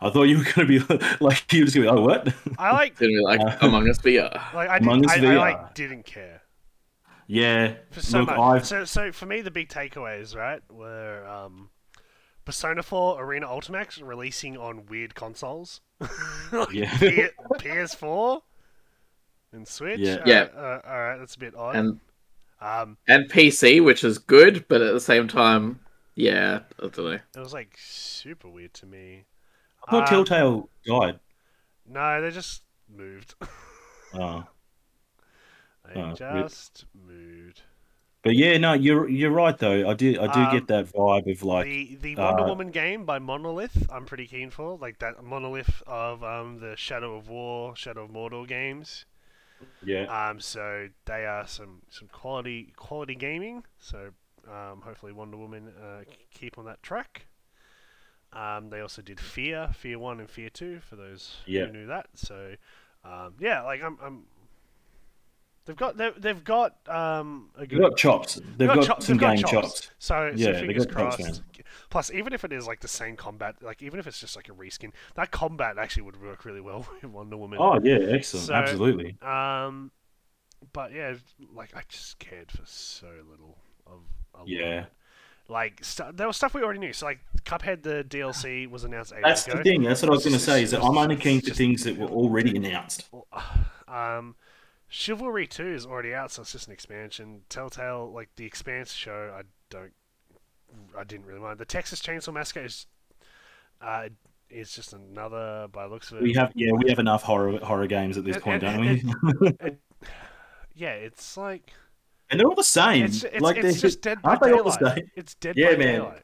[0.00, 0.78] I thought you were going to be
[1.20, 2.32] like, you were just going to be, oh, what?
[2.58, 4.32] I like Didn't we like Uh, Among Us VR?
[4.54, 6.42] like I Among didn't, Us I, I like didn't care.
[7.26, 7.74] yeah.
[7.90, 8.38] For so Look, much.
[8.38, 11.70] I've, So, so for me, the big takeaways, right, were um,
[12.44, 15.80] Persona 4 Arena Ultimax releasing on weird consoles.
[16.52, 16.96] Like Yeah.
[16.98, 17.28] P-
[17.58, 18.40] PS4
[19.52, 20.00] and Switch.
[20.00, 20.14] Yeah.
[20.14, 20.46] Uh, Yeah.
[20.56, 21.76] Uh, all right, that's a bit odd.
[21.76, 22.00] And
[22.62, 25.80] um, and PC, which is good, but at the same time,
[26.14, 27.10] yeah, I don't know.
[27.12, 29.24] it was like super weird to me.
[29.86, 31.18] I thought Um, Telltale died.
[31.86, 33.34] No, they just moved.
[34.14, 34.44] Oh.
[35.94, 37.62] they Oh, re- just moved.
[38.22, 39.90] But yeah, no, you're you're right though.
[39.90, 42.70] I do I do Um, get that vibe of like the the Wonder uh, Woman
[42.70, 44.78] game by Monolith, I'm pretty keen for.
[44.78, 49.06] Like that Monolith of um, the Shadow of War, Shadow of Mordor games.
[49.84, 50.04] Yeah.
[50.28, 53.64] Um, so they are some some quality quality gaming.
[53.78, 54.10] So
[54.50, 56.02] um, hopefully Wonder Woman uh,
[56.32, 57.26] keep on that track.
[58.32, 61.66] Um, they also did Fear, Fear One and Fear Two for those Yeah.
[61.66, 62.06] who knew that.
[62.14, 62.54] So
[63.04, 64.22] um, yeah, like I'm, I'm
[65.64, 68.40] they've got they've, they've got um, a They've got chops.
[68.56, 69.52] They've got, chop- some they've got game chops.
[69.80, 69.90] chops.
[69.98, 71.42] So, Yeah, so fingers got chops, crossed.
[71.90, 74.48] Plus, even if it is like the same combat, like even if it's just like
[74.48, 77.58] a reskin, that combat actually would work really well with Wonder Woman.
[77.60, 79.16] Oh yeah, excellent, So- absolutely.
[79.22, 79.90] Um,
[80.72, 81.14] but yeah,
[81.54, 84.00] like I just cared for so little of.
[84.38, 84.82] Lot Yeah.
[84.82, 84.86] it.
[85.48, 86.92] Like st- there was stuff we already knew.
[86.92, 89.56] So like Cuphead, the DLC was announced ages That's ago.
[89.58, 89.82] the thing.
[89.82, 90.62] That's what I was going to say.
[90.62, 93.08] Is that I'm only keen for things that were already announced.
[93.88, 94.36] Um,
[94.94, 97.40] Chivalry Two is already out, so it's just an expansion.
[97.48, 99.40] Telltale, like the Expanse show, I
[99.70, 99.90] don't,
[100.96, 101.58] I didn't really mind.
[101.58, 102.86] The Texas Chainsaw Massacre is,
[103.80, 104.10] uh,
[104.50, 106.22] is just another by the looks of it.
[106.22, 109.02] We have yeah, we have enough horror horror games at this point, don't we?
[110.74, 111.72] yeah, it's like
[112.30, 113.06] and they're all the same.
[113.06, 115.10] it's, it's, like it's just Dead by aren't they all the same?
[115.16, 115.94] It's Dead Yeah, by man.
[116.00, 116.22] Daylight,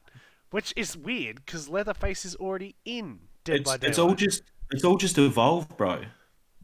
[0.51, 3.89] which is weird because Leatherface is already in Dead It's, by Daylight.
[3.89, 6.03] it's all just it's all just evolved, bro.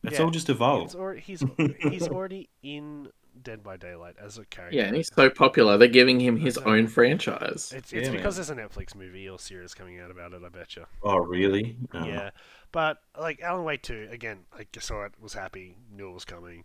[0.05, 0.85] It's Yeah, all just evolved.
[0.85, 1.45] It's already, he's
[1.79, 3.11] he's already in
[3.43, 4.77] Dead by Daylight as a character.
[4.77, 6.73] Yeah, and he's so popular, they're giving him his Exactly.
[6.73, 7.73] own franchise.
[7.73, 8.47] It's, it's Yeah, because man.
[8.47, 10.43] there's a Netflix movie or series coming out about it.
[10.45, 10.87] I bet you.
[11.03, 11.77] Oh really?
[11.93, 12.05] Oh.
[12.05, 12.31] Yeah,
[12.73, 14.47] but like Alan Wake two again.
[14.57, 16.65] I saw it, was happy, knew it was coming.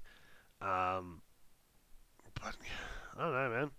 [0.62, 1.22] Um,
[2.36, 2.56] but
[3.18, 3.72] I don't know, man.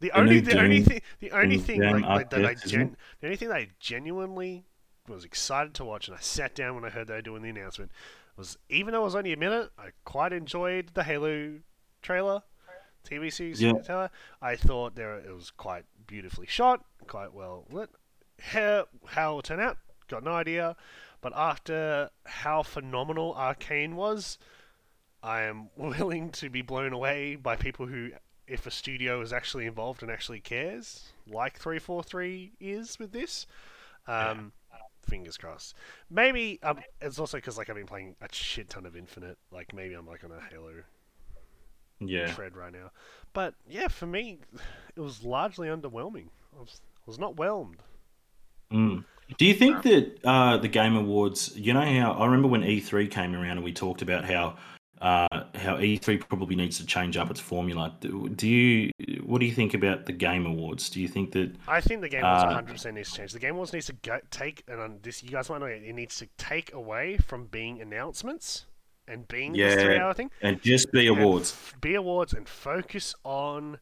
[0.00, 3.26] The The only the only thing the only thing like, like that I gen- the
[3.28, 4.66] only thing that I genuinely
[5.08, 7.48] was excited to watch, and I sat down when I heard they were doing the
[7.50, 7.92] announcement,
[8.36, 11.60] was even though it was only a minute, I quite enjoyed the Halo
[12.02, 12.42] trailer,
[13.04, 13.72] TV series Yeah.
[13.84, 14.10] trailer.
[14.42, 17.90] I thought there it was quite beautifully shot, quite well lit.
[18.40, 19.78] How how it will turn out,
[20.08, 20.76] got no idea.
[21.20, 24.38] But after how phenomenal Arcane was,
[25.22, 28.10] I am willing to be blown away by people who,
[28.46, 33.46] if a studio is actually involved and actually cares, like 343 is with this.
[34.06, 34.52] Um,
[35.06, 35.74] Fingers crossed.
[36.10, 39.38] Maybe um, it's also because like I've been playing a shit ton of Infinite.
[39.50, 40.72] Like maybe I'm like on a Halo
[42.00, 42.32] Yeah.
[42.32, 42.90] tread right now.
[43.32, 44.38] But yeah, for me,
[44.96, 46.28] it was largely underwhelming.
[46.56, 47.82] I was, I was not whelmed.
[48.72, 49.04] Mm.
[49.38, 51.52] Do you think that uh, the Game Awards?
[51.56, 54.56] You know how I remember when E3 came around and we talked about how
[55.00, 57.94] uh, how E3 probably needs to change up its formula.
[58.00, 58.90] Do, do you?
[59.26, 60.88] What do you think about the Game Awards?
[60.88, 61.54] Do you think that?
[61.66, 63.32] I think the game Awards Uh, 100% needs to change.
[63.32, 65.92] The game awards needs to go, take, and this you guys might know, it it
[65.94, 68.66] needs to take away from being announcements
[69.08, 70.30] and being this Yeah, three hour thing.
[70.42, 71.56] And just be awards.
[71.80, 73.78] be awards and focus on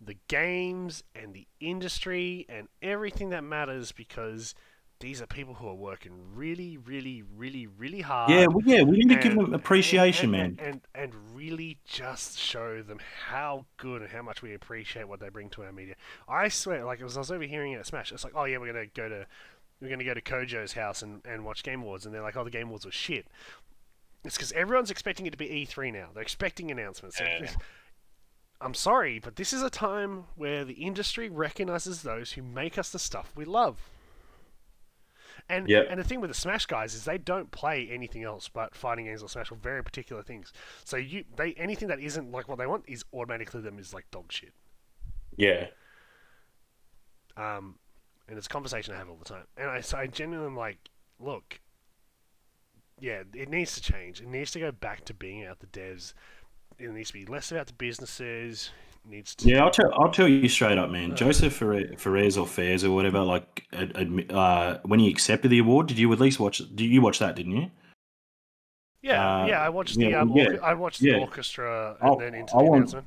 [0.00, 4.54] the games and the industry and everything that matters because
[5.02, 8.30] these are people who are working really, really, really, really hard.
[8.30, 8.82] Yeah, well, yeah.
[8.82, 10.66] We need to give them appreciation, and, man.
[10.66, 15.18] And, and and really just show them how good and how much we appreciate what
[15.18, 15.96] they bring to our media.
[16.28, 18.72] I swear, like as I was overhearing it at Smash, it's like, oh yeah, we're
[18.72, 19.26] gonna go to
[19.80, 22.44] we're gonna go to Kojo's house and, and watch Game Awards, and they're like, oh,
[22.44, 23.26] the Game Awards was shit.
[24.24, 26.10] It's because everyone's expecting it to be E3 now.
[26.14, 27.20] They're expecting announcements.
[28.60, 32.90] I'm sorry, but this is a time where the industry recognizes those who make us
[32.90, 33.90] the stuff we love.
[35.48, 35.86] And Yep.
[35.90, 39.04] and the thing with the Smash guys is they don't play anything else but fighting
[39.06, 40.52] games or Smash or very particular things.
[40.84, 44.10] So you they anything that isn't like what they want is automatically them is like
[44.10, 44.52] dog shit.
[45.36, 45.68] Yeah.
[47.36, 47.78] Um,
[48.28, 49.46] and it's a conversation I have all the time.
[49.56, 51.60] And I so I genuinely am like, look,
[53.00, 54.20] yeah, it needs to change.
[54.20, 56.14] It needs to go back to being about the devs.
[56.78, 58.70] It needs to be less about the businesses.
[59.04, 61.16] Needs to Yeah, I'll tell I'll tell you straight up, man.
[61.16, 63.20] Josef Ferre- Ferez or Fairs or whatever.
[63.20, 66.58] Like, uh, when he accepted the award, did you at least watch?
[66.58, 67.34] Did you watch that?
[67.34, 67.70] Didn't you?
[69.02, 69.60] Yeah, Uh, yeah.
[69.60, 71.16] I watched yeah, the um, yeah, I watched the yeah.
[71.18, 73.06] orchestra and I'll- then into the announcement.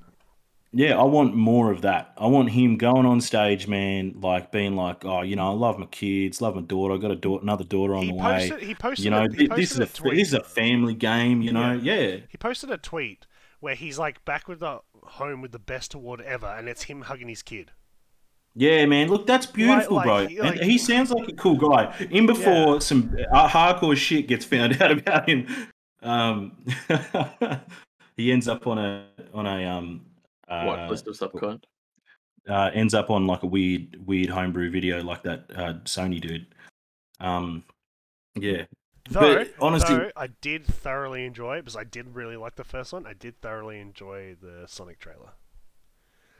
[0.77, 2.11] Yeah, I want more of that.
[2.17, 5.79] I want him going on stage, man, like being like, oh, you know, I love
[5.79, 6.95] my kids, love my daughter.
[6.95, 8.51] I got a daughter, another daughter on He the posted.
[8.59, 8.65] way.
[8.65, 9.05] He posted.
[9.05, 10.15] You know, a, thi- this is a a tweet.
[10.17, 11.41] this is a family game.
[11.41, 13.25] You know, yeah, He posted a tweet
[13.61, 17.01] where he's like back with the home with the best award ever, and it's him
[17.01, 17.71] hugging his kid.
[18.55, 19.07] yeah, man.
[19.09, 20.27] Look, that's beautiful, like, bro.
[20.27, 21.93] he- and like- he sounds like a cool guy.
[22.11, 25.47] In before some uh, hardcore shit gets found out about him,
[26.01, 26.57] um,
[28.17, 30.05] he ends up on a on a um.
[30.47, 31.61] What Uh, list of subcon?
[32.47, 36.45] uh, ends up on like a weird, weird homebrew video like that uh, Sony dude.
[37.19, 37.63] Um,
[38.35, 38.65] yeah,
[39.09, 42.63] Though, But honestly- though, I did thoroughly enjoy it because I did really like the
[42.63, 43.05] first one.
[43.05, 45.31] I did thoroughly enjoy the Sonic trailer.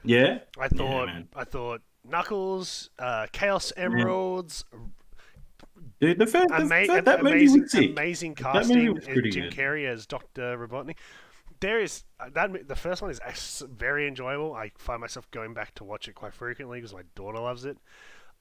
[0.04, 1.28] yeah, I thought, man.
[1.34, 4.64] I thought Knuckles, uh, Chaos Emeralds,
[6.00, 6.18] dude.
[6.18, 8.94] The first, ama- that movie amazing, amazing That casting.
[8.94, 9.50] was and pretty Jim.
[9.50, 10.96] Carrey as Doctor Robotnik.
[11.60, 14.54] There is uh, that the first one is very enjoyable.
[14.54, 17.78] I find myself going back to watch it quite frequently because my daughter loves it.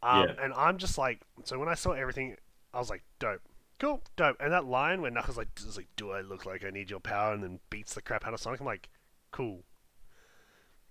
[0.03, 0.36] Um, Yeah.
[0.43, 2.36] And I'm just like, so when I saw everything,
[2.73, 3.41] I was like, dope,
[3.80, 4.38] cool, dope.
[4.39, 6.99] And that line where Knuckles like, is like, do I look like I need your
[6.99, 7.34] power?
[7.34, 8.59] And then beats the crap out of Sonic.
[8.59, 8.89] I'm like,
[9.32, 9.63] cool.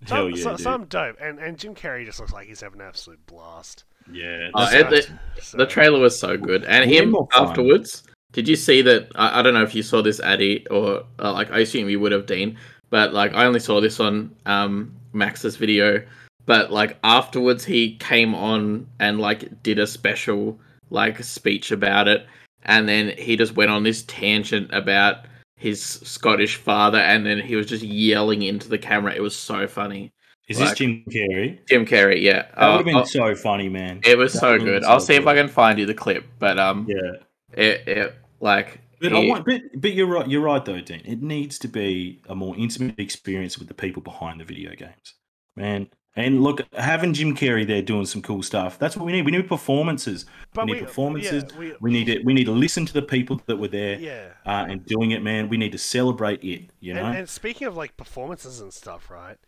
[0.06, 0.88] So, Hell I'm- yeah, so, dude.
[0.88, 1.16] dope.
[1.20, 3.84] And and Jim Carrey just looks like he's having an absolute blast.
[4.12, 5.18] Yeah, Uh, that's it- awesome.
[5.40, 8.02] So- The trailer was so good, and Way him afterwards.
[8.32, 9.08] Did you see that?
[9.14, 12.00] I, I don't know if you saw this, Addy, or uh, like I assume you
[12.00, 12.58] would have, Dean.
[12.90, 16.02] But like I only saw this on um, Max's video.
[16.44, 20.58] But like afterwards, he came on and like did a special
[20.90, 22.26] like speech about it,
[22.64, 27.56] and then he just went on this tangent about his Scottish father, and then he
[27.56, 29.14] was just yelling into the camera.
[29.14, 30.12] It was so funny.
[30.48, 31.58] Is this Jim Carrey?
[31.68, 34.00] Jim Carrey, yeah, That would Uh, have been uh, so funny, man.
[34.04, 34.84] it was that so good.
[34.84, 37.12] I'll so see if I can find you the clip, but um, Yeah,
[37.52, 40.28] it, it like but want, but, but you're right.
[40.28, 41.02] You're right though, Dean.
[41.04, 45.14] It needs to be a more intimate experience with the people behind the video games,
[45.56, 45.88] man.
[46.16, 48.78] And look, having Jim Carrey there doing some cool stuff.
[48.78, 49.24] That's what we need.
[49.24, 50.26] We need performances.
[50.52, 51.44] But we need performances.
[51.50, 52.22] yeah, we, We need to.
[52.22, 54.28] We need to listen to the people that were there yeah.
[54.46, 55.48] uh, and doing it, man.
[55.48, 56.70] We need to celebrate it.
[56.78, 57.04] You know.
[57.06, 59.38] And, and speaking of like performances and stuff, right?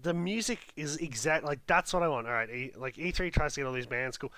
[0.00, 2.28] The music is exact like that's what I want.
[2.28, 4.32] All right, e, like E3 tries to get all these bands cool.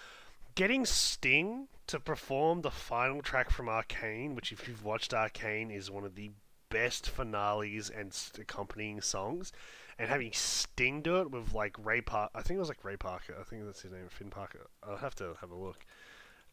[0.54, 5.90] Getting Sting to perform the final track from Arcane, which if you've watched Arcane is
[5.90, 6.30] one of the
[6.70, 9.52] best finales and accompanying songs,
[9.98, 12.96] and having Sting do it with like Ray Park, I think it was like Ray
[12.96, 13.34] Parker.
[13.38, 14.66] I think that's his name, Finn Parker.
[14.82, 15.84] I'll have to have a look.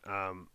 [0.06, 0.50] Um,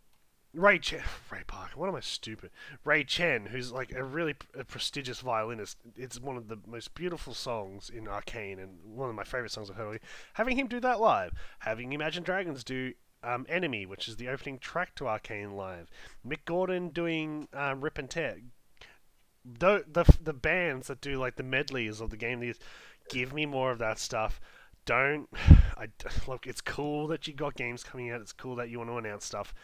[0.56, 1.78] Ray Chen, Ray Parker.
[1.78, 2.50] What am I stupid?
[2.84, 4.34] Ray Chen, who's like a really
[4.68, 5.78] prestigious violinist.
[5.96, 9.70] It's one of the most beautiful songs in Arcane, and one of my favorite songs
[9.70, 10.00] I've heard.
[10.34, 14.58] Having him do that live, having Imagine Dragons do um, "Enemy," which is the opening
[14.58, 15.90] track to Arcane live,
[16.26, 18.38] Mick Gordon doing um, "Rip and Tear."
[19.46, 22.58] The, the the bands that do like the medleys of the game, these
[23.08, 24.40] give me more of that stuff.
[24.84, 25.28] Don't
[25.78, 25.88] I
[26.26, 26.46] look?
[26.46, 28.20] It's cool that you got games coming out.
[28.20, 29.54] It's cool that you want to announce stuff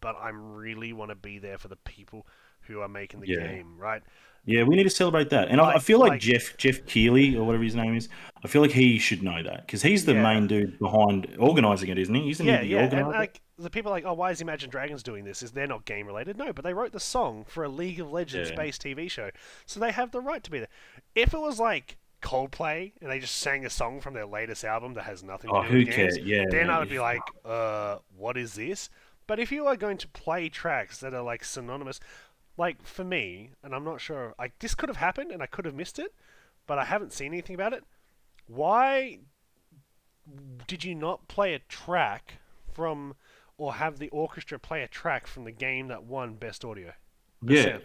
[0.00, 2.26] but I really want to be there for the people
[2.62, 3.36] who are making the Yeah.
[3.38, 4.02] game, right?
[4.46, 5.48] Yeah, we need to celebrate that.
[5.48, 8.08] And I, I feel like, like- Jeff Geoff Keighley or whatever his name is.
[8.44, 10.22] I feel like he should know that because he's the Yeah.
[10.22, 12.30] main dude behind organizing it, isn't he?
[12.30, 12.98] Isn't yeah, he the yeah.
[13.00, 15.42] And like the people are like, oh, why is Imagine Dragons doing this?
[15.42, 16.38] Is they're not game related?
[16.38, 18.56] No, but they wrote the song for a League of Legends Yeah.
[18.56, 19.30] based TV show,
[19.66, 20.68] so they have the right to be there.
[21.16, 24.94] If it was like Coldplay and they just sang a song from their latest album
[24.94, 26.18] that has nothing to oh, do who with games, cares?
[26.18, 26.44] Yeah.
[26.50, 28.90] then I would be like, uh, what is this?
[29.26, 31.98] But if you are going to play tracks that are like synonymous,
[32.56, 35.64] like for me, and I'm not sure, like this could have happened and I could
[35.64, 36.14] have missed it,
[36.66, 37.84] but I haven't seen anything about it.
[38.46, 39.18] Why
[40.66, 42.34] did you not play a track
[42.72, 43.14] from,
[43.58, 46.92] or have the orchestra play a track from the game that won Best Audio?
[47.42, 47.82] yeah, sound.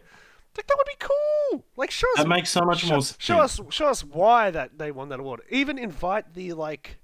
[0.58, 1.66] Like that would be cool.
[1.78, 4.78] Like show us that makes so much show, more show us show us why that
[4.78, 5.42] they won that award.
[5.50, 7.00] Even invite the like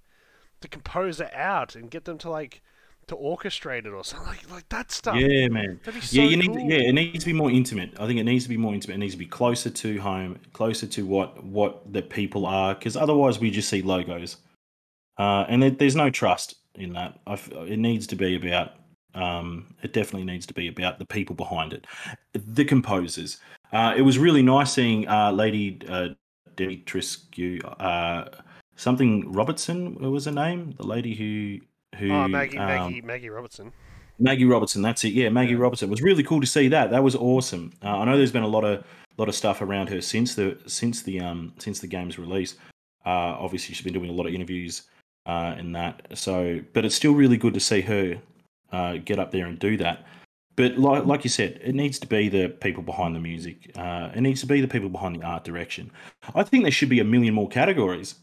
[0.61, 2.61] the composer out and get them to like
[3.07, 5.15] to orchestrate it or something like like that stuff.
[5.15, 5.79] Yeah, man.
[6.01, 6.53] So yeah, you need.
[6.53, 7.91] To, yeah, it needs to be more intimate.
[7.99, 8.95] I think it needs to be more intimate.
[8.95, 12.95] It needs to be closer to home, closer to what what the people are, because
[12.95, 14.37] otherwise we just see logos,
[15.17, 17.19] uh, and there, there's no trust in that.
[17.27, 18.73] I f it needs to be about.
[19.15, 21.87] Um, it definitely needs to be about the people behind it,
[22.33, 23.39] the composers.
[23.73, 26.09] Uh, it was really nice seeing uh, Lady uh,
[27.79, 28.25] uh,
[28.75, 31.59] something Robertson was her name, the lady who
[31.97, 33.71] who Oh, Maggie, um, Maggie, Maggie Robertson.
[34.19, 35.13] Maggie Robertson, that's it.
[35.13, 35.59] Yeah, Maggie Yeah.
[35.59, 35.89] Robertson.
[35.89, 36.89] It was really cool to see that.
[36.91, 37.71] That was awesome.
[37.83, 38.83] Uh, I know there's been a lot of
[39.17, 42.55] lot of stuff around her since the since the um since the game's release.
[43.05, 44.83] Uh, obviously, she's been doing a lot of interviews
[45.25, 46.07] uh, and that.
[46.13, 48.19] So, but it's still really good to see her
[48.71, 50.05] uh, get up there and do that.
[50.55, 53.71] But like like you said, it needs to be the people behind the music.
[53.77, 55.91] Uh, it needs to be the people behind the art direction.
[56.33, 58.15] I think there should be a million more categories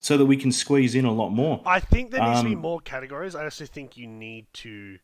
[0.00, 1.60] so that we can squeeze in a lot more.
[1.66, 3.34] I think there needs to be Um, more categories.
[3.34, 4.98] I also think you need to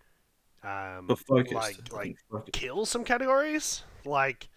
[0.64, 1.54] um But focused.
[1.54, 2.52] like like focused.
[2.52, 3.82] kill some categories.
[4.04, 4.48] Like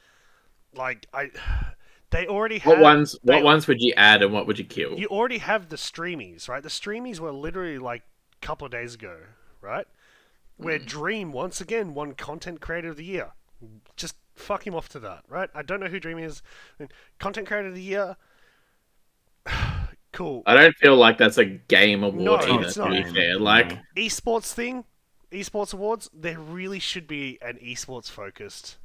[0.73, 1.29] like I
[2.11, 3.15] they already have What ones?
[3.23, 4.97] they- What ones would you add, and what would you kill?
[4.97, 6.63] You already have the streamies, right?
[6.63, 8.03] The streamies were literally like
[8.41, 9.17] a couple of days ago,
[9.61, 9.87] right?
[10.57, 13.31] Where Dream once again won Content Creator of the Year.
[13.95, 15.49] Just fuck him off to that, right?
[15.53, 16.41] I don't know who Dream is.
[17.19, 18.17] Content Creator of the Year.
[20.19, 20.43] cool.
[20.45, 22.63] I don't feel like that's a game award No, either.
[22.65, 22.91] it's To not.
[22.91, 24.83] be fair, like Esports thing,
[25.31, 26.09] esports awards.
[26.13, 28.77] There really should be an esports focused.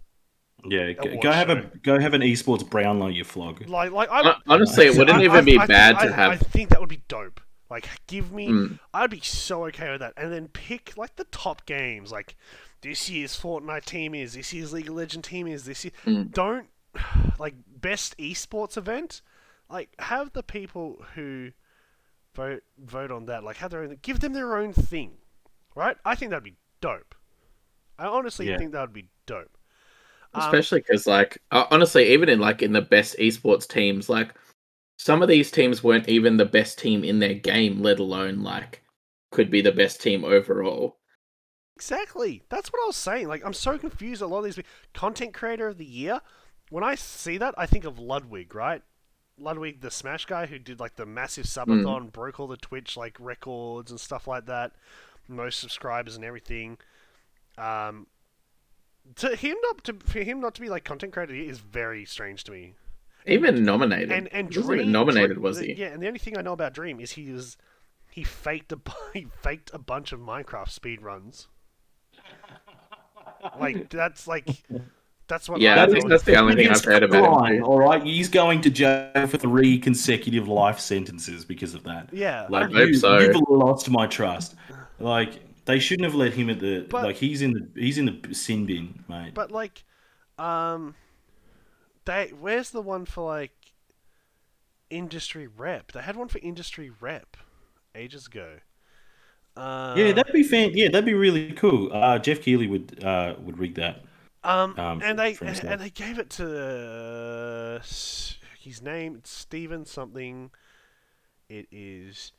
[0.66, 1.52] Yeah, go, go have show.
[1.58, 3.68] a go have an esports Brownlow, you flog.
[3.68, 6.32] Like, like I, honestly, it wouldn't I- even I- be I bad I, to have.
[6.32, 7.40] I think that would be dope.
[7.70, 8.48] Like, give me.
[8.48, 8.78] Mm.
[8.94, 10.14] I'd be so okay with that.
[10.16, 12.12] And then pick like the top games.
[12.12, 12.36] Like
[12.82, 14.34] this year's Fortnite team is.
[14.34, 15.64] This year's League of Legends team is.
[15.64, 15.92] This year.
[16.06, 16.32] Mm.
[16.32, 16.68] Don't
[17.38, 19.20] like best esports event.
[19.70, 21.50] Like have the people who
[22.34, 23.44] vote vote on that.
[23.44, 23.98] Like have their own.
[24.02, 25.12] Give them their own thing.
[25.74, 25.96] Right.
[26.04, 27.14] I think that'd be dope.
[27.98, 28.58] I honestly Yeah.
[28.58, 29.56] think that would be dope.
[30.34, 34.34] Um, especially because like uh, honestly even in like in the best esports teams like
[34.98, 38.82] some of these teams weren't even the best team in their game let alone like
[39.30, 40.96] could be the best team overall.
[41.76, 42.42] Exactly.
[42.48, 43.26] That's what I was saying.
[43.26, 44.22] Like, I'm so confused.
[44.22, 44.60] A lot of these
[44.92, 46.20] content creator of the year.
[46.70, 48.82] When I see that, I think of Ludwig, right?
[49.38, 53.16] Ludwig, the Smash guy who did like the massive subathon, broke all the Twitch like
[53.18, 54.72] records and stuff like that,
[55.28, 56.78] most subscribers and everything.
[57.58, 58.06] Um,
[59.16, 62.44] to him not to for him not to be like content creator is very strange
[62.44, 62.74] to me.
[63.26, 64.12] Even nominated.
[64.12, 65.72] And and Dream nominated Dream- was he?
[65.74, 67.56] Yeah, and the only thing I know about Dream is he was
[68.10, 68.78] he faked a
[69.12, 71.48] he faked a bunch of Minecraft speed runs.
[73.60, 74.48] Like that's like
[75.28, 77.64] that's what Yeah, I I that's the only thing I've heard about him.
[77.64, 82.08] All right, he's going to jail for three consecutive life sentences because of that.
[82.12, 82.46] yeah.
[82.50, 83.18] Like I hope you, so.
[83.18, 84.54] you've lost my trust.
[84.98, 88.06] Like they shouldn't have let him at the But- like he's in the he's in
[88.06, 89.32] the sin bin, mate.
[89.34, 89.84] But like,
[90.38, 90.94] um,
[92.04, 93.52] they where's the one for like
[94.90, 95.92] industry rep?
[95.92, 97.36] They had one for industry rep
[97.94, 98.58] ages ago.
[99.56, 100.72] Uh, yeah, that'd be fan.
[100.74, 101.92] Yeah, that'd be really cool.
[101.92, 104.02] Uh, Geoff Keighley would uh, would rig that.
[104.44, 107.78] Um, um, and they and, they gave it to uh,
[108.60, 109.16] his name.
[109.16, 110.50] It's Steven something.
[111.48, 112.32] It is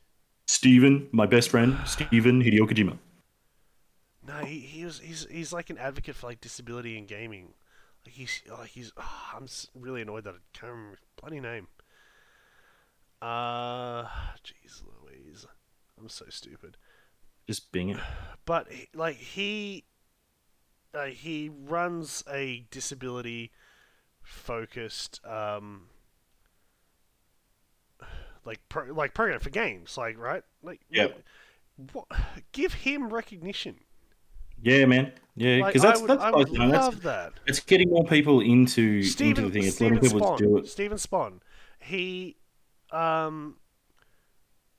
[0.48, 2.98] Steven, my best friend, Steven Hideo Kojima.
[4.28, 4.46] no.
[4.46, 7.54] He, he was he's he's like an advocate for like disability in gaming.
[8.06, 8.92] Like he's like he's.
[8.98, 11.68] oh, I'm really annoyed that I can't remember his bloody name.
[13.22, 14.04] Uh,
[14.44, 15.48] jeez Louise,
[16.00, 16.78] I'm so stupid.
[17.48, 18.00] Just bing it.
[18.46, 19.86] but like he
[20.96, 23.52] uh, he runs a disability
[24.22, 25.84] focused um
[28.44, 31.22] like pro- like program for games like right like Yep.
[31.94, 32.06] what,
[32.52, 33.76] give him recognition
[34.62, 35.12] Yeah, man.
[35.36, 37.90] Yeah, like, because I that's would, that's, I would you that's love that it's getting
[37.90, 39.64] more people into into the thing.
[39.66, 40.68] It's Steven letting people do it.
[40.68, 41.40] Steven Spohn
[41.80, 42.38] he
[42.92, 43.58] um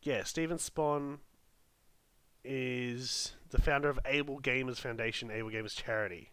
[0.02, 1.18] yeah Steven Spohn
[2.47, 6.30] is the founder of AbleGamers Foundation, AbleGamers Charity.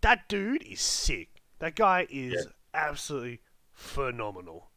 [0.00, 1.42] That dude is sick.
[1.58, 3.40] That guy is absolutely
[3.72, 4.70] phenomenal.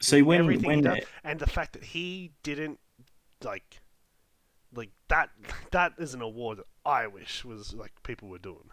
[0.00, 2.80] See when Everything when does, and the fact that he didn't
[3.44, 3.80] like
[4.74, 5.30] like that
[5.70, 8.70] that is an award that I wish was like people were doing.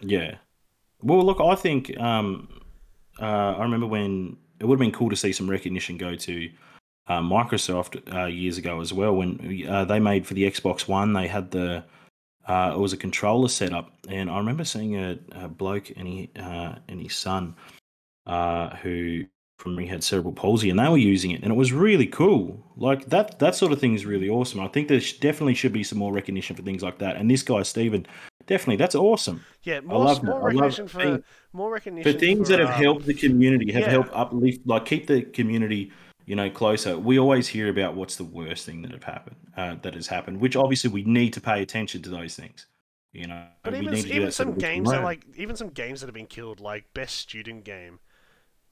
[0.00, 0.36] Yeah.
[1.02, 2.60] Well, look, I think um,
[3.20, 6.50] uh, I remember when it would have been cool to see some recognition go to
[7.06, 9.14] uh, Microsoft uh, years ago as well.
[9.14, 11.84] When uh, they made for the Xbox One, they had the
[12.46, 16.30] uh, it was a controller setup, and I remember seeing a, a bloke and he
[16.36, 17.54] uh, and his son
[18.26, 19.24] uh, who
[19.58, 22.64] from he had cerebral palsy, and they were using it, and it was really cool.
[22.76, 24.60] Like that that sort of thing is really awesome.
[24.60, 27.16] I think there definitely should be some more recognition for things like that.
[27.16, 28.06] And this guy Stephen,
[28.46, 30.26] definitely, that's awesome Yeah, more, love that.
[30.26, 33.06] more I love recognition for thing- more recognition for things for, that have um, helped
[33.06, 33.90] the community, have yeah.
[33.90, 35.92] helped uplift, like keep the community,
[36.30, 36.96] you know, closer.
[36.96, 40.40] We always hear about what's the worst thing that have happened, uh, that has happened.
[40.40, 42.66] Which obviously we need to pay attention to those things.
[43.12, 45.26] You know, But we even need to even some that we can games that like
[45.36, 47.98] even some games that have been killed, like best student game.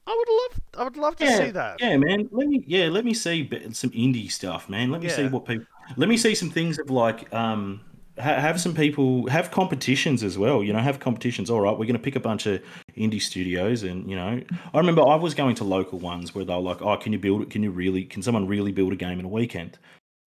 [0.06, 1.80] I would love I would love to yeah, see that.
[1.80, 2.28] yeah, man.
[2.30, 4.92] Let me, yeah, let me see some indie stuff, man.
[4.92, 5.66] Let me see what people.
[5.96, 7.80] Let me see some things of like, um,
[8.20, 10.62] ha- have some people have competitions as well.
[10.62, 11.50] You know, have competitions.
[11.50, 12.62] All right, we're going to pick a bunch of
[12.96, 14.40] indie studios, and you know,
[14.74, 17.18] I remember I was going to local ones where they were like, "Oh, can you
[17.18, 17.50] build it?
[17.50, 18.04] Can you really?
[18.04, 19.78] Can someone really build a game in a weekend?"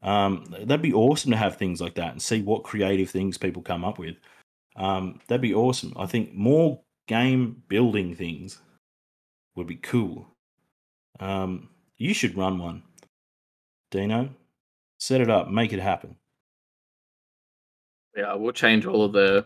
[0.02, 3.62] Um, that'd be awesome to have things like that and see what creative things people
[3.62, 4.16] come up with.
[4.76, 5.94] Um, that'd be awesome.
[5.96, 8.60] I think more game building things
[9.56, 10.28] would be cool.
[11.20, 12.84] Um, you should run one,
[13.92, 14.30] Dino.
[15.00, 16.16] Set it up, make it happen.
[18.16, 19.45] Yeah, we'll change all of the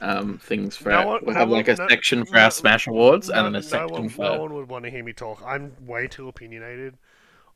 [0.00, 2.36] um, things for No our- one- we'll no have one- like a no- section for
[2.36, 4.84] no- our Smash Awards no, and then a section one, for no one would want
[4.84, 5.42] to hear me talk.
[5.44, 6.96] I'm way too opinionated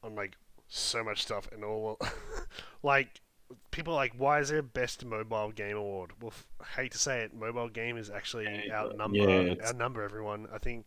[0.02, 0.36] on like
[0.68, 1.98] so much stuff and all.
[2.82, 3.20] like
[3.70, 6.10] people are like, why is there a best mobile game award?
[6.20, 6.46] Well, f-
[6.76, 10.48] hate to say it, mobile game is actually Yeah, outnumber yeah, outnumber everyone.
[10.52, 10.86] I think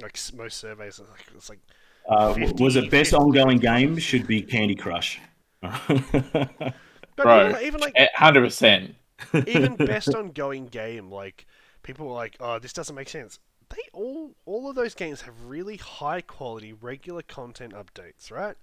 [0.00, 1.60] like most surveys are like it's like
[2.08, 3.16] Uh, w- was 50, it best 50.
[3.16, 3.98] ongoing game?
[3.98, 5.20] Should be Candy Crush.
[7.16, 8.94] but Bro, even, like hundred percent.
[9.46, 11.46] even best ongoing game, like
[11.82, 13.38] people were like, "Oh, this doesn't make sense."
[13.70, 18.56] They all all of those games have really high quality regular content updates, right?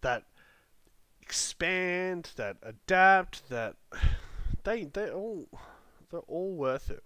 [0.00, 0.24] That
[1.20, 3.76] expand, that adapt, that
[4.64, 5.48] they they all
[6.10, 7.02] they're all worth it.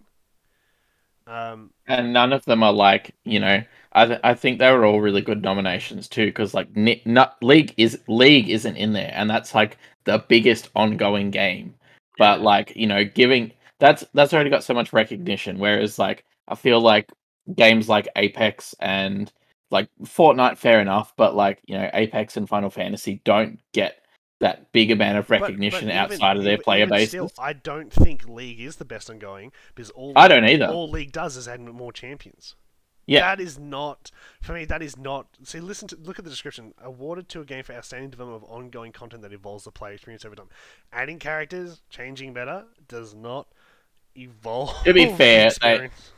[1.25, 3.63] Um, and none of them are like you know
[3.93, 7.41] I th- I think they were all really good nominations too because like Ni- not
[7.41, 11.75] League is League isn't in there and that's like the biggest ongoing game.
[12.17, 16.55] But like you know giving that's that's already got so much recognition whereas like I
[16.55, 17.09] feel like
[17.55, 19.31] games like Apex and
[19.71, 24.02] like Fortnite fair enough but like you know Apex and Final Fantasy don't get
[24.43, 27.15] that big amount of recognition but even- outside of their even- player base.
[27.39, 30.67] I don't think League is the best ongoing because all I don't either.
[30.67, 32.55] all League does is add more champions.
[33.05, 33.19] Yeah.
[33.35, 34.63] That is not for me.
[34.63, 35.27] That is not.
[35.43, 36.73] See, listen to look at the description.
[36.81, 40.23] Awarded to a game for outstanding development of ongoing content that evolves the player experience
[40.23, 40.47] over time.
[40.93, 43.47] Adding characters, changing better, does not
[44.15, 44.73] evolve.
[44.85, 46.11] To be fair, they- experience-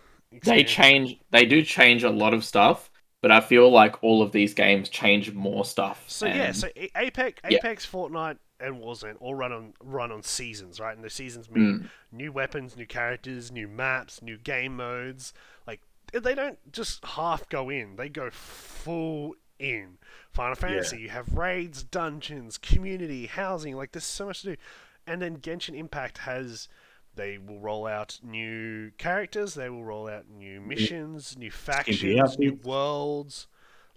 [0.44, 2.92] they change they do change a lot of stuff
[3.26, 6.92] but i feel like all of these games change more stuff So yeah, so A-
[6.96, 7.58] Apex, Yeah.
[7.58, 10.96] Apex, Fortnite, and Warzone all run on run on seasons, right?
[10.96, 11.90] And the seasons mean Mm.
[12.12, 15.34] new weapons, new characters, new maps, new game modes.
[15.66, 15.82] Like
[16.14, 19.98] they don't just half go in; they go full in.
[20.32, 23.76] Final Fantasy, you have raids, dungeons, community, housing.
[23.76, 24.62] Like there's so much to do.
[25.08, 26.68] And then Genshin Impact has.
[27.16, 29.54] They will roll out new characters.
[29.54, 33.48] They will roll out new missions, new factions, new worlds.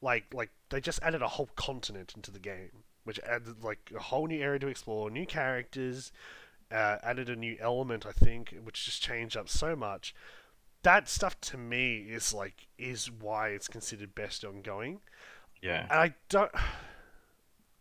[0.00, 4.00] Like like they just added a whole continent into the game, which added like a
[4.00, 6.12] whole new area to explore, new characters,
[6.70, 10.14] uh, added a new element, I think, which just changed up so much.
[10.84, 15.00] That stuff to me is like is why it's considered best ongoing,
[15.60, 15.82] Yeah.
[15.90, 16.52] and I don't.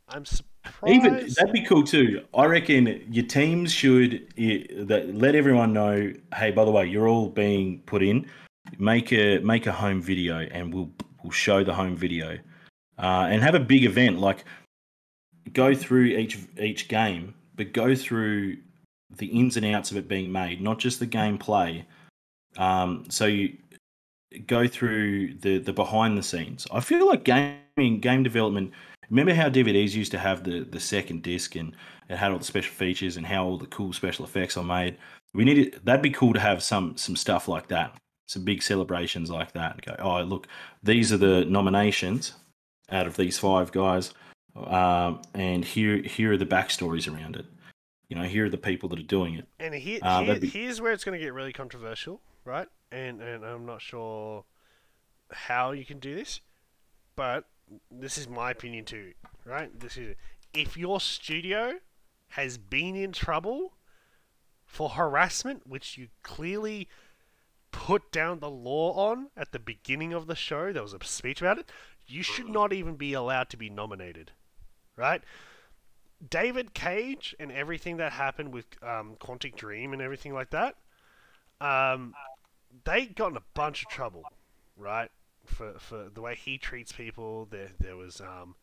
[0.09, 0.25] I'm
[0.68, 0.95] surprised.
[0.95, 2.24] Even that'd be cool too.
[2.36, 6.13] I reckon your teams should eh, that let everyone know.
[6.36, 8.30] Hey, by the way, you're all being put in.
[8.80, 10.91] Make a make a home video, and we'll
[11.24, 12.38] we'll show the home video,
[12.97, 14.45] uh, and have a big event like
[15.53, 18.57] go through each each game, but go through
[19.15, 21.84] the ins and outs of it being made, not just the gameplay.
[22.57, 23.57] Um, so you
[24.45, 26.68] go through the the behind the scenes.
[26.72, 28.72] I feel like gaming game development.
[29.10, 31.74] Remember how DVDs used to have the the second disc and
[32.10, 34.97] it had all the special features and how all the cool special effects are made.
[35.34, 35.86] We need it.
[35.86, 37.95] That'd be cool to have some some stuff like that,
[38.28, 39.82] some big celebrations like that.
[39.86, 40.47] Go, oh look,
[40.84, 42.34] these are the nominations
[42.89, 44.14] out of these five guys,
[44.55, 47.45] um, and here here are the backstories around it.
[48.10, 49.45] You know, here are the people that are doing it.
[49.60, 52.68] And here, Uh, here be- here's where it's going to get really controversial, right?
[52.91, 54.45] And and I'm not sure
[55.32, 56.39] how you can do this,
[57.18, 57.45] but
[57.91, 59.13] this is my opinion too,
[59.45, 59.78] right?
[59.80, 60.15] This is
[60.53, 61.74] if your studio
[62.30, 63.74] has been in trouble
[64.65, 66.88] for harassment, which you clearly
[67.72, 71.41] put down the law on at the beginning of the show, there was a speech
[71.41, 71.72] about it.
[72.05, 74.32] You should not even be allowed to be nominated,
[74.95, 75.22] right?
[76.28, 80.76] David Cage and everything that happened with um, Quantic Dream and everything like that,
[81.61, 82.13] um,
[82.86, 84.24] they got in a bunch of trouble,
[84.76, 85.11] right?
[85.47, 87.45] For for the way he treats people.
[87.45, 88.55] There there was um,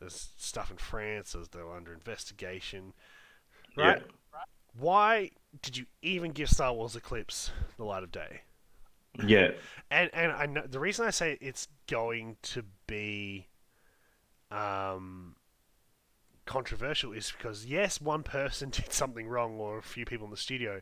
[0.00, 1.34] there's stuff in France.
[1.34, 2.94] As they were under investigation,
[3.76, 4.02] right?
[4.76, 5.30] Why
[5.62, 8.42] did you even give Star Wars Eclipse the light of day?
[9.22, 9.52] Yeah,
[9.90, 13.48] And and I know the reason I say it's going to be
[14.50, 15.36] um,
[16.46, 20.36] controversial is because yes, one person did something wrong or a few people in the
[20.36, 20.80] studio,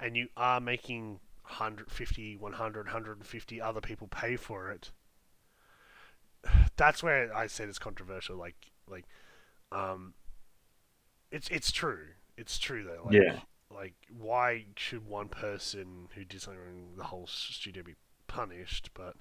[0.00, 4.90] and you are making 150, 100, 150 other people pay for it.
[6.76, 8.36] That's where I said it's controversial.
[8.36, 8.56] Like
[8.88, 9.04] like,
[9.72, 10.14] um,
[11.30, 12.06] it's it's true.
[12.36, 13.04] It's true though.
[13.04, 13.38] Like, Yeah.
[13.68, 17.94] Like, why should one person who did something wrong, the whole studio be
[18.28, 18.90] punished?
[18.94, 19.16] But,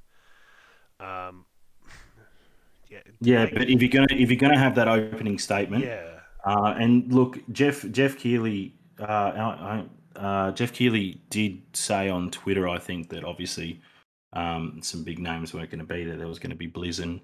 [1.03, 1.45] um,
[2.89, 2.99] yeah.
[3.21, 3.47] yeah.
[3.51, 6.19] But if you're gonna if you're gonna have that opening statement, yeah.
[6.45, 9.39] Uh, and look, Jeff Geoff Keighley, uh, I,
[9.79, 9.85] I-
[10.15, 13.81] uh, Geoff Keighley did say on Twitter, I think that obviously
[14.33, 16.17] um, some big names weren't going to be there.
[16.17, 17.21] There was going to be Blizzard,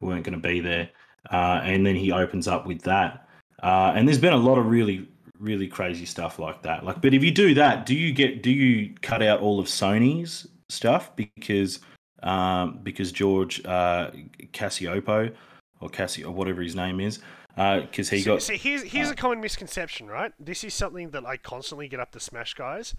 [0.00, 0.90] weren't going to be there,
[1.30, 3.28] uh, and then he opens up with that.
[3.62, 5.08] Uh, and there's been a lot of really
[5.38, 6.84] really crazy stuff like that.
[6.84, 9.66] Like, but if you do that, do you get do you cut out all of
[9.66, 11.80] Sony's stuff because
[12.22, 14.10] um, because George uh,
[14.52, 15.32] Cassiopo
[15.80, 17.20] or Cassio or whatever his name is
[17.56, 20.32] because he see, got see, here's here's a common misconception, right?
[20.38, 22.94] This is something that I constantly get up to Smash guys,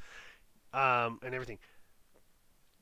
[0.74, 1.60] um, and everything.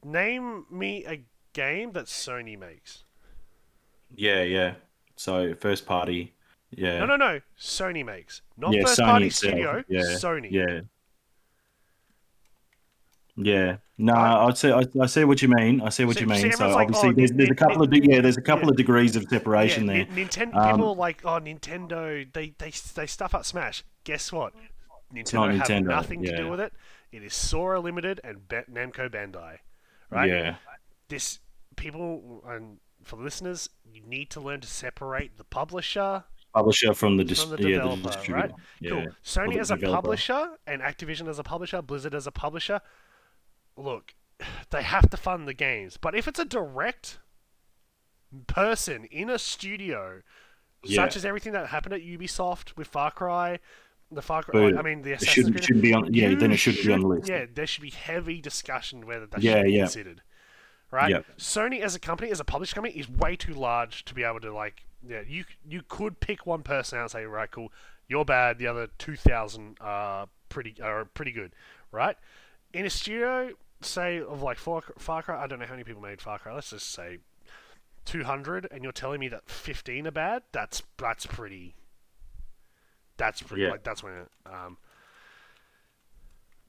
[0.03, 3.03] Name me a game that Sony makes.
[4.15, 4.75] Yeah, yeah.
[5.15, 6.33] So first party,
[6.71, 7.41] yeah, No, no, no.
[7.59, 9.83] Sony makes, not Yeah, first Sony party itself, studio.
[9.87, 10.51] yeah, Sony.
[10.51, 10.81] yeah,
[13.37, 13.77] yeah.
[13.97, 15.81] No, I'd say I, I see what you mean.
[15.81, 16.51] I see what See- you mean.
[16.51, 18.71] So like, obviously, oh, there's, there's a couple of yeah, there's a couple yeah.
[18.71, 20.05] of degrees of separation yeah, there.
[20.05, 23.83] Nintendo Um, people are like, oh, Nintendo, they, they they stuff up Smash.
[24.03, 24.53] Guess what?
[25.13, 26.73] Nintendo not have Nintendo, nothing to do with it.
[27.11, 29.59] It is Sora Limited and Ba- Namco Bandai,
[30.09, 30.29] right?
[30.29, 30.55] Yeah,
[31.07, 31.39] This
[31.77, 36.23] people and for the listeners, you need to learn to separate the publisher
[36.53, 38.51] publisher from the, dis- from the yeah, the developer, right?
[38.79, 38.89] Yeah.
[38.89, 39.05] Cool.
[39.23, 40.01] Sony as a developer.
[40.01, 42.81] publisher and Activision as a publisher, Blizzard as a publisher.
[43.77, 44.13] Look,
[44.69, 47.19] they have to fund the games, but if it's a direct
[48.47, 50.21] person in a studio
[50.83, 51.03] Yeah.
[51.03, 53.59] such as everything that happened at Ubisoft with Far Cry,
[54.11, 54.71] the Far Cry.
[54.71, 55.63] But I mean, the Assassin's shouldn't, Creed.
[55.65, 56.13] shouldn't be on.
[56.13, 57.29] Yeah, then it shouldn't be on the list.
[57.29, 59.83] Yeah, there should be heavy discussion whether that Yeah, should be yeah.
[59.83, 60.21] considered.
[60.91, 61.25] Right?
[61.37, 64.39] Sony as a company, as a published company, is way too large to be able
[64.41, 64.85] to like.
[65.07, 67.71] Yeah, you you could pick one person out and say, right, cool,
[68.07, 68.59] you're bad.
[68.59, 71.53] The other two thousand are pretty are pretty good,
[71.91, 72.15] right?
[72.73, 73.51] In a studio,
[73.81, 76.53] say of like Far, Far Cry, I don't know how many people made Far Cry.
[76.53, 77.19] Let's just say
[78.05, 80.43] two hundred, and you're telling me that fifteen are bad.
[80.51, 81.75] That's that's pretty.
[83.17, 83.63] That's pretty.
[83.63, 83.71] Yeah.
[83.71, 84.13] Like that's when.
[84.13, 84.77] It, um.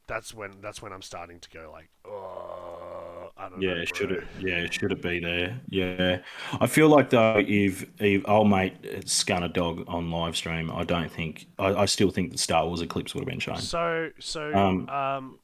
[0.08, 3.74] That's when that's when I'm starting to go like, oh, I don't know.
[3.74, 4.22] Yeah, should it?
[4.38, 5.60] Yeah, should it be there?
[5.68, 6.20] Yeah,
[6.60, 10.84] I feel like though, if if old mate scun a dog on live stream, I
[10.84, 13.58] don't think I, I still think the Star Wars Eclipse would have been shown.
[13.58, 15.40] So so um, Um,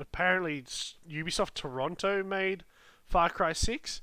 [0.00, 0.62] apparently
[1.08, 2.64] Ubisoft Toronto made
[3.06, 4.02] Far Cry Six.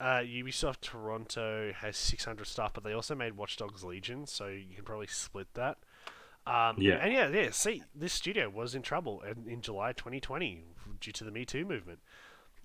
[0.00, 4.74] Uh, Ubisoft Toronto has 600 staff, but they also made Watch Dogs Legion, so you
[4.74, 5.78] can probably split that.
[6.46, 6.96] Um, Yeah.
[6.96, 7.50] And yeah, yeah.
[7.52, 10.64] See, this studio was in trouble in, in July 2020
[11.00, 12.00] due to the Me Too movement,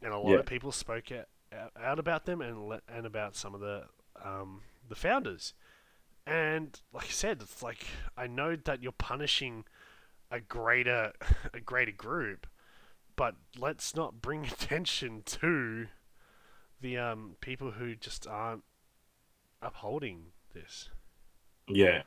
[0.01, 0.37] and a lot Yeah.
[0.39, 1.27] of people spoke out,
[1.81, 3.85] out about them and le- and about some of the
[4.23, 5.53] um, the founders.
[6.27, 7.85] And like I said, it's like
[8.17, 9.65] I know that you're punishing
[10.31, 11.13] a greater
[11.53, 12.47] a greater group,
[13.19, 15.87] but let's not bring attention to
[16.79, 18.63] the um, people who just aren't
[19.61, 20.87] upholding this.
[21.67, 22.03] yeah,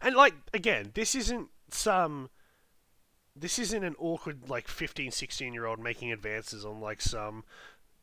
[0.00, 2.30] And like again, this isn't some
[3.36, 7.44] this isn't an awkward like 15 16 year old making advances on like some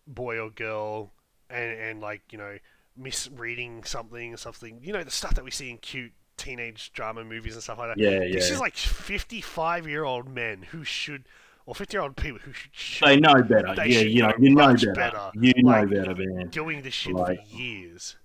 [0.05, 1.13] boy or girl
[1.49, 2.59] and and like, you know,
[2.95, 4.81] misreading something or something.
[4.83, 7.95] You know, the stuff that we see in cute teenage drama movies and stuff like
[7.95, 7.97] that.
[7.97, 8.53] yeah, This yeah.
[8.53, 11.27] is like 55 year old men who should
[11.65, 13.73] or 50 year old people who should, should They know better.
[13.75, 14.93] They yeah, you know, know you know better.
[14.93, 15.31] better.
[15.35, 16.47] You know better, man.
[16.49, 18.17] doing this shit Like- for years.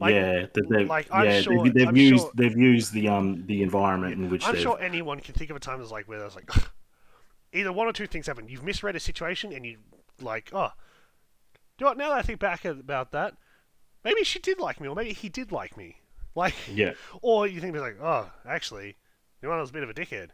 [0.00, 2.92] Like, yeah, that they've, like, I'm yeah, sure- they've, they've I'm used sure- they've used
[2.92, 5.78] the um the environment in which I'm they've sure anyone can think of a time
[5.78, 6.50] that's like where there's like
[7.52, 8.48] either one or two things happen.
[8.48, 9.78] You've misread a situation and you
[10.20, 10.70] like, oh,
[11.78, 11.96] do you know what?
[11.98, 13.34] Now that I think back about that,
[14.04, 15.96] maybe she did like me, or maybe he did like me.
[16.36, 18.96] Like, yeah or you think it's like, oh, actually,
[19.40, 20.30] you know, I was a bit of a dickhead.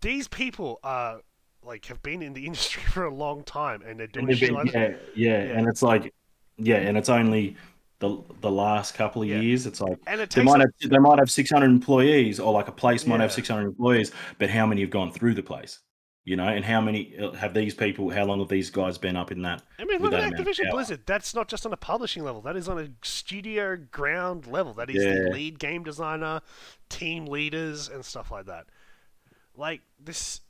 [0.00, 1.20] These people are
[1.62, 4.54] like have been in the industry for a long time and they're doing they've been-
[4.54, 5.58] like yeah, yeah, Yeah.
[5.58, 6.12] and it's like,
[6.56, 7.56] yeah, and it's only
[8.00, 9.40] the the last couple of Yeah.
[9.40, 9.66] years.
[9.66, 12.52] It's like and it they might a- have they might have six hundred employees, or
[12.52, 15.42] like a place might have six hundred employees, but how many have gone through the
[15.42, 15.80] place?
[16.24, 18.10] You know, and how many uh, have these people?
[18.10, 19.62] How long have these guys been up in that?
[19.78, 20.70] I mean, look at Activision.
[20.70, 21.00] Blizzard.
[21.06, 22.42] That's not just on a publishing level.
[22.42, 24.74] That is on a studio ground level.
[24.74, 26.42] That is the lead game designer,
[26.90, 28.66] team leaders, and stuff like that.
[29.56, 30.42] Like this,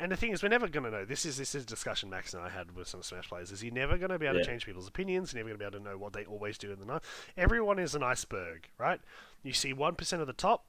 [0.00, 1.04] and the thing is, we're never gonna know.
[1.04, 3.50] This is this is a discussion Max and I had with some Smash players.
[3.52, 4.42] Is you're never gonna be able Yeah.
[4.42, 5.32] to change people's opinions.
[5.32, 7.02] You're never gonna be able to know what they always do in the night.
[7.36, 9.00] Everyone is an iceberg, right?
[9.42, 10.66] You see one percent of the top.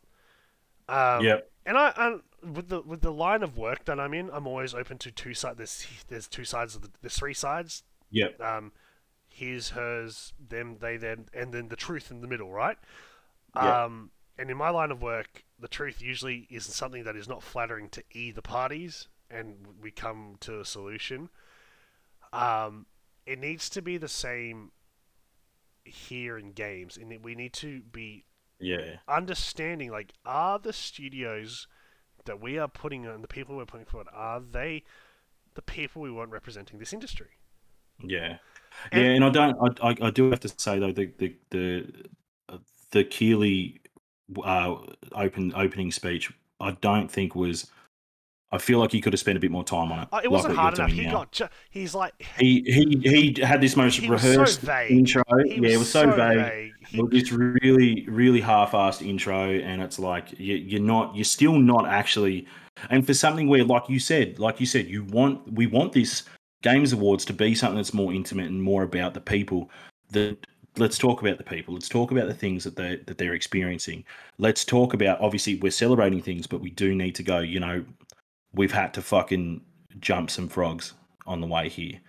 [0.90, 1.50] Um, Yep.
[1.66, 4.74] and I, and with the with the line of work that I'm in, I'm always
[4.74, 5.58] open to two sides.
[5.58, 7.84] There's there's two sides of the there's three sides.
[8.12, 8.40] Yep.
[8.42, 8.72] Um,
[9.28, 12.78] his, hers, them, they, them, and then the truth in the middle, right?
[13.56, 13.86] Yeah.
[13.86, 17.42] Um, and in my line of work, the truth usually is something that is not
[17.42, 21.30] flattering to either parties, and we come to a solution.
[22.32, 22.86] Um,
[23.26, 24.72] it needs to be the same
[25.86, 28.26] here in games, and we need to be
[28.60, 28.98] Yeah.
[29.08, 31.68] understanding like are the studios
[32.26, 34.84] that we are putting on the people we're putting forward are they
[35.56, 37.32] the people we want representing this industry
[38.00, 38.38] Yeah,
[38.92, 39.58] And- yeah, and I don't.
[39.82, 42.06] I, I, I do have to say though the the the
[42.50, 42.58] uh,
[42.92, 43.82] the Keighley
[44.44, 44.76] uh,
[45.14, 46.32] open opening speech.
[46.60, 47.68] I don't think was.
[48.52, 50.08] I feel like he could have spent a bit more time on it.
[50.12, 51.12] Uh, it wasn't what hard enough he now.
[51.12, 54.92] got ju- he's like He he he had this most He was so rehearsed vague.
[54.92, 55.24] intro.
[55.48, 56.38] he yeah, it was so, vague.
[56.38, 56.72] vague.
[56.88, 61.88] He- it's really, really half-assed intro, and it's like you, you're not, you're still not
[61.88, 62.46] actually.
[62.92, 66.24] And for something where, like you said, like you said, you want, we want this
[66.62, 69.72] games awards to be something that's more intimate and more about the people.
[70.12, 70.38] That
[70.78, 71.74] let's talk about the people.
[71.74, 74.04] Let's talk about the things that they that they're experiencing.
[74.38, 75.22] Let's talk about.
[75.22, 77.40] Obviously, we're celebrating things, but we do need to go.
[77.40, 77.86] You know,
[78.54, 79.62] we've had to fucking
[80.00, 80.94] jump some frogs
[81.26, 82.00] on the way here.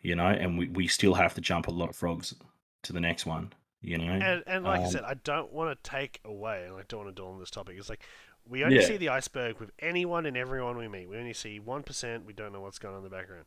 [0.00, 2.34] You know, and we, we still have to jump a lot of frogs
[2.84, 3.52] to the next one.
[3.80, 6.74] You know, and, and like I Um, said, I don't want to take away, and
[6.74, 7.76] I don't want to dwell on this topic.
[7.78, 8.02] It's like
[8.48, 8.86] we only Yeah.
[8.86, 11.08] see the iceberg with anyone and everyone we meet.
[11.08, 12.24] We only see one percent.
[12.24, 13.44] We don't know what's going on in the background.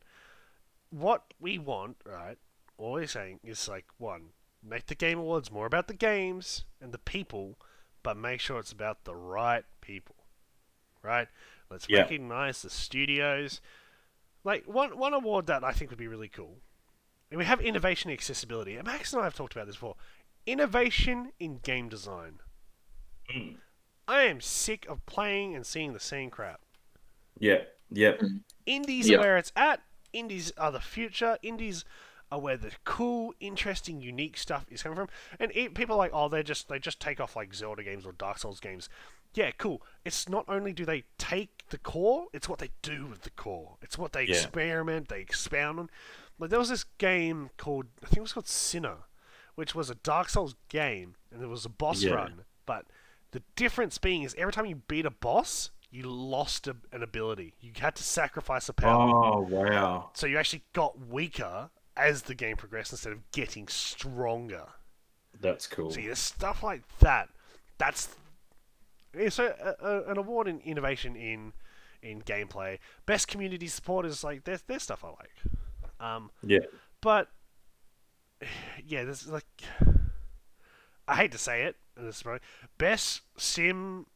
[0.90, 2.38] What we want, right?
[2.78, 4.30] All we're saying is like one,
[4.62, 7.58] make the game awards more about the games and the people,
[8.02, 10.16] but make sure it's about the right people,
[11.02, 11.28] right?
[11.70, 12.00] Let's Yeah.
[12.02, 13.60] recognize the studios.
[14.44, 16.60] Like one one award that I think would be really cool.
[17.30, 18.76] And we have innovation and accessibility.
[18.76, 19.96] And Max and I have talked about this before
[20.46, 22.40] innovation in game design.
[23.30, 23.56] Mm.
[24.08, 26.60] I am sick of playing and seeing the same crap.
[27.38, 28.16] Yeah, yeah,
[28.66, 29.16] Indies Yeah.
[29.16, 29.82] are where it's at.
[30.12, 31.38] Indies are the future.
[31.42, 31.84] Indies
[32.32, 35.08] are where the cool, interesting, unique stuff is coming from.
[35.38, 38.06] And it, people are like, oh, they just they just take off like Zelda games
[38.06, 38.88] or Dark Souls games.
[39.34, 39.82] Yeah, cool.
[40.04, 43.76] It's not only do they take the core, it's what they do with the core.
[43.82, 44.30] It's what they Yeah.
[44.32, 45.90] experiment, they expound on.
[46.38, 48.96] Like there was this game called I think it was called Sinner,
[49.54, 52.14] which was a Dark Souls game, and there was a boss Yeah.
[52.14, 52.44] run.
[52.64, 52.86] But
[53.32, 57.52] the difference being is every time you beat a boss, you lost a, an ability.
[57.60, 59.10] You had to sacrifice a power.
[59.12, 60.10] Oh wow.
[60.14, 64.64] So you actually got weaker as the game progressed instead of getting stronger.
[65.40, 65.90] That's cool.
[65.90, 67.28] See, there's stuff like that.
[67.78, 68.14] That's
[69.14, 71.52] it's a, a, an award in innovation in
[72.02, 72.78] in gameplay.
[73.06, 75.30] Best community support is like there's there's stuff I like.
[76.00, 76.60] Um, Yeah.
[77.00, 77.28] but
[78.86, 79.44] yeah, this is like
[81.08, 81.76] I hate to say it.
[81.96, 82.40] and this is probably-
[82.78, 84.06] Best sim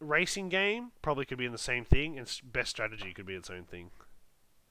[0.00, 3.50] racing game probably could be in the same thing, and best strategy could be its
[3.50, 3.90] own thing.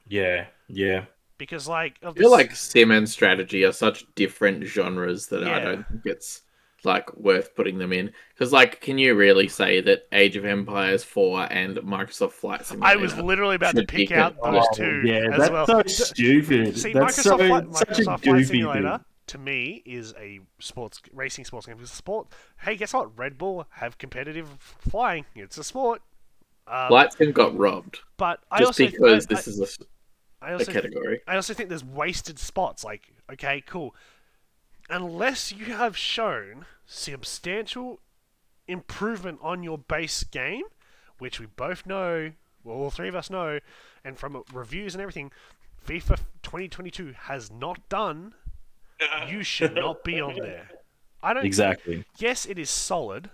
[0.08, 1.06] Yeah, yeah.
[1.38, 5.60] Because like of I feel like sim and strategy are such different genres that I
[5.60, 6.42] don't think it's
[6.84, 8.12] like worth putting them in.
[8.34, 12.98] Because like, can you really say that Age of Empires Four and Microsoft Flight Simulator
[12.98, 14.54] I was literally about to pick out good.
[14.54, 15.66] those Oh, two yeah, as that's well.
[15.68, 16.78] so stupid.
[16.78, 19.06] See, that's Microsoft, so, Flight, such Microsoft a Flight Simulator thing.
[19.28, 21.76] to me is a sports racing sports game.
[21.76, 22.28] Because sport,
[22.62, 23.18] hey, guess what?
[23.18, 25.26] Red Bull have competitive flying.
[25.36, 26.02] It's a sport.
[26.68, 29.78] Um, Flight Sim got robbed but I just also because I, this is a, s-
[30.48, 31.20] I a also category.
[31.28, 32.84] I also think there's wasted spots.
[32.86, 33.94] Like, okay, cool.
[34.90, 38.00] Unless you have shown substantial
[38.66, 40.64] improvement on your base game,
[41.20, 42.32] which we both know,
[42.64, 43.60] well, all three of us know,
[44.06, 45.32] and from reviews and everything,
[45.86, 48.34] FIFA 2022 has not done,
[49.28, 50.70] you should not be on there.
[51.22, 51.46] I don't.
[51.46, 52.06] Exactly.
[52.20, 53.30] Yes, it is solid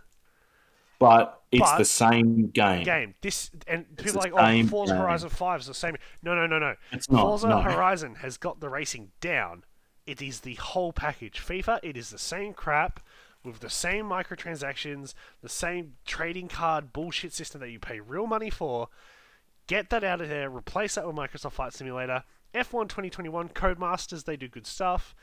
[1.04, 2.84] But it's But- the same game.
[2.84, 3.16] game.
[3.22, 5.02] This and It's people are like, oh, Forza game.
[5.02, 5.98] Horizon 5 is the same.
[6.22, 6.76] No, no, no, no.
[6.92, 7.22] It's not.
[7.22, 7.62] Forza no.
[7.62, 9.64] Horizon has got the racing down.
[10.06, 11.40] It is the whole package.
[11.40, 13.00] FIFA, it is the same crap
[13.44, 18.50] with the same microtransactions, the same trading card bullshit system that you pay real money
[18.50, 18.88] for.
[19.68, 20.50] Get that out of there.
[20.50, 22.24] Replace that with Microsoft Flight Simulator.
[22.54, 25.16] F1 2021 Codemasters, they do good stuff.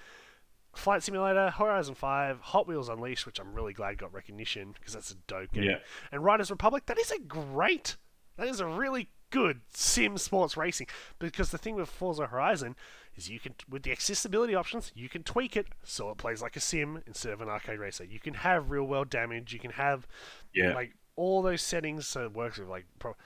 [0.74, 5.10] Flight Simulator, Horizon 5, Hot Wheels Unleashed, which I'm really glad got recognition because that's
[5.10, 5.64] a dope game.
[5.64, 5.78] Yeah.
[6.12, 7.96] And Riders Republic, that is a great,
[8.36, 10.86] that is a really good sim sports racing.
[11.18, 12.76] Because the thing with Forza Horizon
[13.16, 16.56] is you can, with the accessibility options, you can tweak it so it plays like
[16.56, 18.04] a sim instead of an arcade racer.
[18.04, 19.52] You can have real world damage.
[19.52, 20.06] You can have
[20.54, 20.72] Yeah.
[20.74, 23.16] like all those settings so it works with like pro-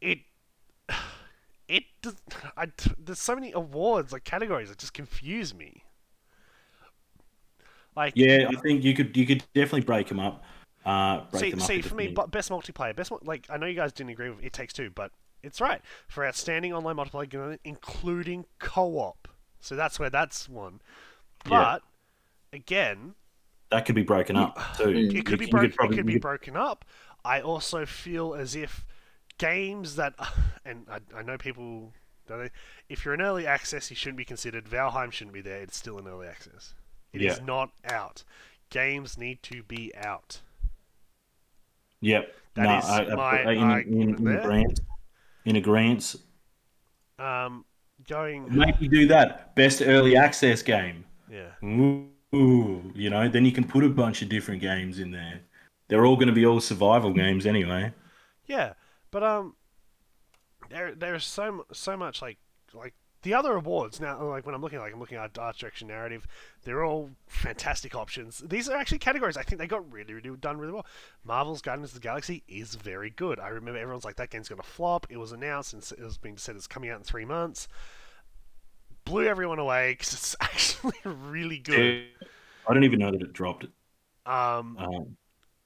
[0.00, 0.18] it.
[1.68, 2.14] It does,
[2.56, 5.82] I, there's so many awards like categories that just confuse me.
[7.96, 10.44] Like Yeah, I think you could you could definitely break them up.
[10.84, 13.66] Uh, break see, them up see for me, but best multiplayer, best like I know
[13.66, 15.10] you guys didn't agree with It Takes Two, but
[15.42, 19.28] it's right for outstanding online multiplayer, including co-op.
[19.60, 20.80] So that's where that's one.
[21.44, 21.78] But Yeah.
[22.58, 23.14] again,
[23.70, 24.90] that could be broken up too.
[24.90, 25.72] It You- could be broken.
[25.72, 26.84] probably- it could be broken up.
[27.24, 28.84] I also feel as if
[29.38, 30.14] games that,
[30.64, 31.92] and I, I know people,
[32.28, 32.50] don't they-
[32.88, 34.66] if you're in early access, you shouldn't be considered.
[34.66, 35.60] Valheim shouldn't be there.
[35.62, 36.74] It's still in early access.
[37.16, 37.44] It is Yeah.
[37.44, 38.24] not out.
[38.70, 40.42] Games need to be out.
[42.00, 42.34] Yep.
[42.54, 44.38] That no, is I, my I, in, in, argument in, there.
[44.40, 44.80] agreement,
[45.44, 46.16] in agreement,
[47.18, 47.64] Um,
[48.08, 49.54] going, Make maybe do that.
[49.54, 51.04] Best early access game.
[51.28, 51.52] yeah.
[52.34, 55.40] Ooh, you know, then you can put a bunch of different games in there.
[55.88, 57.92] They're all going to be all survival games anyway.
[58.46, 58.74] Yeah,
[59.10, 59.56] but um,
[60.70, 62.38] there there's so so much like
[62.74, 64.22] like the other awards now.
[64.22, 66.26] Like when I'm looking like I'm looking at art direction narrative,
[66.64, 68.38] they're all fantastic options.
[68.38, 70.86] These are actually categories I think they got really really done really well.
[71.24, 73.40] Marvel's Guardians of the Galaxy is very good.
[73.40, 75.06] I remember everyone's like that game's gonna flop.
[75.10, 77.68] It was announced and it was being said it's coming out in three months.
[79.04, 82.04] Blew everyone away because it's actually really good.
[82.68, 83.66] I don't even know that it dropped.
[84.26, 85.16] Um, Um,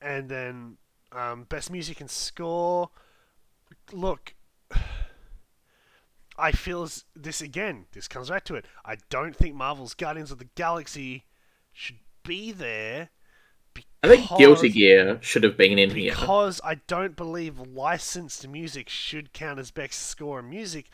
[0.02, 0.76] and then
[1.12, 2.90] um, best music and score.
[3.92, 4.34] Look,
[6.38, 7.86] I feel as this again.
[7.92, 8.64] This comes back to it.
[8.84, 11.24] I don't think Marvel's Guardians of the Galaxy
[11.72, 13.10] should be there.
[14.02, 16.12] I think Guilty Gear should have been in here.
[16.12, 20.88] because I don't believe licensed music should count as best score in music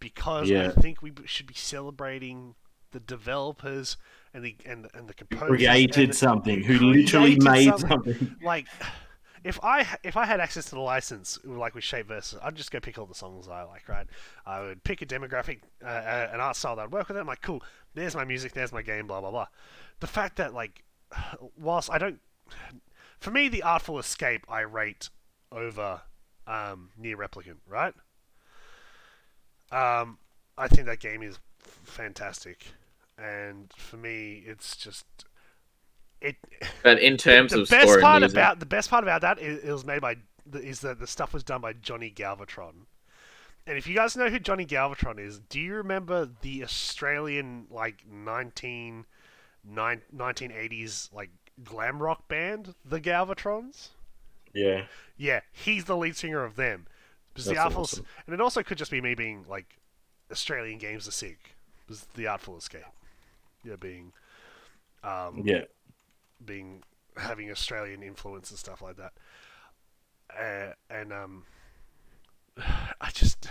[0.00, 2.54] because I think we should be celebrating
[2.90, 3.96] the developers
[4.34, 6.62] and the and and the composers created and- something.
[6.64, 7.88] Who literally made something.
[7.88, 8.36] something.
[8.42, 8.66] like
[9.44, 12.70] if I if I had access to the license like with Shape Versus, I'd just
[12.70, 13.88] go pick all the songs I like.
[13.88, 14.06] Right,
[14.46, 17.20] I would pick a demographic, uh, uh, an art style that would work with it.
[17.20, 17.62] I'm like, cool.
[17.94, 18.52] There's my music.
[18.52, 19.06] There's my game.
[19.06, 19.46] Blah blah blah.
[20.00, 20.84] The fact that like
[21.58, 22.20] whilst I don't,
[23.18, 25.10] for me, the Artful Escape I rate
[25.50, 26.02] over
[26.46, 27.94] um, NieR Replicant, right?
[29.70, 30.18] Um,
[30.56, 31.38] I think that game is
[31.84, 32.66] fantastic,
[33.18, 35.04] and for me, it's just
[36.20, 36.36] it.
[36.82, 39.38] But in terms the of best story, part music, about the best part about that
[39.38, 40.16] is it was made by
[40.54, 42.86] is that the stuff was done by Johnny Galvatron.
[43.66, 48.02] And if you guys know who Johnny Galvatron is, do you remember the Australian like
[48.10, 49.04] 19,
[49.62, 51.28] nine, 1980s like
[51.62, 53.88] glam rock band, the Galvatrons?
[54.54, 54.84] Yeah.
[55.18, 56.86] Yeah, he's the lead singer of them.
[57.34, 58.06] Because the Artful, awesome.
[58.26, 59.76] and it also could just be me being like
[60.32, 61.54] Australian games are sick.
[61.88, 62.82] Was the Artful Escape?
[63.64, 64.12] Yeah, being
[65.04, 65.64] um, Yeah.
[66.44, 66.82] Being
[67.16, 69.12] having Australian influence and stuff like that.
[70.38, 71.44] Uh, and um,
[73.00, 73.48] I just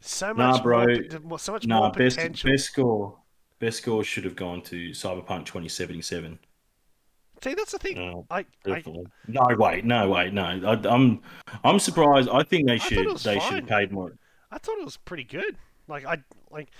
[0.00, 0.86] so Nah, much bro.
[1.22, 2.50] more, so much No, more best potential.
[2.50, 3.18] best score.
[3.60, 6.38] Best score should have gone to Cyberpunk 2077.
[7.44, 7.96] See, that's the thing.
[7.96, 8.82] No, I, I.
[9.28, 10.42] No, wait, no, wait, no.
[10.44, 11.20] I, I'm,
[11.64, 12.28] I'm surprised.
[12.28, 14.16] I think they should, they should have paid more.
[14.50, 15.56] I thought it was pretty good.
[15.88, 16.18] Like I
[16.50, 16.70] like,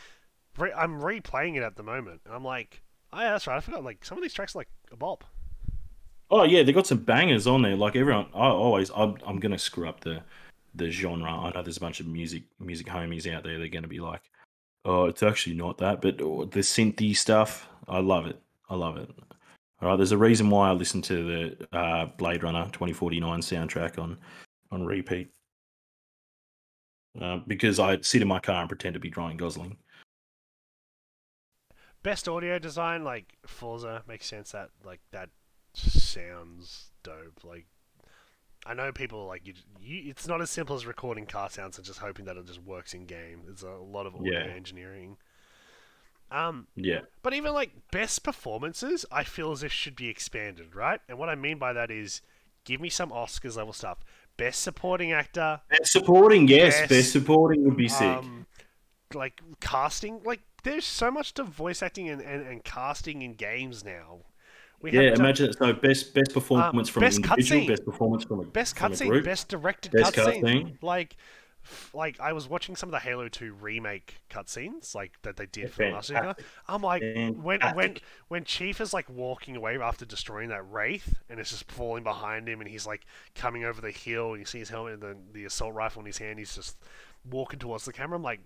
[0.58, 2.82] re- I'm replaying it at the moment, and I'm like,
[3.12, 3.56] oh yeah, that's right.
[3.56, 3.84] I forgot.
[3.84, 5.24] Like some of these tracks are like a bop.
[6.30, 7.76] Oh yeah, they got some bangers on there.
[7.76, 10.22] Like everyone, I always, I'm, I'm gonna screw up the,
[10.74, 11.30] the genre.
[11.30, 13.58] I know there's a bunch of music, music homies out there.
[13.58, 14.22] They're gonna be like,
[14.84, 18.40] oh, it's actually not that, but oh, the synthy stuff, I love it.
[18.70, 19.10] I love it.
[19.82, 23.98] All right, there's a reason why I listen to the uh, Blade Runner 2049 soundtrack
[23.98, 24.16] on,
[24.70, 25.30] on repeat.
[27.20, 29.76] Uh, because I sit in my car and pretend to be Ryan Gosling.
[32.02, 34.50] Best audio design, like Forza, makes sense.
[34.52, 35.30] That like that
[35.74, 37.44] sounds dope.
[37.44, 37.66] Like
[38.66, 40.10] I know people like you, you.
[40.10, 42.94] It's not as simple as recording car sounds and just hoping that it just works
[42.94, 43.42] in game.
[43.46, 44.52] There's a lot of audio Yeah.
[44.52, 45.16] engineering.
[46.30, 50.98] Um, Yeah, But even like best performances, I feel as if should be expanded, right?
[51.06, 52.22] And what I mean by that is,
[52.64, 53.98] give me some Oscars level stuff.
[54.38, 58.06] Best supporting actor, best supporting, yes, Best, best supporting would be sick.
[58.08, 58.46] um,
[59.12, 60.22] like casting.
[60.24, 64.20] Like there's so much to voice acting and, and, and casting in games now.
[64.80, 65.58] We yeah, done- imagine it.
[65.58, 67.68] So best best performance um, from best an individual, cutscene.
[67.68, 70.42] best performance from a best cutscene, best directed Best cutscene.
[70.42, 70.82] cutscene.
[70.82, 71.16] Like,
[71.94, 75.72] like I was watching some of the Halo Two remake cutscenes, like that they did
[75.72, 76.34] for last year.
[76.66, 77.02] I'm like,
[77.36, 81.70] when when when Chief is like walking away after destroying that wraith, and it's just
[81.70, 83.06] falling behind him, and he's like
[83.36, 86.06] coming over the hill, and you see his helmet and the, the assault rifle in
[86.06, 86.40] his hand.
[86.40, 86.76] He's just
[87.24, 88.16] walking towards the camera.
[88.16, 88.40] I'm like,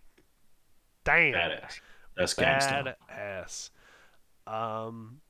[1.04, 1.80] damn, Badass.
[2.16, 2.96] That's gangster.
[3.10, 3.70] badass.
[4.46, 5.20] Um,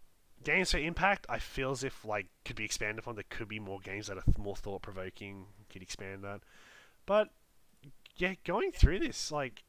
[0.45, 3.15] games for impact, I feel as if like could be expanded upon.
[3.17, 5.47] There could be more games that are th- more thought provoking.
[5.71, 6.41] Could expand that,
[7.07, 7.31] but
[8.17, 9.65] yeah, going through this like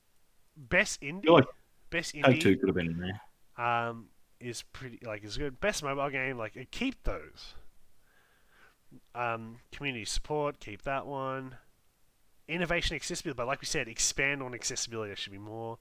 [0.56, 1.46] best indie, like
[1.90, 3.22] best Take indie, two could have been in there.
[3.58, 4.08] um,
[4.40, 5.60] is pretty like is good.
[5.60, 7.56] Best mobile game, like uh, keep those.
[9.16, 11.56] Um, community support, keep that one.
[12.48, 15.10] Innovation, accessibility, but like we said, expand on accessibility.
[15.10, 15.80] There should be more.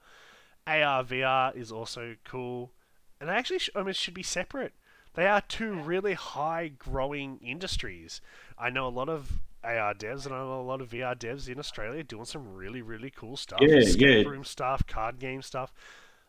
[0.67, 2.73] AR, VR is also cool,
[3.21, 4.73] and they actually sh- almost should be separate.
[5.15, 8.21] They are two really high growing industries.
[8.59, 11.49] I know a lot of AR devs and I know a lot of VR devs
[11.49, 13.59] in Australia doing some really really cool stuff.
[13.63, 14.31] Yeah, Escape yeah.
[14.31, 15.73] room stuff, card game stuff.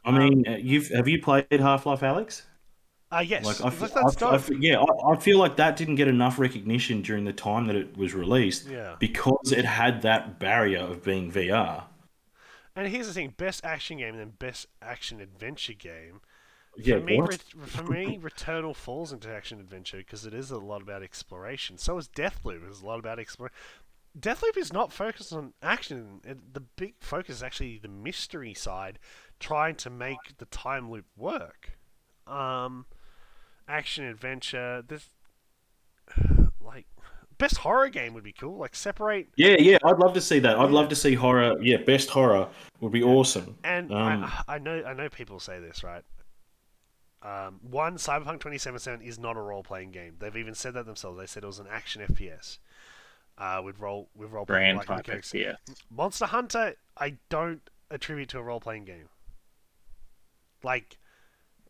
[0.05, 2.43] I mean, uh, you've have you played Half Life, Alyx?
[3.11, 4.57] Uh, yes, Like, I, that's, f- that's I f- I dope.
[4.61, 7.95] yeah, I, I feel like that didn't get enough recognition during the time that it
[7.97, 8.95] was released Yeah.
[8.99, 11.83] because it had that barrier of being VR.
[12.77, 16.21] And here's the thing: best action game and then best action adventure game.
[16.77, 17.19] Yeah, for me?
[17.19, 21.79] Ret- for me, Returnal falls into action adventure because it is a lot about exploration.
[21.79, 22.67] So is Deathloop.
[22.69, 23.57] It's a lot about exploration.
[24.17, 26.21] Deathloop is not focused on action.
[26.23, 28.99] It, the big focus is actually the mystery side,
[29.39, 31.79] trying to make the time loop work.
[32.27, 32.85] Um,
[33.67, 34.83] action adventure.
[34.87, 35.09] This
[37.37, 38.57] best horror game would be cool.
[38.57, 40.57] Like separate Yeah, yeah, I'd love to see that.
[40.57, 41.61] I'd love to see horror.
[41.61, 42.47] Yeah, best horror
[42.79, 43.57] would be awesome.
[43.63, 46.03] And Um, I, I know I know people say this, right?
[47.21, 50.15] Um, one, Cyberpunk 2077 is not a role playing game.
[50.19, 51.17] They've even said that themselves.
[51.17, 52.59] They said it was an action FPS.
[53.39, 55.31] Uh, with role with role playing brand like type mechanics.
[55.31, 55.57] FPS.
[55.91, 57.61] Monster Hunter, I don't
[57.91, 59.09] attribute to a role playing game.
[60.63, 60.97] Like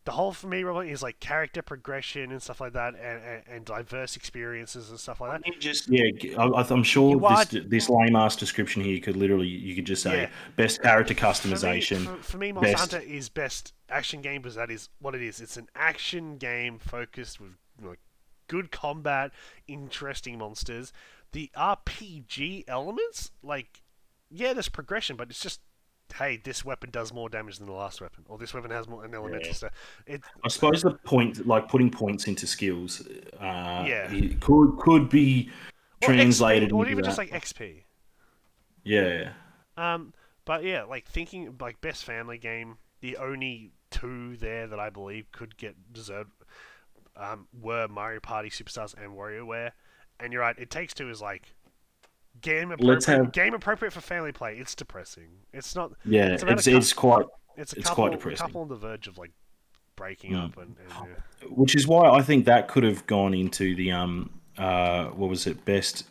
[0.08, 3.42] the whole for me role is like character progression and stuff like that, and, and,
[3.46, 5.60] and diverse experiences and stuff like that.
[5.60, 6.04] Just yeah,
[6.38, 10.02] I, I'm sure are- this this lame ass description here could literally you could just
[10.02, 10.30] say Yeah.
[10.56, 12.04] best character For me, customization.
[12.06, 15.20] for, for me, Monster best- Hunter is best action game because that is what it
[15.20, 15.42] is.
[15.42, 17.50] It's an action game focused with
[17.82, 18.00] like,
[18.46, 19.30] good combat,
[19.66, 20.90] interesting monsters.
[21.32, 23.82] The RPG elements, like,
[24.30, 25.60] yeah, there's progression, but it's just
[26.14, 29.04] hey, this weapon does more damage than the last weapon, or this weapon has more
[29.04, 29.52] an elemental Yeah.
[29.52, 29.72] stuff.
[30.06, 33.06] It I suppose the point, like putting points into skills,
[33.40, 34.12] uh, Yeah.
[34.12, 35.50] it could could be
[36.02, 37.84] or translated XP, or even just like XP.
[38.84, 39.32] yeah,
[39.76, 40.14] Um,
[40.44, 45.30] but yeah, like thinking like best family game, the only two there that I believe
[45.32, 46.30] could get deserved
[47.16, 49.72] um, were Mario Party Superstars and WarioWare.
[50.20, 51.54] And you're right, it takes two is like
[52.40, 54.56] game appropriate, have- game appropriate for family play.
[54.58, 55.28] It's depressing.
[55.52, 55.92] It's not.
[56.04, 56.26] yeah.
[56.34, 58.46] It's It's cou- it's quite, It's a It's couple, quite a depressing.
[58.46, 59.32] couple on the verge of like
[59.96, 60.44] breaking Mm.
[60.44, 61.48] up and, and yeah.
[61.48, 65.46] which is why I think that could have gone into the um uh what was
[65.46, 66.04] it best.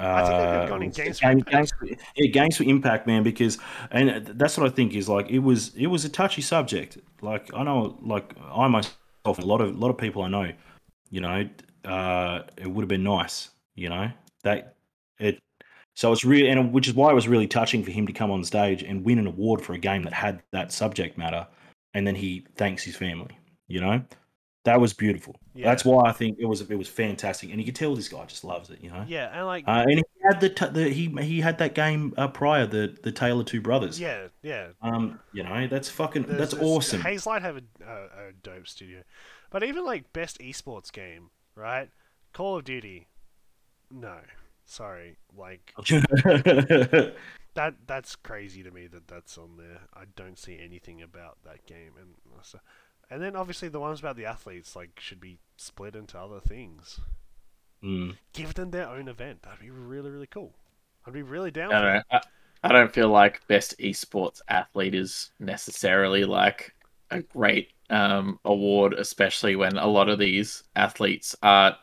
[0.00, 1.86] Uh, I think it could have gone in was it games game- games for-
[2.16, 3.22] yeah, games for impact, man.
[3.22, 3.58] Because
[3.92, 6.98] and that's what I think is like it was it was a touchy subject.
[7.20, 10.50] Like I know, like I myself, a lot of a lot of people I know,
[11.10, 11.48] you know,
[11.84, 14.10] uh, it would have been nice, you know,
[14.42, 14.74] that
[15.20, 15.38] it.
[15.94, 18.30] So it's really, and which is why it was really touching for him to come
[18.30, 21.46] on stage and win an award for a game that had that subject matter,
[21.94, 23.36] and then he thanks his family.
[23.68, 24.02] You know,
[24.64, 25.36] that was beautiful.
[25.54, 25.66] Yeah.
[25.66, 28.24] That's why I think it was it was fantastic, and you could tell this guy
[28.24, 28.78] just loves it.
[28.80, 31.58] You know, Yeah, and like uh, and he had the, t- the he he had
[31.58, 34.00] that game uh, prior the the Tale of Two Brothers.
[34.00, 34.68] yeah, yeah.
[34.80, 37.02] Um, you know, that's fucking There's- that's there's- awesome.
[37.02, 37.94] Hazelight have a, a,
[38.28, 39.02] a dope studio,
[39.50, 41.90] but even like best esports game, right?
[42.32, 43.08] Call of Duty.
[43.90, 44.16] No,
[44.72, 45.16] sorry.
[45.36, 45.72] Like
[47.54, 47.74] that.
[47.86, 49.80] That's crazy to me that that's on there.
[49.94, 52.60] I don't see anything about that game, and so-
[53.10, 57.00] and then obviously the ones about the athletes like should be split into other things.
[57.82, 58.16] Mm.
[58.32, 59.42] Give them their own event.
[59.42, 60.54] That'd be really really cool.
[61.06, 62.04] I'd be really down I don't it.
[62.12, 62.18] know.
[62.18, 62.20] I,
[62.64, 66.74] I don't feel like best esports athlete is necessarily like
[67.10, 71.76] a great um, award, especially when a lot of these athletes are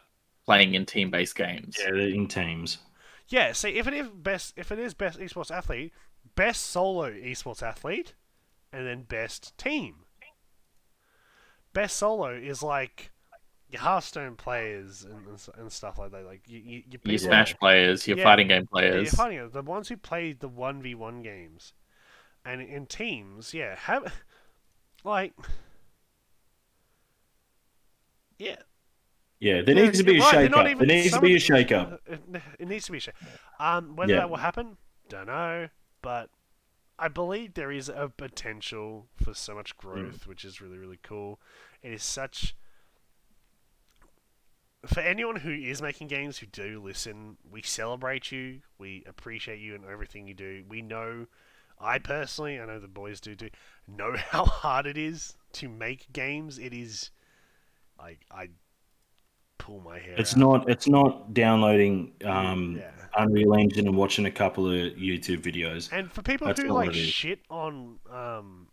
[0.50, 1.76] playing in team-based games.
[1.80, 2.80] Yeah, they're in teams.
[3.28, 5.94] Yeah, see, if it is best, if it is best esports athlete,
[6.34, 8.16] best solo esports athlete,
[8.74, 10.06] and then best team.
[11.72, 13.12] Best solo is like
[13.70, 16.26] your Hearthstone players and, and, stuff like that.
[16.26, 18.24] Like you, you, you Your people- Smash players, your Yeah.
[18.24, 19.14] fighting game Yeah, you're players.
[19.14, 19.50] fighting.
[19.52, 21.74] The ones who play the one v one games,
[22.44, 24.12] and in teams, yeah, have
[25.04, 25.34] like,
[28.40, 28.56] yeah,
[29.40, 30.66] Yeah, there needs to be a right, shake up.
[30.66, 32.02] There needs to be a shake up.
[32.60, 33.16] It, needs to be a shake.
[33.60, 34.20] Um, whether Yeah.
[34.20, 35.70] that will happen, don't know.
[36.02, 36.30] But
[36.98, 39.80] I believe there is a potential for so much Mm.
[39.80, 41.40] growth, which is really really cool.
[41.82, 42.54] It is such.
[44.86, 48.62] For anyone who is making games who do listen, we celebrate you.
[48.78, 50.64] We appreciate you and everything you do.
[50.70, 51.28] We know,
[51.78, 53.50] I personally, I know the boys do too,
[53.88, 56.58] know how hard it is to make games.
[56.58, 57.12] It is,
[57.98, 58.50] like I
[59.60, 60.16] pull my hair.
[60.18, 60.40] It's out.
[60.40, 60.70] not.
[60.70, 62.90] It's not downloading um, Yeah.
[63.16, 65.92] Unreal Engine and watching a couple of YouTube videos.
[65.92, 68.68] And for people That's who like shit on um,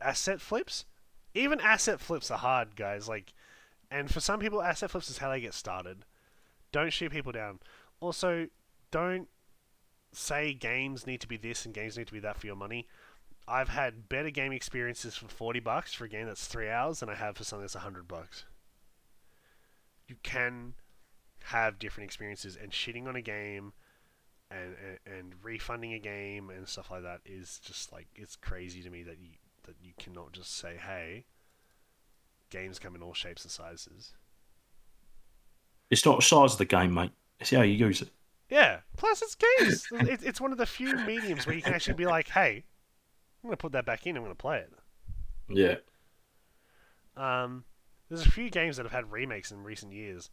[0.00, 0.84] asset flips,
[1.34, 3.08] even asset flips are hard, guys.
[3.08, 3.32] Like,
[3.90, 6.04] and for some people, asset flips is how they get started.
[6.72, 7.60] Don't shoot people down.
[8.00, 8.48] Also,
[8.90, 9.28] don't
[10.12, 12.86] say games need to be this and games need to be that for your money.
[13.46, 17.08] I've had better game experiences for forty bucks for a game that's three hours than
[17.10, 18.44] I have for something that's hundred bucks.
[20.08, 20.74] You can
[21.44, 23.72] have different experiences, and shitting on a game
[24.50, 24.74] and,
[25.06, 28.90] and and refunding a game and stuff like that is just like it's crazy to
[28.90, 29.30] me that you
[29.66, 31.24] that you cannot just say, "Hey,
[32.50, 34.12] games come in all shapes and sizes."
[35.90, 37.12] It's not size of the game, mate.
[37.40, 38.08] It's how you use it.
[38.50, 38.80] Yeah.
[38.96, 39.86] Plus, it's games.
[40.08, 42.64] it, it's one of the few mediums where you can actually be like, "Hey,
[43.42, 44.16] I'm gonna put that back in.
[44.16, 44.72] I'm gonna play it."
[45.48, 45.76] Yeah.
[47.16, 47.64] Um,
[48.14, 50.30] there's a few games that have had remakes in recent years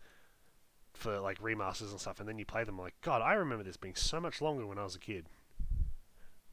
[0.94, 3.78] for like remasters and stuff, and then you play them like, God, I remember this
[3.78, 5.26] being so much longer when I was a kid.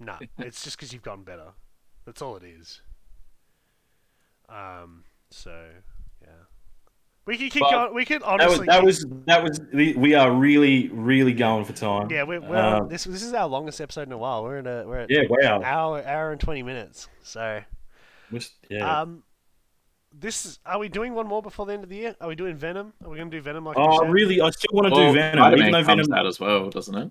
[0.00, 1.52] Nah, it's just because you've gotten better.
[2.04, 2.80] That's all it is.
[4.48, 5.52] Um, so
[6.22, 6.28] yeah,
[7.26, 7.94] we can keep Well, going.
[7.94, 8.66] We can That was honestly.
[8.66, 9.60] that was that was.
[9.96, 12.10] We are really really going for time.
[12.10, 14.42] yeah, we're, we're um, this this is our longest episode in a while.
[14.44, 15.22] We're in a we're at Yeah.
[15.28, 15.62] Wow.
[15.62, 17.08] hour hour and twenty minutes.
[17.22, 17.60] So
[18.70, 19.00] Yeah.
[19.02, 19.22] um,
[20.20, 20.58] this is.
[20.66, 22.16] Are we doing one more before the end of the year?
[22.20, 22.92] Are we doing Venom?
[23.04, 23.76] Are we gonna do Venom like?
[23.76, 24.12] we oh, said?
[24.12, 24.40] really?
[24.40, 26.18] I still want to Well, do Venom, Spider-Man even though comes Venom.
[26.18, 27.10] out as well, doesn't it?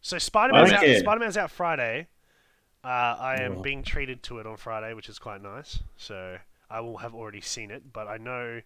[0.00, 0.80] So Spider Man's I out.
[0.80, 0.98] don't care.
[1.00, 2.06] Spider Man's out Friday.
[2.84, 2.86] Uh,
[3.18, 3.62] I am Oh.
[3.62, 5.80] being treated to it on Friday, which is quite nice.
[5.96, 6.38] So
[6.70, 8.60] I will have already seen it, but I know,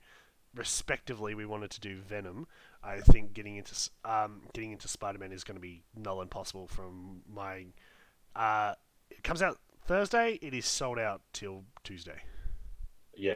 [0.54, 2.46] respectively, we wanted to do Venom.
[2.82, 6.20] I think getting into s- um, getting into Spider Man is going to be null
[6.20, 7.66] and possible from my.
[8.36, 8.74] Uh,
[9.10, 10.38] it comes out Thursday.
[10.42, 12.22] It is sold out till Tuesday.
[13.14, 13.34] Yeah.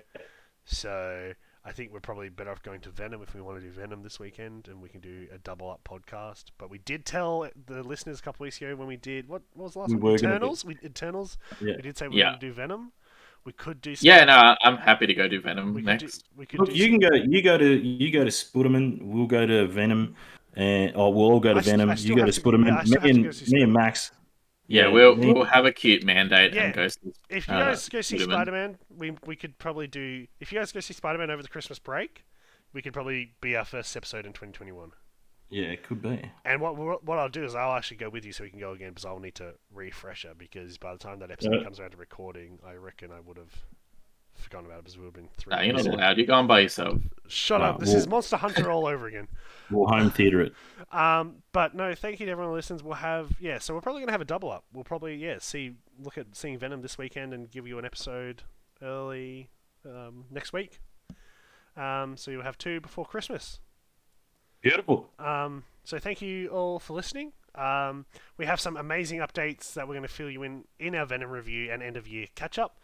[0.64, 1.32] So
[1.64, 4.02] I think we're probably better off going to Venom if we want to do Venom
[4.02, 6.44] this weekend, and we can do a double up podcast.
[6.58, 9.64] But we did tell the listeners a couple weeks ago when we did what, what
[9.64, 10.12] was the last We one?
[10.12, 10.64] were gonna do- Eternals.
[10.64, 11.38] We Eternals.
[11.60, 11.76] Yeah.
[11.76, 12.92] We did say we were going to do Venom.
[13.44, 13.94] We could do.
[14.00, 16.74] Yeah, no, I'm happy to go do Venom we could do, we could Look, do
[16.74, 17.14] you can go.
[17.14, 19.02] You go to you go to Spudderman.
[19.02, 20.16] We'll go to Venom,
[20.56, 21.88] and or we'll all go to I Venom.
[21.88, 22.86] I You still go to have to- yeah, I Spudderman.
[22.88, 24.10] still have me to and go see me and Max.
[24.68, 26.64] Yeah, we'll we'll have a cute mandate Yeah.
[26.64, 26.88] and go.
[26.88, 28.78] See, If you uh, guys go see Spider-Man.
[28.96, 30.26] We we could probably do.
[30.40, 32.24] If you guys go see Spider Man over the Christmas break,
[32.72, 34.90] we could probably be our first episode in 2021.
[35.48, 36.20] Yeah, it could be.
[36.44, 38.58] And what what what I'll do is I'll actually go with you so we can
[38.58, 41.62] go again because I'll need to refresher because by the time that episode Yeah.
[41.64, 43.54] comes around to recording, I reckon I would have
[44.38, 45.54] forgotten about it because we would have been three.
[45.54, 46.16] no, you're not allowed.
[46.18, 46.98] You're going by yourself.
[47.28, 47.80] Shut No, up!
[47.80, 49.28] This well- is Monster Hunter all over again.
[49.70, 50.52] We'll home theater it.
[50.92, 52.82] Um, but no, thank you to everyone who listens.
[52.82, 54.64] We'll have yeah, so we're probably gonna have a double up.
[54.72, 55.72] We'll probably yeah see
[56.02, 58.42] look at seeing Venom this weekend and give you an episode
[58.82, 59.50] early
[59.84, 60.78] um, next week.
[61.76, 63.60] Um, so you'll have two before Christmas.
[64.62, 65.10] Beautiful.
[65.18, 67.32] Um, so thank you all for listening.
[67.54, 68.06] Um,
[68.36, 71.30] we have some amazing updates that we're going to fill you in in our Venom
[71.30, 72.78] review and end of year catch up.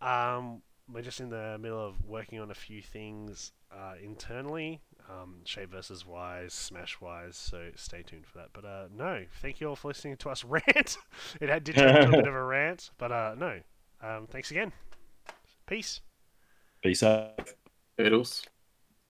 [0.00, 0.62] Um,
[0.92, 4.80] we're just in the middle of working on a few things uh, internally,
[5.10, 7.36] um, Shape versus Wise, Smash Wise.
[7.36, 8.48] So stay tuned for that.
[8.52, 10.98] But uh, no, thank you all for listening to us rant.
[11.40, 13.60] it had did turn into a bit of a rant, but uh, no.
[14.02, 14.72] Um, thanks again.
[15.66, 16.00] Peace.
[16.82, 17.30] Be safe.
[17.98, 18.44] Hurdles.